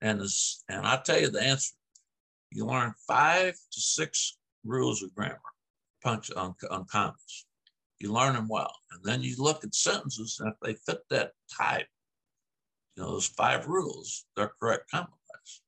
And, 0.05 0.21
this, 0.21 0.63
and 0.69 0.85
I'll 0.85 1.01
tell 1.01 1.19
you 1.19 1.31
the 1.31 1.41
answer. 1.41 1.73
You 2.51 2.67
learn 2.67 2.93
five 3.07 3.55
to 3.55 3.81
six 3.81 4.37
rules 4.63 5.01
of 5.01 5.15
grammar, 5.15 5.39
punch 6.03 6.29
on, 6.31 6.53
on 6.69 6.85
comments. 6.85 7.47
You 7.99 8.13
learn 8.13 8.35
them 8.35 8.47
well. 8.47 8.71
And 8.91 9.03
then 9.03 9.23
you 9.23 9.35
look 9.39 9.63
at 9.63 9.73
sentences, 9.73 10.39
and 10.39 10.53
if 10.53 10.59
they 10.61 10.75
fit 10.75 10.99
that 11.09 11.31
type, 11.51 11.87
you 12.95 13.01
know, 13.01 13.13
those 13.13 13.25
five 13.25 13.65
rules, 13.65 14.27
they're 14.35 14.51
correct 14.59 14.91
compromise. 14.91 15.61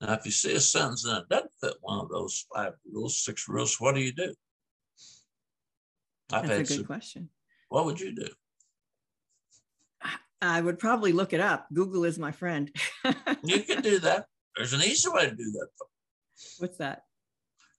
Now, 0.00 0.14
if 0.14 0.24
you 0.24 0.32
see 0.32 0.54
a 0.54 0.60
sentence 0.60 1.04
and 1.04 1.18
it 1.18 1.28
doesn't 1.28 1.52
fit 1.60 1.74
one 1.82 2.00
of 2.00 2.08
those 2.08 2.46
five 2.54 2.72
rules, 2.90 3.22
six 3.22 3.46
rules, 3.46 3.78
what 3.78 3.94
do 3.94 4.00
you 4.00 4.12
do? 4.12 4.34
I've 6.32 6.48
That's 6.48 6.70
a 6.70 6.72
good 6.72 6.76
some, 6.78 6.84
question. 6.86 7.28
What 7.68 7.84
would 7.84 8.00
you 8.00 8.14
do? 8.14 8.28
I 10.42 10.60
would 10.60 10.78
probably 10.78 11.12
look 11.12 11.32
it 11.32 11.40
up. 11.40 11.66
Google 11.72 12.04
is 12.04 12.18
my 12.18 12.32
friend. 12.32 12.70
you 13.44 13.60
can 13.62 13.82
do 13.82 13.98
that. 14.00 14.26
There's 14.56 14.72
an 14.72 14.82
easy 14.82 15.08
way 15.10 15.28
to 15.28 15.34
do 15.34 15.50
that. 15.52 15.68
Though. 15.78 15.86
What's 16.58 16.78
that? 16.78 17.02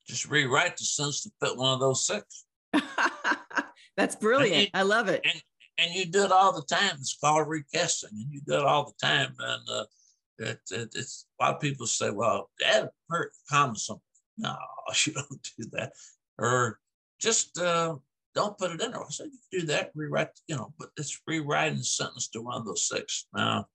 Just 0.08 0.30
rewrite 0.30 0.78
the 0.78 0.84
sentence 0.84 1.24
to 1.24 1.32
fit 1.42 1.58
one 1.58 1.74
of 1.74 1.80
those 1.80 2.06
six. 2.06 2.46
That's 3.98 4.16
brilliant. 4.16 4.64
You, 4.64 4.68
I 4.74 4.84
love 4.84 5.10
it. 5.10 5.22
And, 5.24 5.42
and, 5.78 5.94
you 5.94 6.06
do 6.06 6.24
it 6.26 6.32
all 6.32 6.54
the 6.54 6.64
time. 6.64 6.96
It's 6.96 7.18
called 7.22 7.48
recasting, 7.48 8.10
and 8.14 8.32
you 8.32 8.42
do 8.46 8.56
it 8.56 8.66
all 8.66 8.86
the 8.86 9.08
time. 9.08 9.34
And 9.40 9.70
uh, 9.70 9.86
it, 10.40 10.60
it, 10.72 10.90
it's 10.96 11.28
a 11.40 11.44
lot 11.44 11.56
of 11.56 11.62
people 11.62 11.86
say, 11.86 12.10
"Well, 12.10 12.50
add 12.66 12.90
a 13.12 13.18
comma 13.50 13.76
something." 13.76 14.02
No, 14.38 14.56
you 15.06 15.14
don't 15.14 15.50
do 15.58 15.66
that. 15.74 15.94
Or 16.38 16.80
just 17.20 17.60
uh, 17.60 17.96
don't 18.34 18.58
put 18.58 18.72
it 18.72 18.82
in 18.82 18.92
there. 18.92 19.02
I 19.02 19.10
said, 19.10 19.28
you 19.52 19.62
do 19.62 19.66
that, 19.68 19.92
rewrite, 19.96 20.30
you 20.48 20.56
know, 20.56 20.74
but 20.80 20.90
it's 20.98 21.20
rewriting 21.28 21.80
the 21.80 21.84
sentence 21.84 22.28
to 22.30 22.42
one 22.42 22.58
of 22.58 22.66
those 22.66 22.88
six. 22.88 23.28
Now, 23.34 23.66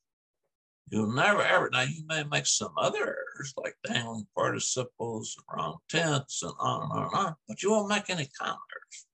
you'll 0.88 1.12
never 1.12 1.42
ever, 1.42 1.68
now 1.70 1.82
you 1.82 2.04
may 2.06 2.24
make 2.24 2.46
some 2.46 2.72
other 2.78 3.00
errors 3.00 3.54
like 3.56 3.74
dangling 3.86 4.26
participles, 4.34 5.36
wrong 5.54 5.78
tense, 5.88 6.42
and 6.42 6.52
on 6.58 6.82
and 6.82 6.92
on 6.92 7.04
and 7.04 7.14
on, 7.14 7.34
but 7.48 7.62
you 7.62 7.70
won't 7.70 7.88
make 7.88 8.08
any 8.08 8.28
comma 8.38 8.58
errors. 8.72 9.06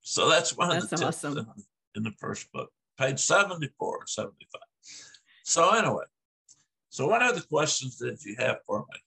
So 0.00 0.28
that's 0.28 0.56
one 0.56 0.70
that's 0.70 0.92
of 0.92 0.98
the 0.98 1.06
awesome. 1.06 1.34
tips 1.36 1.46
in, 1.94 2.00
in 2.00 2.02
the 2.02 2.12
first 2.18 2.50
book, 2.52 2.70
page 2.98 3.20
74 3.20 3.98
and 4.00 4.08
75. 4.08 4.60
So, 5.44 5.70
anyway, 5.74 6.04
so 6.88 7.06
what 7.06 7.22
other 7.22 7.40
questions 7.40 7.96
did 7.96 8.18
you 8.24 8.34
have 8.38 8.58
for 8.66 8.80
me? 8.80 9.00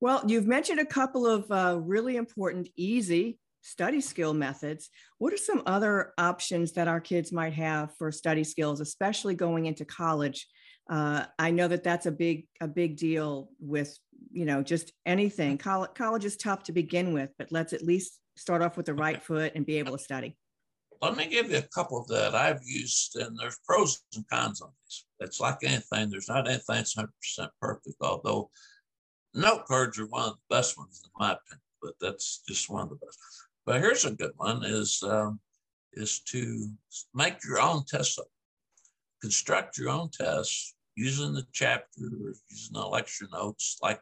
Well, 0.00 0.22
you've 0.26 0.46
mentioned 0.46 0.80
a 0.80 0.86
couple 0.86 1.26
of 1.26 1.50
uh, 1.50 1.78
really 1.80 2.16
important, 2.16 2.68
easy 2.76 3.38
study 3.62 4.00
skill 4.00 4.34
methods. 4.34 4.90
What 5.18 5.32
are 5.32 5.38
some 5.38 5.62
other 5.66 6.12
options 6.18 6.72
that 6.72 6.88
our 6.88 7.00
kids 7.00 7.32
might 7.32 7.54
have 7.54 7.94
for 7.96 8.12
study 8.12 8.44
skills, 8.44 8.80
especially 8.80 9.34
going 9.34 9.66
into 9.66 9.84
college? 9.84 10.46
Uh, 10.90 11.24
I 11.38 11.52
know 11.52 11.68
that 11.68 11.84
that's 11.84 12.06
a 12.06 12.12
big 12.12 12.46
a 12.60 12.68
big 12.68 12.96
deal 12.96 13.48
with 13.60 13.96
you 14.30 14.44
know 14.44 14.62
just 14.62 14.92
anything. 15.06 15.58
College, 15.58 15.90
college 15.94 16.24
is 16.24 16.36
tough 16.36 16.64
to 16.64 16.72
begin 16.72 17.12
with, 17.12 17.30
but 17.38 17.50
let's 17.50 17.72
at 17.72 17.82
least 17.82 18.18
start 18.36 18.62
off 18.62 18.76
with 18.76 18.86
the 18.86 18.94
right 18.94 19.22
foot 19.22 19.52
and 19.54 19.64
be 19.64 19.78
able 19.78 19.96
to 19.96 20.02
study. 20.02 20.36
Let 21.00 21.16
me 21.16 21.26
give 21.26 21.50
you 21.50 21.58
a 21.58 21.62
couple 21.62 22.04
that 22.08 22.34
I've 22.34 22.62
used, 22.64 23.16
and 23.16 23.36
there's 23.36 23.58
pros 23.66 24.02
and 24.14 24.28
cons 24.28 24.60
on 24.60 24.70
these. 24.84 25.04
It's 25.20 25.40
like 25.40 25.58
anything. 25.64 26.10
There's 26.10 26.28
not 26.28 26.48
anything 26.48 26.76
that's 26.76 26.94
100% 26.94 27.08
perfect, 27.60 27.96
although 28.00 28.50
note 29.34 29.66
cards 29.66 29.98
are 29.98 30.06
one 30.06 30.28
of 30.28 30.34
the 30.34 30.54
best 30.54 30.78
ones 30.78 31.02
in 31.04 31.10
my 31.18 31.32
opinion, 31.32 31.62
but 31.80 31.94
that's 32.00 32.42
just 32.46 32.70
one 32.70 32.82
of 32.82 32.90
the 32.90 32.96
best. 32.96 33.18
But 33.64 33.80
here's 33.80 34.04
a 34.04 34.10
good 34.10 34.32
one: 34.36 34.64
is 34.64 35.02
um, 35.02 35.40
is 35.92 36.20
to 36.20 36.70
make 37.14 37.44
your 37.44 37.60
own 37.60 37.84
test 37.84 38.18
up, 38.18 38.26
construct 39.20 39.78
your 39.78 39.90
own 39.90 40.10
tests 40.10 40.74
using 40.96 41.32
the 41.32 41.46
chapter 41.52 42.04
or 42.04 42.34
using 42.50 42.72
the 42.72 42.86
lecture 42.86 43.28
notes. 43.32 43.78
Like 43.82 44.00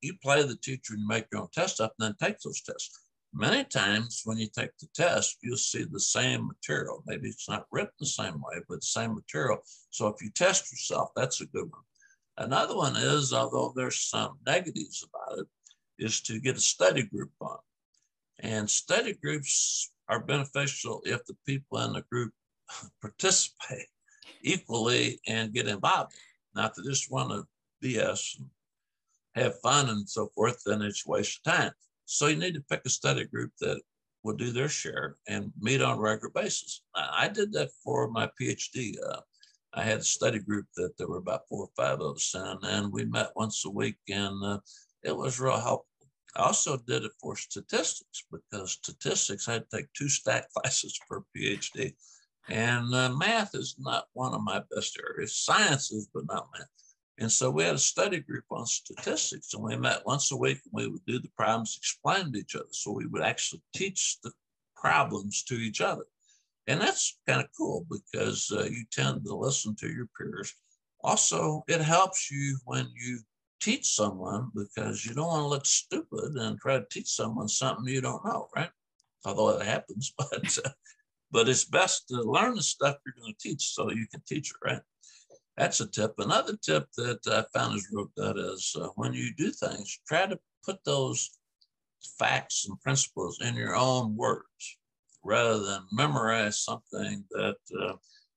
you 0.00 0.14
play 0.22 0.42
the 0.42 0.56
teacher 0.56 0.94
and 0.94 1.06
make 1.06 1.26
your 1.32 1.42
own 1.42 1.48
test 1.52 1.80
up, 1.80 1.94
and 1.98 2.06
then 2.08 2.28
take 2.28 2.38
those 2.40 2.62
tests. 2.62 2.98
Many 3.32 3.64
times 3.64 4.22
when 4.24 4.38
you 4.38 4.48
take 4.48 4.70
the 4.80 4.88
test, 4.94 5.36
you'll 5.40 5.56
see 5.56 5.84
the 5.84 6.00
same 6.00 6.48
material. 6.48 7.04
Maybe 7.06 7.28
it's 7.28 7.48
not 7.48 7.66
written 7.70 7.92
the 8.00 8.06
same 8.06 8.40
way, 8.40 8.60
but 8.68 8.80
the 8.80 8.86
same 8.86 9.14
material. 9.14 9.58
So 9.90 10.08
if 10.08 10.20
you 10.20 10.30
test 10.30 10.72
yourself, 10.72 11.10
that's 11.14 11.40
a 11.40 11.46
good 11.46 11.70
one. 11.70 11.82
Another 12.38 12.76
one 12.76 12.96
is, 12.96 13.32
although 13.32 13.72
there's 13.76 14.00
some 14.00 14.38
negatives 14.46 15.04
about 15.04 15.38
it, 15.38 15.46
is 15.98 16.20
to 16.22 16.40
get 16.40 16.56
a 16.56 16.60
study 16.60 17.02
group 17.02 17.30
on. 17.40 17.58
And 18.42 18.68
study 18.68 19.14
groups 19.14 19.90
are 20.08 20.24
beneficial 20.24 21.02
if 21.04 21.24
the 21.26 21.36
people 21.46 21.78
in 21.78 21.92
the 21.92 22.02
group 22.10 22.32
participate 23.00 23.86
equally 24.42 25.20
and 25.26 25.52
get 25.52 25.68
involved. 25.68 26.12
Not 26.54 26.74
to 26.74 26.82
just 26.82 27.10
want 27.10 27.30
to 27.30 27.46
BS 27.82 28.38
and 28.38 28.48
have 29.34 29.60
fun 29.60 29.88
and 29.88 30.08
so 30.08 30.30
forth, 30.34 30.62
then 30.64 30.82
it's 30.82 31.06
waste 31.06 31.40
of 31.44 31.52
time. 31.52 31.72
So 32.06 32.26
you 32.26 32.36
need 32.36 32.54
to 32.54 32.64
pick 32.68 32.82
a 32.84 32.90
study 32.90 33.24
group 33.24 33.52
that 33.60 33.80
will 34.22 34.34
do 34.34 34.50
their 34.50 34.68
share 34.68 35.16
and 35.28 35.52
meet 35.60 35.80
on 35.80 35.98
a 35.98 36.00
regular 36.00 36.30
basis. 36.30 36.82
I 36.94 37.28
did 37.28 37.52
that 37.52 37.70
for 37.82 38.10
my 38.10 38.28
PhD. 38.40 38.94
Uh, 39.08 39.20
I 39.72 39.82
had 39.82 40.00
a 40.00 40.04
study 40.04 40.40
group 40.40 40.66
that 40.76 40.96
there 40.98 41.06
were 41.06 41.18
about 41.18 41.46
four 41.48 41.64
or 41.64 41.70
five 41.76 42.00
of 42.00 42.16
us 42.16 42.34
in, 42.34 42.58
and 42.68 42.92
we 42.92 43.04
met 43.04 43.30
once 43.36 43.64
a 43.64 43.70
week, 43.70 43.96
and 44.08 44.44
uh, 44.44 44.58
it 45.04 45.16
was 45.16 45.40
real 45.40 45.58
helpful. 45.58 45.86
I 46.36 46.42
also 46.42 46.76
did 46.76 47.04
it 47.04 47.12
for 47.20 47.36
statistics 47.36 48.24
because 48.30 48.72
statistics 48.72 49.48
I 49.48 49.54
had 49.54 49.70
to 49.70 49.76
take 49.78 49.92
two 49.92 50.08
stat 50.08 50.46
classes 50.56 50.98
for 51.08 51.24
PhD. 51.36 51.94
And 52.48 52.94
uh, 52.94 53.10
math 53.10 53.54
is 53.54 53.76
not 53.78 54.06
one 54.12 54.34
of 54.34 54.42
my 54.42 54.62
best 54.74 54.98
areas. 54.98 55.36
Science 55.36 55.92
is, 55.92 56.08
but 56.12 56.26
not 56.26 56.48
math. 56.56 56.68
And 57.18 57.30
so 57.30 57.50
we 57.50 57.64
had 57.64 57.74
a 57.74 57.78
study 57.78 58.20
group 58.20 58.44
on 58.50 58.64
statistics, 58.64 59.52
and 59.52 59.62
we 59.62 59.76
met 59.76 60.06
once 60.06 60.32
a 60.32 60.36
week 60.36 60.58
and 60.64 60.72
we 60.72 60.88
would 60.88 61.04
do 61.06 61.18
the 61.18 61.28
problems, 61.36 61.76
explain 61.76 62.32
to 62.32 62.38
each 62.38 62.56
other. 62.56 62.64
So 62.70 62.92
we 62.92 63.06
would 63.06 63.22
actually 63.22 63.62
teach 63.76 64.16
the 64.24 64.32
problems 64.74 65.44
to 65.44 65.54
each 65.54 65.82
other. 65.82 66.04
And 66.66 66.80
that's 66.80 67.18
kind 67.28 67.40
of 67.40 67.48
cool 67.56 67.86
because 67.90 68.50
uh, 68.50 68.64
you 68.64 68.84
tend 68.90 69.24
to 69.24 69.34
listen 69.34 69.76
to 69.76 69.88
your 69.88 70.08
peers. 70.18 70.54
Also, 71.02 71.62
it 71.68 71.80
helps 71.80 72.30
you 72.30 72.58
when 72.64 72.88
you 72.94 73.20
teach 73.60 73.94
someone 73.94 74.50
because 74.54 75.04
you 75.04 75.14
don't 75.14 75.26
want 75.26 75.42
to 75.42 75.48
look 75.48 75.66
stupid 75.66 76.34
and 76.36 76.58
try 76.58 76.78
to 76.78 76.86
teach 76.90 77.08
someone 77.08 77.48
something 77.48 77.92
you 77.92 78.00
don't 78.00 78.24
know, 78.24 78.48
right? 78.56 78.70
Although 79.24 79.58
it 79.58 79.66
happens, 79.66 80.12
but 80.18 80.58
but 81.30 81.48
it's 81.48 81.64
best 81.64 82.08
to 82.08 82.22
learn 82.22 82.54
the 82.56 82.62
stuff 82.62 82.96
you're 83.04 83.14
going 83.20 83.32
to 83.32 83.48
teach 83.48 83.72
so 83.74 83.90
you 83.90 84.06
can 84.10 84.22
teach 84.26 84.50
it, 84.50 84.56
right? 84.68 84.82
That's 85.56 85.80
a 85.80 85.86
tip. 85.86 86.14
Another 86.18 86.56
tip 86.56 86.86
that 86.96 87.20
I 87.26 87.44
found 87.56 87.76
is 87.76 87.88
real 87.92 88.10
good 88.16 88.38
is 88.38 88.74
uh, 88.80 88.88
when 88.96 89.12
you 89.12 89.32
do 89.36 89.50
things, 89.50 90.00
try 90.08 90.26
to 90.26 90.38
put 90.64 90.82
those 90.84 91.30
facts 92.18 92.66
and 92.68 92.80
principles 92.80 93.40
in 93.40 93.54
your 93.54 93.76
own 93.76 94.16
words 94.16 94.78
rather 95.22 95.58
than 95.60 95.82
memorize 95.92 96.64
something 96.64 97.24
that 97.30 97.56
uh, 97.80 97.92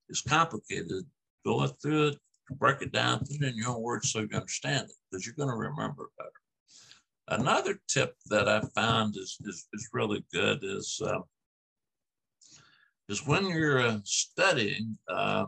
is 0.10 0.22
complicated. 0.22 1.06
Go 1.46 1.66
through 1.68 2.08
it, 2.10 2.18
break 2.52 2.82
it 2.82 2.92
down, 2.92 3.20
put 3.20 3.32
it 3.32 3.44
in 3.44 3.58
your 3.58 3.70
own 3.70 3.82
words 3.82 4.12
so 4.12 4.20
you 4.20 4.30
understand 4.34 4.90
it, 4.90 4.96
because 5.12 5.26
you're 5.26 5.36
going 5.36 5.50
to 5.50 5.56
remember 5.56 6.04
it 6.04 6.10
better. 6.18 7.42
Another 7.42 7.80
tip 7.88 8.16
that 8.28 8.50
I 8.50 8.62
found 8.76 9.16
is, 9.16 9.38
is, 9.46 9.68
is 9.74 9.90
really 9.94 10.26
good 10.34 10.60
is, 10.64 11.02
uh, 11.04 11.20
is 13.10 13.26
when 13.26 13.48
you're 13.48 13.80
uh, 13.80 14.00
studying, 14.04 14.98
uh, 15.08 15.46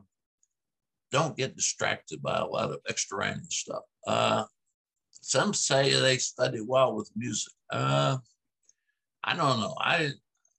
don't 1.12 1.38
get 1.38 1.56
distracted 1.56 2.22
by 2.22 2.38
a 2.38 2.46
lot 2.46 2.72
of 2.72 2.80
extraneous 2.90 3.48
stuff. 3.50 3.84
Uh, 4.08 4.46
some 5.12 5.54
say 5.54 5.94
they 6.00 6.18
study 6.18 6.62
well 6.62 6.96
with 6.96 7.10
music. 7.16 7.54
Uh, 7.72 8.18
I 9.24 9.36
don't 9.36 9.60
know. 9.60 9.76
I 9.80 10.12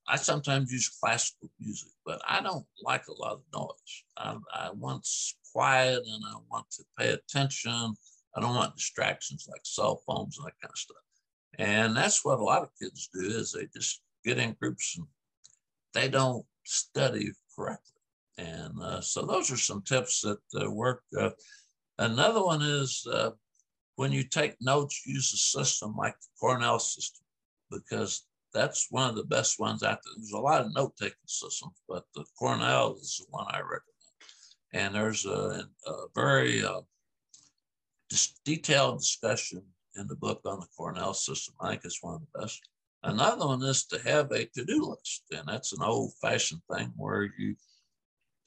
I 0.08 0.16
sometimes 0.16 0.72
use 0.72 0.88
classical 0.88 1.50
music, 1.60 1.90
but 2.06 2.20
I 2.26 2.40
don't 2.40 2.64
like 2.82 3.08
a 3.08 3.20
lot 3.20 3.32
of 3.32 3.42
noise. 3.52 4.04
I, 4.16 4.36
I 4.54 4.70
want 4.70 5.06
quiet 5.52 6.02
and 6.06 6.22
I 6.24 6.36
want 6.48 6.70
to 6.70 6.84
pay 6.96 7.10
attention. 7.10 7.94
I 8.34 8.40
don't 8.40 8.54
want 8.54 8.76
distractions 8.76 9.48
like 9.50 9.62
cell 9.64 10.02
phones 10.06 10.38
and 10.38 10.46
that 10.46 10.60
kind 10.62 10.72
of 10.72 10.78
stuff. 10.78 10.96
And 11.58 11.96
that's 11.96 12.24
what 12.24 12.38
a 12.38 12.44
lot 12.44 12.62
of 12.62 12.68
kids 12.80 13.08
do 13.12 13.26
is 13.26 13.52
they 13.52 13.66
just 13.74 14.02
get 14.24 14.38
in 14.38 14.56
groups 14.60 14.96
and 14.96 15.06
they 15.94 16.08
don't 16.08 16.44
study 16.64 17.30
correctly. 17.56 17.82
And 18.38 18.80
uh, 18.80 19.00
so 19.00 19.22
those 19.22 19.50
are 19.50 19.56
some 19.56 19.82
tips 19.82 20.20
that 20.20 20.38
uh, 20.62 20.70
work. 20.70 21.02
Uh, 21.18 21.30
another 21.98 22.44
one 22.44 22.62
is 22.62 23.06
uh, 23.10 23.30
when 23.96 24.12
you 24.12 24.24
take 24.24 24.56
notes, 24.60 25.02
use 25.06 25.32
a 25.32 25.38
system 25.38 25.94
like 25.96 26.14
the 26.20 26.28
Cornell 26.38 26.78
system 26.78 27.24
because 27.70 28.26
that's 28.56 28.88
one 28.90 29.08
of 29.08 29.16
the 29.16 29.24
best 29.24 29.60
ones 29.60 29.82
out 29.82 29.98
there. 30.04 30.14
There's 30.16 30.32
a 30.32 30.38
lot 30.38 30.62
of 30.62 30.74
note 30.74 30.94
taking 30.96 31.16
systems, 31.26 31.74
but 31.88 32.04
the 32.14 32.24
Cornell 32.38 32.96
is 33.00 33.18
the 33.18 33.26
one 33.30 33.46
I 33.48 33.58
recommend. 33.58 33.82
And 34.72 34.94
there's 34.94 35.24
a, 35.26 35.66
a 35.86 35.92
very 36.14 36.64
uh, 36.64 36.80
detailed 38.44 38.98
discussion 38.98 39.62
in 39.96 40.06
the 40.06 40.16
book 40.16 40.40
on 40.44 40.60
the 40.60 40.66
Cornell 40.76 41.14
system. 41.14 41.54
I 41.60 41.70
think 41.70 41.82
it's 41.84 42.02
one 42.02 42.14
of 42.14 42.20
the 42.20 42.40
best. 42.40 42.60
Another 43.02 43.46
one 43.46 43.62
is 43.62 43.84
to 43.86 44.00
have 44.02 44.30
a 44.32 44.46
to-do 44.46 44.84
list, 44.90 45.24
and 45.30 45.46
that's 45.46 45.72
an 45.72 45.82
old-fashioned 45.82 46.62
thing 46.72 46.92
where 46.96 47.30
you 47.38 47.54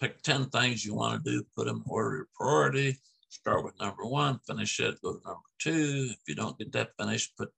pick 0.01 0.21
10 0.21 0.45
things 0.45 0.85
you 0.85 0.93
want 0.93 1.23
to 1.23 1.31
do, 1.31 1.45
put 1.55 1.67
them 1.67 1.77
in 1.77 1.83
order 1.85 2.21
of 2.21 2.33
priority, 2.33 2.97
start 3.29 3.63
with 3.63 3.79
number 3.79 4.05
one, 4.05 4.39
finish 4.45 4.79
it, 4.79 5.01
go 5.01 5.13
to 5.13 5.21
number 5.25 5.41
two. 5.59 6.09
If 6.11 6.19
you 6.27 6.35
don't 6.35 6.57
get 6.57 6.71
that 6.73 6.91
finished, 6.99 7.37
put 7.37 7.51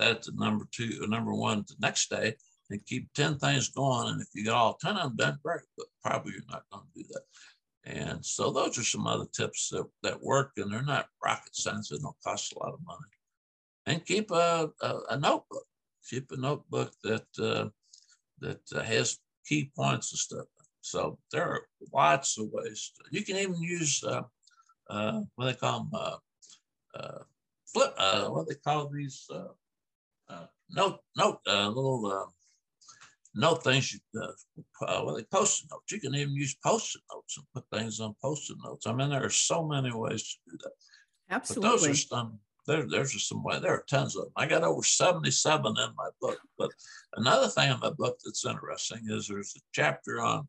that 0.00 0.22
to 0.22 0.32
number 0.34 0.66
two 0.72 0.98
or 1.02 1.06
number 1.06 1.34
one 1.34 1.64
the 1.68 1.76
next 1.80 2.10
day. 2.10 2.34
and 2.70 2.84
keep 2.86 3.12
10 3.14 3.38
things 3.38 3.68
going. 3.68 4.08
And 4.08 4.20
if 4.20 4.28
you 4.34 4.44
get 4.44 4.52
all 4.52 4.78
10 4.80 4.96
of 4.96 5.02
them 5.02 5.16
done, 5.16 5.38
great, 5.42 5.62
but 5.76 5.86
probably 6.04 6.32
you're 6.32 6.42
not 6.50 6.64
going 6.72 6.84
to 6.84 7.02
do 7.02 7.08
that. 7.12 7.22
And 7.84 8.24
so 8.24 8.50
those 8.50 8.78
are 8.78 8.84
some 8.84 9.06
other 9.06 9.26
tips 9.32 9.70
that, 9.70 9.84
that 10.02 10.22
work 10.22 10.52
and 10.56 10.72
they're 10.72 10.82
not 10.82 11.08
rocket 11.24 11.54
science. 11.54 11.88
They 11.88 11.98
don't 11.98 12.14
cost 12.22 12.52
a 12.52 12.58
lot 12.58 12.74
of 12.74 12.80
money. 12.84 13.10
And 13.86 14.04
keep 14.04 14.30
a, 14.30 14.70
a, 14.82 14.98
a 15.10 15.16
notebook. 15.16 15.64
Keep 16.08 16.32
a 16.32 16.36
notebook 16.36 16.92
that 17.04 17.26
uh, 17.40 17.68
that 18.40 18.60
uh, 18.74 18.82
has 18.82 19.18
key 19.46 19.70
points 19.76 20.12
and 20.12 20.18
stuff. 20.18 20.46
So 20.80 21.18
there 21.32 21.44
are 21.44 21.62
lots 21.92 22.38
of 22.38 22.48
ways. 22.52 22.92
To, 22.96 23.04
you 23.10 23.24
can 23.24 23.36
even 23.36 23.62
use 23.62 24.02
uh, 24.04 24.22
uh, 24.88 25.20
what 25.34 25.46
they 25.46 25.54
call 25.54 25.80
them, 25.80 25.90
uh, 25.94 26.16
uh, 26.94 27.18
flip. 27.72 27.94
What 27.96 28.48
they 28.48 28.54
call 28.54 28.88
these 28.88 29.28
Uh, 30.30 30.46
note 30.70 31.00
note 31.16 31.40
uh, 31.46 31.68
little 31.68 32.06
um, 32.06 32.32
note 33.34 33.64
things. 33.64 33.92
You, 33.92 34.00
uh, 34.20 35.02
well, 35.04 35.16
they 35.16 35.24
post-it 35.24 35.68
notes. 35.70 35.90
You 35.90 36.00
can 36.00 36.14
even 36.14 36.34
use 36.34 36.54
post-it 36.64 37.02
notes 37.12 37.36
and 37.36 37.46
put 37.54 37.64
things 37.76 38.00
on 38.00 38.14
post-it 38.22 38.58
notes. 38.64 38.86
I 38.86 38.92
mean, 38.92 39.10
there 39.10 39.24
are 39.24 39.30
so 39.30 39.66
many 39.66 39.92
ways 39.92 40.22
to 40.22 40.50
do 40.50 40.58
that. 40.62 40.72
Absolutely. 41.34 41.68
But 41.68 41.70
those 41.70 41.88
are 41.88 41.94
some 41.94 42.38
there, 42.66 42.86
there's 42.88 43.12
just 43.12 43.28
some 43.28 43.42
way. 43.42 43.58
There 43.58 43.74
are 43.74 43.84
tons 43.88 44.16
of 44.16 44.24
them. 44.24 44.32
I 44.36 44.46
got 44.46 44.62
over 44.62 44.82
77 44.82 45.66
in 45.66 45.94
my 45.96 46.08
book. 46.20 46.38
But 46.58 46.70
another 47.14 47.48
thing 47.48 47.70
in 47.70 47.80
my 47.80 47.90
book 47.90 48.18
that's 48.24 48.44
interesting 48.44 49.00
is 49.08 49.26
there's 49.26 49.54
a 49.56 49.60
chapter 49.72 50.20
on 50.20 50.46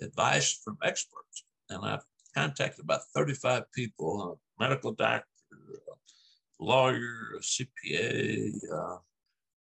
advice 0.00 0.60
from 0.64 0.76
experts. 0.82 1.44
And 1.70 1.84
I've 1.84 2.04
contacted 2.36 2.84
about 2.84 3.02
35 3.14 3.64
people, 3.72 4.38
a 4.60 4.62
medical 4.62 4.92
doctor, 4.92 5.26
a 5.52 6.64
lawyer, 6.64 7.38
a 7.38 7.40
CPA, 7.40 8.52
uh, 8.72 8.96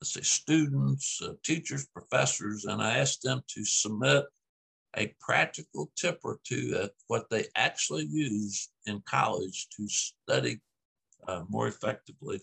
let's 0.02 0.14
say 0.14 0.20
students, 0.22 1.22
uh, 1.24 1.34
teachers, 1.44 1.86
professors, 1.86 2.64
and 2.64 2.82
I 2.82 2.98
asked 2.98 3.22
them 3.22 3.40
to 3.46 3.64
submit 3.64 4.24
a 4.96 5.14
practical 5.20 5.92
tip 5.96 6.18
or 6.24 6.40
two 6.42 6.76
at 6.82 6.90
what 7.06 7.30
they 7.30 7.44
actually 7.54 8.06
use 8.06 8.70
in 8.86 9.00
college 9.08 9.68
to 9.76 9.86
study 9.86 10.60
uh, 11.28 11.42
more 11.48 11.68
effectively 11.68 12.40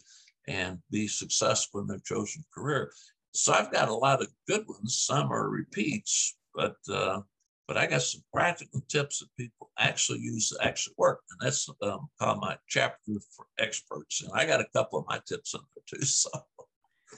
and 0.48 0.80
be 0.90 1.06
successful 1.06 1.82
in 1.82 1.88
their 1.88 2.00
chosen 2.00 2.46
career. 2.56 2.94
So 3.34 3.52
I've 3.52 3.74
got 3.74 3.90
a 3.90 3.94
lot 3.94 4.22
of 4.22 4.30
good 4.48 4.64
ones. 4.66 4.98
Some 4.98 5.30
are 5.30 5.50
repeats, 5.50 6.38
but 6.56 6.78
uh, 6.90 7.20
but 7.68 7.76
I 7.76 7.88
got 7.88 8.04
some 8.04 8.22
practical 8.34 8.82
tips 8.88 9.20
that 9.20 9.28
people 9.38 9.70
actually 9.78 10.20
use 10.20 10.50
that 10.52 10.66
actually 10.66 10.96
work, 10.98 11.20
and 11.30 11.46
that's 11.46 11.68
um, 11.82 12.08
called 12.20 12.40
my 12.40 12.56
chapter 12.70 13.20
for 13.36 13.48
experts. 13.60 14.22
And 14.22 14.32
I 14.34 14.46
got 14.46 14.62
a 14.62 14.68
couple 14.74 15.00
of 15.00 15.06
my 15.10 15.20
tips 15.28 15.54
in 15.56 15.60
there 15.76 16.00
too. 16.00 16.06
So 16.06 16.30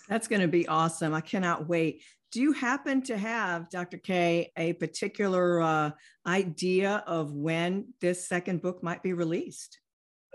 that's 0.08 0.28
going 0.28 0.42
to 0.42 0.48
be 0.48 0.68
awesome. 0.68 1.14
I 1.14 1.22
cannot 1.22 1.68
wait. 1.68 2.04
Do 2.32 2.42
you 2.42 2.54
happen 2.54 3.02
to 3.04 3.18
have, 3.18 3.70
Dr. 3.70 3.98
K, 3.98 4.52
a 4.56 4.74
particular 4.74 5.62
uh, 5.62 5.92
idea 6.26 7.04
of 7.06 7.34
when 7.34 7.94
this 8.00 8.28
second 8.28 8.62
book 8.62 8.82
might 8.82 9.04
be 9.04 9.14
released? 9.14 9.80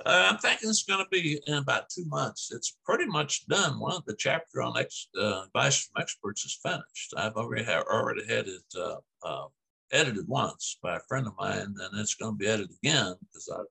Uh, 0.05 0.29
I'm 0.31 0.39
thinking 0.39 0.69
it's 0.69 0.83
going 0.83 1.03
to 1.03 1.09
be 1.11 1.41
in 1.47 1.55
about 1.55 1.89
two 1.89 2.05
months. 2.07 2.51
It's 2.53 2.77
pretty 2.85 3.07
much 3.07 3.47
done. 3.47 3.81
One 3.81 3.97
of 3.97 4.05
the 4.05 4.15
chapter 4.19 4.61
on 4.61 4.77
ex, 4.77 5.09
uh, 5.19 5.45
advice 5.47 5.85
from 5.85 6.03
experts 6.03 6.45
is 6.45 6.59
finished. 6.63 7.15
I've 7.17 7.37
already 7.37 7.65
have, 7.65 7.85
already 7.85 8.27
had 8.27 8.47
it 8.47 8.63
uh, 8.79 8.97
uh, 9.23 9.47
edited 9.91 10.29
once 10.29 10.79
by 10.83 10.97
a 10.97 11.01
friend 11.09 11.27
of 11.27 11.33
mine, 11.39 11.75
and 11.81 12.01
it's 12.01 12.15
going 12.15 12.35
to 12.35 12.39
be 12.39 12.47
edited 12.47 12.77
again 12.83 13.15
because 13.23 13.49
I 13.51 13.63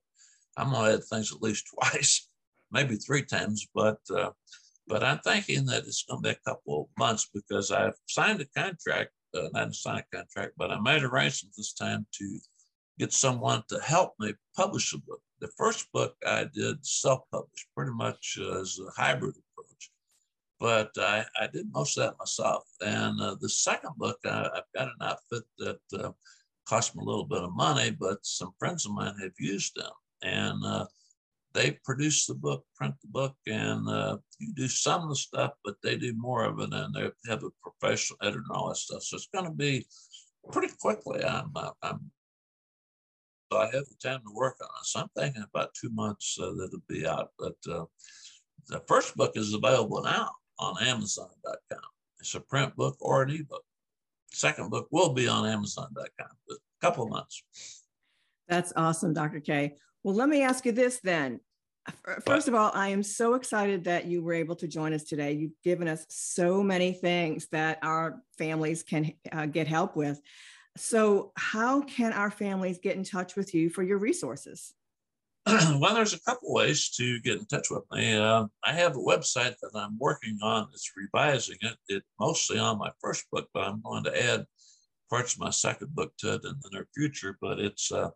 I'm 0.58 0.72
going 0.72 0.86
to 0.86 0.92
edit 0.94 1.06
things 1.06 1.32
at 1.34 1.42
least 1.42 1.70
twice, 1.74 2.28
maybe 2.72 2.96
three 2.96 3.24
times. 3.24 3.68
But 3.74 4.00
uh, 4.10 4.32
but 4.88 5.04
I'm 5.04 5.20
thinking 5.20 5.66
that 5.66 5.84
it's 5.86 6.04
going 6.04 6.22
to 6.24 6.30
be 6.30 6.36
a 6.36 6.50
couple 6.50 6.82
of 6.82 6.88
months 6.98 7.30
because 7.34 7.72
I've 7.72 7.96
signed 8.08 8.42
a 8.42 8.46
contract, 8.60 9.12
uh, 9.34 9.50
not 9.54 9.70
a 9.70 9.74
signed 9.74 10.06
contract, 10.14 10.54
but 10.58 10.72
I 10.72 10.80
made 10.80 11.04
arrangements 11.04 11.58
this 11.58 11.74
time 11.74 12.06
to 12.20 12.40
get 13.00 13.12
someone 13.12 13.64
to 13.70 13.80
help 13.80 14.14
me 14.20 14.34
publish 14.56 14.94
a 14.94 14.98
book 15.00 15.22
the 15.40 15.52
first 15.58 15.92
book 15.92 16.16
I 16.26 16.46
did 16.46 16.86
self-published, 16.86 17.68
pretty 17.76 17.92
much 17.92 18.38
uh, 18.42 18.62
as 18.62 18.80
a 18.80 18.90
hybrid 19.00 19.36
approach. 19.36 19.92
But 20.60 20.92
I, 20.98 21.26
I 21.40 21.48
did 21.48 21.72
most 21.72 21.98
of 21.98 22.06
that 22.06 22.18
myself. 22.18 22.64
And 22.82 23.20
uh, 23.22 23.36
the 23.40 23.50
second 23.50 23.92
book, 23.98 24.18
I, 24.26 24.50
have 24.56 24.64
got 24.74 24.88
an 24.88 24.96
outfit 25.02 25.44
that 25.60 25.80
uh, 26.00 26.12
cost 26.68 26.96
me 26.96 27.02
a 27.04 27.06
little 27.06 27.26
bit 27.26 27.44
of 27.44 27.56
money, 27.56 27.92
but 27.92 28.26
some 28.26 28.54
friends 28.58 28.86
of 28.86 28.94
mine 28.94 29.16
have 29.22 29.34
used 29.40 29.76
them. 29.76 29.92
And 30.24 30.64
uh, 30.66 30.86
they 31.56 31.80
produce 31.86 32.26
the 32.26 32.36
book, 32.36 32.66
print 32.76 32.94
the 33.02 33.08
book, 33.08 33.34
and 33.48 33.90
uh, 33.90 34.18
you 34.40 34.54
do 34.54 34.68
some 34.68 35.04
of 35.04 35.10
the 35.10 35.16
stuff, 35.16 35.54
but 35.64 35.76
they 35.82 35.96
do 35.96 36.14
more 36.18 36.44
of 36.44 36.60
it, 36.60 36.74
and 36.74 36.94
they 36.94 37.10
have 37.30 37.44
a 37.44 37.50
professional 37.64 38.20
editor 38.22 38.40
and 38.40 38.52
all 38.52 38.68
that 38.68 38.76
stuff. 38.76 39.02
So 39.02 39.16
it's 39.16 39.30
going 39.34 39.46
to 39.46 39.52
be 39.52 39.88
pretty 40.52 40.74
quickly. 40.80 41.24
I'm, 41.24 41.52
uh, 41.56 41.72
I'm 41.82 42.12
so 43.52 43.60
I 43.60 43.66
have 43.66 43.86
the 43.86 43.96
time 44.04 44.20
to 44.20 44.34
work 44.36 44.58
on 44.62 44.68
it. 44.68 44.86
So 44.86 45.00
I'm 45.00 45.08
thinking 45.18 45.46
about 45.50 45.74
two 45.80 45.90
months 45.92 46.38
uh, 46.42 46.48
that 46.48 46.70
it'll 46.74 46.84
be 46.90 47.08
out. 47.08 47.30
But 47.40 47.56
uh, 47.72 47.86
the 48.68 48.82
first 48.88 49.16
book 49.16 49.32
is 49.36 49.54
available 49.54 50.04
now 50.04 50.30
on 50.60 50.76
Amazon.com. 50.84 51.80
It's 52.20 52.36
a 52.36 52.42
print 52.42 52.76
book 52.76 52.98
or 53.00 53.22
an 53.22 53.30
ebook. 53.30 53.64
Second 54.32 54.72
book 54.72 54.88
will 54.92 55.14
be 55.14 55.28
on 55.28 55.48
Amazon.com, 55.48 56.28
but 56.48 56.58
a 56.58 56.82
couple 56.82 57.06
of 57.06 57.12
months. 57.12 57.44
That's 58.50 58.74
awesome, 58.76 59.14
Dr. 59.14 59.40
K. 59.40 59.76
Well, 60.06 60.14
let 60.14 60.30
me 60.30 60.44
ask 60.44 60.68
you 60.68 60.72
this 60.72 61.00
then. 61.00 61.40
First 62.28 62.48
of 62.48 62.54
all, 62.54 62.70
I 62.76 62.90
am 62.90 63.02
so 63.02 63.34
excited 63.34 63.86
that 63.86 64.06
you 64.06 64.22
were 64.22 64.34
able 64.34 64.56
to 64.58 64.68
join 64.68 64.94
us 64.94 65.04
today. 65.04 65.32
You've 65.32 65.60
given 65.64 65.88
us 65.88 66.06
so 66.10 66.62
many 66.62 66.94
things 66.94 67.48
that 67.52 67.80
our 67.82 68.22
families 68.38 68.84
can 68.84 69.14
uh, 69.32 69.48
get 69.48 69.66
help 69.66 69.96
with. 69.96 70.22
So, 70.78 71.32
how 71.38 71.82
can 71.82 72.14
our 72.14 72.30
families 72.30 72.78
get 72.78 72.98
in 72.98 73.04
touch 73.04 73.36
with 73.36 73.56
you 73.56 73.68
for 73.72 73.82
your 73.82 73.98
resources? 73.98 74.76
well, 75.48 75.96
there's 75.96 76.14
a 76.14 76.22
couple 76.22 76.54
ways 76.54 76.92
to 76.98 77.20
get 77.22 77.40
in 77.40 77.48
touch 77.48 77.72
with 77.72 77.84
me. 77.92 78.16
Uh, 78.16 78.46
I 78.64 78.74
have 78.74 78.96
a 78.96 79.00
website 79.00 79.56
that 79.60 79.72
I'm 79.74 79.98
working 79.98 80.38
on. 80.44 80.68
It's 80.72 80.92
revising 80.96 81.58
it. 81.62 81.78
It's 81.88 82.06
mostly 82.20 82.60
on 82.60 82.78
my 82.78 82.92
first 83.02 83.26
book, 83.32 83.48
but 83.56 83.64
I'm 83.64 83.82
going 83.82 84.04
to 84.04 84.24
add 84.24 84.46
parts 85.10 85.34
of 85.34 85.40
my 85.40 85.50
second 85.50 85.96
book 85.96 86.14
to 86.20 86.36
it 86.36 86.42
in 86.44 86.54
the 86.62 86.70
near 86.74 86.88
future. 86.94 87.40
But 87.42 87.60
it's 87.60 87.92
uh, 87.92 88.12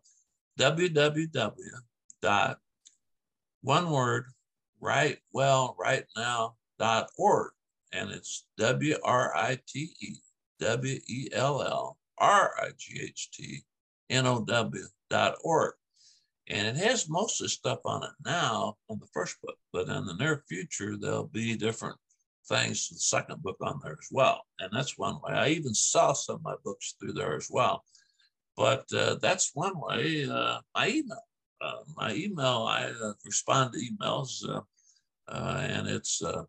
www. 0.60 1.50
dot 2.20 2.58
one 3.62 3.90
word 3.90 4.26
write 4.80 5.18
well 5.32 5.74
right 5.78 6.04
now 6.16 6.54
dot 6.78 7.08
org, 7.16 7.52
and 7.92 8.10
it's 8.10 8.46
W 8.58 8.96
R 9.02 9.34
I 9.34 9.58
T 9.66 9.94
E 10.00 10.16
W 10.60 11.00
E 11.08 11.28
L 11.32 11.62
L 11.62 11.96
R-I-G-H-T-N-O-W 12.20 13.64
dot 15.08 15.36
org. 15.42 15.72
And 16.48 16.66
it 16.66 16.76
has 16.76 17.08
most 17.08 17.40
of 17.40 17.44
the 17.46 17.48
stuff 17.48 17.78
on 17.84 18.04
it 18.04 18.10
now 18.24 18.76
on 18.88 18.98
the 18.98 19.06
first 19.12 19.40
book, 19.42 19.56
but 19.72 19.88
in 19.88 20.04
the 20.04 20.14
near 20.14 20.44
future, 20.48 20.96
there'll 20.96 21.28
be 21.28 21.56
different 21.56 21.96
things 22.48 22.88
the 22.88 22.96
second 22.96 23.42
book 23.42 23.56
on 23.62 23.80
there 23.82 23.92
as 23.92 24.08
well. 24.10 24.42
And 24.58 24.70
that's 24.72 24.98
one 24.98 25.20
way. 25.22 25.32
I 25.32 25.48
even 25.50 25.74
saw 25.74 26.12
some 26.12 26.36
of 26.36 26.42
my 26.42 26.56
books 26.64 26.94
through 27.00 27.12
there 27.12 27.36
as 27.36 27.48
well. 27.50 27.84
But 28.60 28.84
uh, 28.92 29.14
that's 29.22 29.52
one 29.54 29.72
way. 29.74 30.28
Uh, 30.28 30.58
my 30.74 30.88
email. 30.88 31.24
Uh, 31.62 31.80
my 31.96 32.12
email, 32.12 32.66
I 32.68 32.92
uh, 33.02 33.12
respond 33.24 33.72
to 33.72 33.78
emails, 33.78 34.46
uh, 34.46 34.60
uh, 35.28 35.60
and 35.62 35.88
it's 35.88 36.22
uh, 36.22 36.44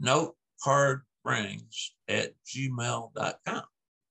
notecardrings 0.00 1.90
at 2.08 2.32
gmail.com 2.44 3.62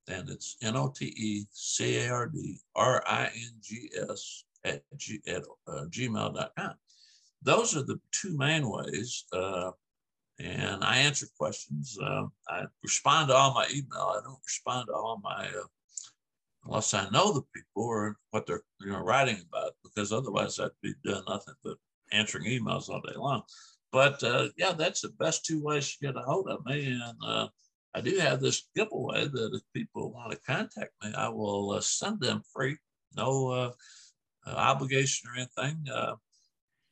and 0.07 0.29
it's 0.29 0.55
N 0.61 0.77
O 0.77 0.93
T 0.95 1.05
E 1.05 1.45
C 1.51 1.97
A 1.99 2.09
R 2.09 2.27
D 2.27 2.57
R 2.75 3.03
I 3.05 3.25
N 3.25 3.51
G 3.61 3.89
S 4.09 4.45
at, 4.63 4.83
g, 4.95 5.19
at 5.27 5.43
uh, 5.67 5.85
gmail.com. 5.89 6.73
Those 7.41 7.75
are 7.75 7.83
the 7.83 7.99
two 8.11 8.37
main 8.37 8.69
ways. 8.69 9.25
Uh, 9.33 9.71
and 10.39 10.83
I 10.83 10.97
answer 10.97 11.27
questions. 11.37 11.97
Uh, 12.01 12.27
I 12.47 12.63
respond 12.83 13.29
to 13.29 13.35
all 13.35 13.53
my 13.53 13.67
email. 13.73 14.15
I 14.17 14.21
don't 14.23 14.39
respond 14.45 14.87
to 14.87 14.93
all 14.93 15.19
my, 15.23 15.49
unless 16.65 16.93
I 16.93 17.09
know 17.09 17.31
the 17.31 17.43
people 17.53 17.83
or 17.83 18.17
what 18.31 18.45
they're 18.45 18.63
you 18.81 18.91
know 18.91 18.99
writing 18.99 19.37
about, 19.47 19.73
because 19.83 20.11
otherwise 20.11 20.59
I'd 20.59 20.71
be 20.81 20.93
doing 21.03 21.23
nothing 21.27 21.53
but 21.63 21.77
answering 22.11 22.45
emails 22.45 22.89
all 22.89 23.01
day 23.01 23.15
long. 23.15 23.43
But 23.91 24.21
uh, 24.23 24.49
yeah, 24.57 24.73
that's 24.73 25.01
the 25.01 25.09
best 25.09 25.45
two 25.45 25.63
ways 25.63 25.95
to 25.95 26.07
get 26.07 26.17
a 26.17 26.21
hold 26.21 26.49
of 26.49 26.65
me. 26.65 26.87
And 26.87 27.17
uh, 27.25 27.47
I 27.93 28.01
do 28.01 28.17
have 28.17 28.41
this 28.41 28.67
giveaway 28.75 29.27
that 29.27 29.51
if 29.53 29.61
people 29.73 30.11
want 30.11 30.31
to 30.31 30.37
contact 30.39 30.91
me, 31.03 31.13
I 31.15 31.29
will 31.29 31.71
uh, 31.71 31.81
send 31.81 32.19
them 32.19 32.41
free, 32.53 32.77
no 33.15 33.49
uh, 33.49 33.71
obligation 34.47 35.29
or 35.29 35.37
anything 35.37 35.85
uh, 35.89 36.15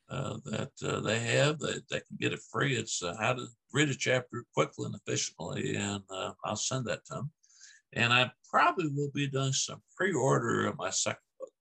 uh, 0.09 0.38
that 0.45 1.03
they 1.03 1.19
have. 1.19 1.59
They, 1.59 1.74
they 1.89 1.99
can 1.99 2.17
get 2.19 2.34
it 2.34 2.39
free. 2.51 2.76
It's 2.76 3.03
how 3.19 3.34
to 3.34 3.47
read 3.74 3.89
a 3.89 3.95
chapter 3.95 4.45
quickly 4.53 4.86
and 4.86 4.95
efficiently, 4.95 5.76
and 5.76 6.03
I'll 6.45 6.55
send 6.55 6.86
that 6.86 7.05
to 7.07 7.15
them. 7.15 7.32
And 7.96 8.12
I 8.12 8.32
probably 8.50 8.89
will 8.89 9.12
be 9.14 9.28
doing 9.28 9.54
some 9.54 9.82
pre-order 9.96 10.68
of 10.68 10.78
my 10.78 10.89
second 10.89 11.22
book, 11.39 11.52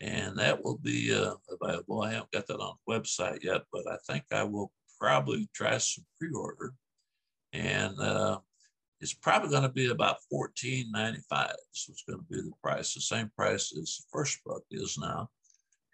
and 0.00 0.38
that 0.38 0.62
will 0.62 0.78
be 0.78 1.10
available. 1.50 2.02
I 2.02 2.12
haven't 2.12 2.32
got 2.32 2.46
that 2.46 2.60
on 2.60 2.76
the 2.86 2.92
website 2.94 3.42
yet, 3.42 3.62
but 3.72 3.84
I 3.90 3.96
think 4.06 4.24
I 4.32 4.44
will 4.44 4.72
probably 4.98 5.48
try 5.54 5.78
some 5.78 6.04
pre-order 6.18 6.72
and 7.52 7.98
uh, 8.00 8.38
it's 9.00 9.14
probably 9.14 9.50
going 9.50 9.62
to 9.62 9.68
be 9.68 9.90
about 9.90 10.18
fourteen 10.30 10.90
ninety 10.90 11.20
five. 11.30 11.54
So 11.72 11.92
it's 11.92 12.02
going 12.02 12.18
to 12.18 12.24
be 12.24 12.40
the 12.40 12.52
price, 12.62 12.94
the 12.94 13.00
same 13.00 13.30
price 13.36 13.72
as 13.80 13.96
the 13.96 14.04
first 14.12 14.42
book 14.44 14.64
is 14.70 14.98
now, 15.00 15.30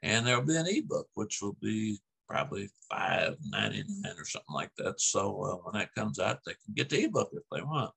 and 0.02 0.26
there'll 0.26 0.42
be 0.42 0.56
an 0.56 0.66
ebook 0.66 1.08
which 1.14 1.40
will 1.42 1.56
be 1.60 1.98
probably 2.28 2.70
five 2.90 3.36
ninety 3.50 3.84
nine 3.88 4.14
or 4.16 4.24
something 4.24 4.54
like 4.54 4.70
that. 4.78 5.00
So 5.00 5.42
uh, 5.42 5.56
when 5.62 5.80
that 5.80 5.94
comes 5.94 6.18
out, 6.18 6.40
they 6.46 6.54
can 6.64 6.74
get 6.74 6.88
the 6.88 7.04
ebook 7.04 7.30
if 7.32 7.42
they 7.52 7.62
want. 7.62 7.92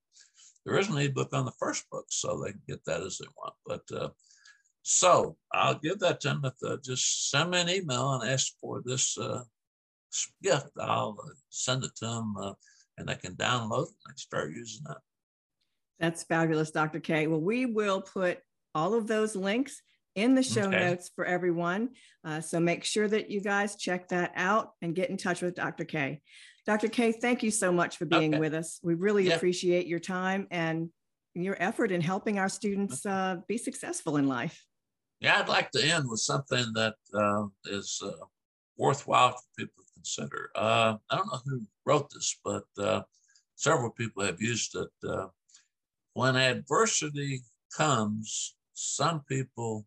There 0.68 0.78
is 0.78 0.90
an 0.90 0.98
ebook 0.98 1.34
on 1.34 1.46
the 1.46 1.54
first 1.58 1.90
book, 1.90 2.08
so 2.10 2.42
they 2.44 2.52
can 2.52 2.62
get 2.68 2.84
that 2.86 3.02
as 3.02 3.18
they 3.18 3.28
want. 3.38 3.54
But 3.66 3.84
uh, 3.98 4.10
so 4.82 5.38
I'll 5.54 5.80
give 5.80 6.00
that 6.00 6.20
to 6.22 6.28
them. 6.28 6.42
If 6.44 6.84
just 6.84 7.30
send 7.30 7.52
me 7.52 7.62
an 7.62 7.70
email 7.70 8.12
and 8.14 8.30
ask 8.30 8.52
for 8.60 8.82
this 8.84 9.18
uh, 9.18 9.44
gift, 10.44 10.72
I'll 10.78 11.18
uh, 11.24 11.30
send 11.50 11.86
it 11.86 11.96
to 11.98 12.06
them 12.06 12.36
uh, 12.38 12.54
and 12.98 13.08
they 13.08 13.16
can 13.16 13.36
download 13.36 13.88
it 13.88 13.96
and 14.10 14.20
start 14.20 14.52
using 14.52 14.84
that. 14.88 14.98
That's 16.00 16.24
fabulous, 16.24 16.72
Dr. 16.72 17.00
K. 17.00 17.28
Well, 17.28 17.40
we 17.40 17.66
will 17.66 18.02
put 18.02 18.40
all 18.76 18.94
of 18.94 19.08
those 19.08 19.38
links 19.38 19.82
in 20.16 20.36
the 20.36 20.44
show 20.44 20.68
okay. 20.68 20.80
notes 20.80 21.10
for 21.16 21.24
everyone. 21.24 21.92
Uh, 22.26 22.42
so 22.42 22.60
make 22.60 22.84
sure 22.84 23.08
that 23.08 23.32
you 23.32 23.40
guys 23.40 23.78
check 23.78 24.10
that 24.10 24.34
out 24.36 24.72
and 24.82 24.96
get 24.96 25.10
in 25.10 25.16
touch 25.16 25.42
with 25.42 25.56
Dr. 25.56 25.86
K. 25.86 26.22
Dr. 26.68 26.90
K, 26.90 27.14
thank 27.14 27.44
you 27.44 27.50
so 27.50 27.72
much 27.72 27.96
for 27.96 28.04
being 28.04 28.34
okay. 28.34 28.42
with 28.42 28.54
us. 28.54 28.82
We 28.84 28.94
really 28.94 29.30
yeah. 29.30 29.36
appreciate 29.36 29.88
your 29.88 30.00
time 30.00 30.48
and 30.52 30.90
your 31.34 31.56
effort 31.60 31.94
in 31.94 32.02
helping 32.02 32.40
our 32.40 32.50
students 32.50 33.06
uh, 33.06 33.38
be 33.48 33.58
successful 33.58 34.18
in 34.18 34.28
life. 34.28 34.66
Yeah, 35.22 35.40
I'd 35.40 35.48
like 35.48 35.72
to 35.72 35.82
end 35.82 36.10
with 36.10 36.20
something 36.20 36.66
that 36.74 36.96
uh, 37.14 37.46
is 37.68 38.02
uh, 38.04 38.26
worthwhile 38.78 39.32
for 39.32 39.44
people 39.58 39.82
to 39.82 39.94
consider. 39.94 40.50
Uh, 40.56 40.98
I 41.10 41.16
don't 41.16 41.28
know 41.28 41.40
who 41.46 41.62
wrote 41.86 42.10
this, 42.10 42.38
but 42.44 42.66
uh, 42.78 43.04
several 43.56 43.92
people 43.92 44.24
have 44.26 44.42
used 44.42 44.76
it. 44.76 45.10
Uh, 45.10 45.28
when 46.16 46.36
adversity 46.36 47.44
comes, 47.76 48.58
some 48.74 49.22
people 49.22 49.86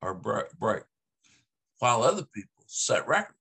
are 0.00 0.14
break, 0.14 0.84
while 1.78 2.02
other 2.02 2.24
people 2.34 2.64
set 2.66 3.06
records. 3.06 3.36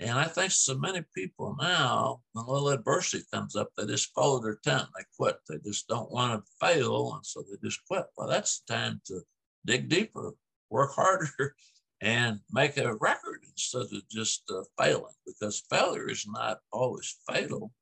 And 0.00 0.16
I 0.16 0.24
think 0.24 0.52
so 0.52 0.78
many 0.78 1.02
people 1.12 1.56
now, 1.60 2.20
when 2.32 2.44
a 2.44 2.50
little 2.50 2.68
adversity 2.68 3.24
comes 3.32 3.56
up, 3.56 3.70
they 3.76 3.84
just 3.84 4.14
follow 4.14 4.40
their 4.40 4.58
tent. 4.62 4.86
They 4.96 5.04
quit. 5.16 5.36
They 5.48 5.56
just 5.64 5.88
don't 5.88 6.12
want 6.12 6.40
to 6.40 6.66
fail. 6.66 7.14
And 7.14 7.26
so 7.26 7.42
they 7.42 7.56
just 7.66 7.80
quit. 7.86 8.04
Well, 8.16 8.28
that's 8.28 8.60
the 8.60 8.74
time 8.74 9.00
to 9.06 9.22
dig 9.66 9.88
deeper, 9.88 10.34
work 10.70 10.92
harder, 10.94 11.56
and 12.00 12.38
make 12.52 12.76
a 12.76 12.94
record 12.94 13.40
instead 13.50 13.82
of 13.82 14.08
just 14.08 14.44
uh, 14.50 14.62
failing 14.80 15.14
because 15.26 15.64
failure 15.68 16.08
is 16.08 16.26
not 16.28 16.58
always 16.72 17.16
fatal. 17.28 17.72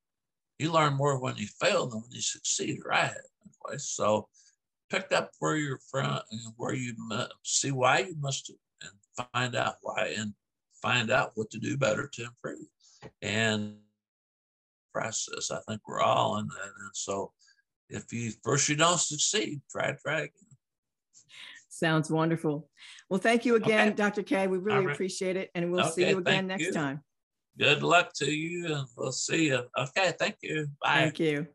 You 0.58 0.72
learn 0.72 0.94
more 0.94 1.20
when 1.20 1.36
you 1.36 1.46
fail 1.60 1.86
than 1.86 2.00
when 2.00 2.10
you 2.12 2.22
succeed, 2.22 2.78
or 2.82 2.94
I 2.94 3.06
have 3.06 3.16
anyway. 3.44 3.76
So 3.76 4.28
pick 4.88 5.12
up 5.12 5.32
where 5.38 5.56
you're 5.56 5.80
from, 5.90 6.20
where 6.56 6.74
you 6.74 6.94
see 7.42 7.72
why 7.72 7.98
you 7.98 8.16
must 8.18 8.50
and 8.80 9.28
find 9.34 9.54
out 9.54 9.74
why 9.82 10.14
and 10.16 10.32
find 10.86 11.10
out 11.10 11.32
what 11.34 11.50
to 11.50 11.58
do 11.58 11.76
better 11.76 12.08
to 12.12 12.24
improve. 12.24 12.66
And 13.22 13.74
process, 14.92 15.50
I 15.50 15.58
think 15.68 15.80
we're 15.86 16.00
all 16.00 16.38
in 16.38 16.46
that. 16.46 16.72
And 16.80 16.90
so 16.94 17.32
if 17.90 18.12
you 18.12 18.32
first 18.42 18.68
you 18.68 18.76
don't 18.76 18.98
succeed, 18.98 19.60
try, 19.70 19.94
try 20.02 20.18
again. 20.18 20.30
Sounds 21.68 22.10
wonderful. 22.10 22.68
Well, 23.10 23.20
thank 23.20 23.44
you 23.44 23.56
again, 23.56 23.88
okay. 23.88 23.96
Dr. 23.96 24.22
K. 24.22 24.46
We 24.46 24.58
really 24.58 24.86
right. 24.86 24.94
appreciate 24.94 25.36
it. 25.36 25.50
And 25.54 25.70
we'll 25.72 25.82
okay, 25.82 25.90
see 25.90 26.08
you 26.08 26.18
again 26.18 26.46
next 26.46 26.64
you. 26.64 26.72
time. 26.72 27.02
Good 27.58 27.82
luck 27.82 28.12
to 28.16 28.30
you, 28.30 28.66
and 28.74 28.86
we'll 28.96 29.12
see 29.12 29.46
you. 29.46 29.62
Okay, 29.78 30.12
thank 30.18 30.36
you. 30.42 30.68
Bye. 30.82 30.94
Thank 30.94 31.20
you. 31.20 31.46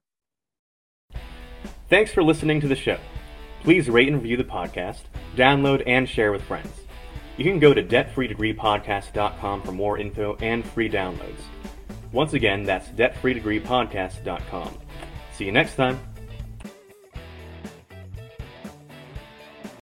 Thanks 1.90 2.12
for 2.12 2.24
listening 2.24 2.60
to 2.62 2.68
the 2.68 2.76
show. 2.76 2.98
Please 3.62 3.90
rate 3.90 4.08
and 4.08 4.18
review 4.18 4.38
the 4.38 4.44
podcast, 4.44 5.02
download, 5.36 5.84
and 5.86 6.10
share 6.10 6.32
with 6.32 6.42
friends. 6.44 6.72
You 7.42 7.50
can 7.50 7.58
go 7.58 7.74
to 7.74 7.82
debtfreedegreepodcast.com 7.82 9.64
for 9.64 9.72
more 9.72 9.98
info 9.98 10.36
and 10.42 10.64
free 10.64 10.88
downloads. 10.88 11.42
Once 12.12 12.34
again, 12.34 12.62
that's 12.62 12.88
debtfreedegreepodcast.com. 12.89 14.78
See 15.34 15.46
you 15.46 15.52
next 15.52 15.74
time. 15.74 16.00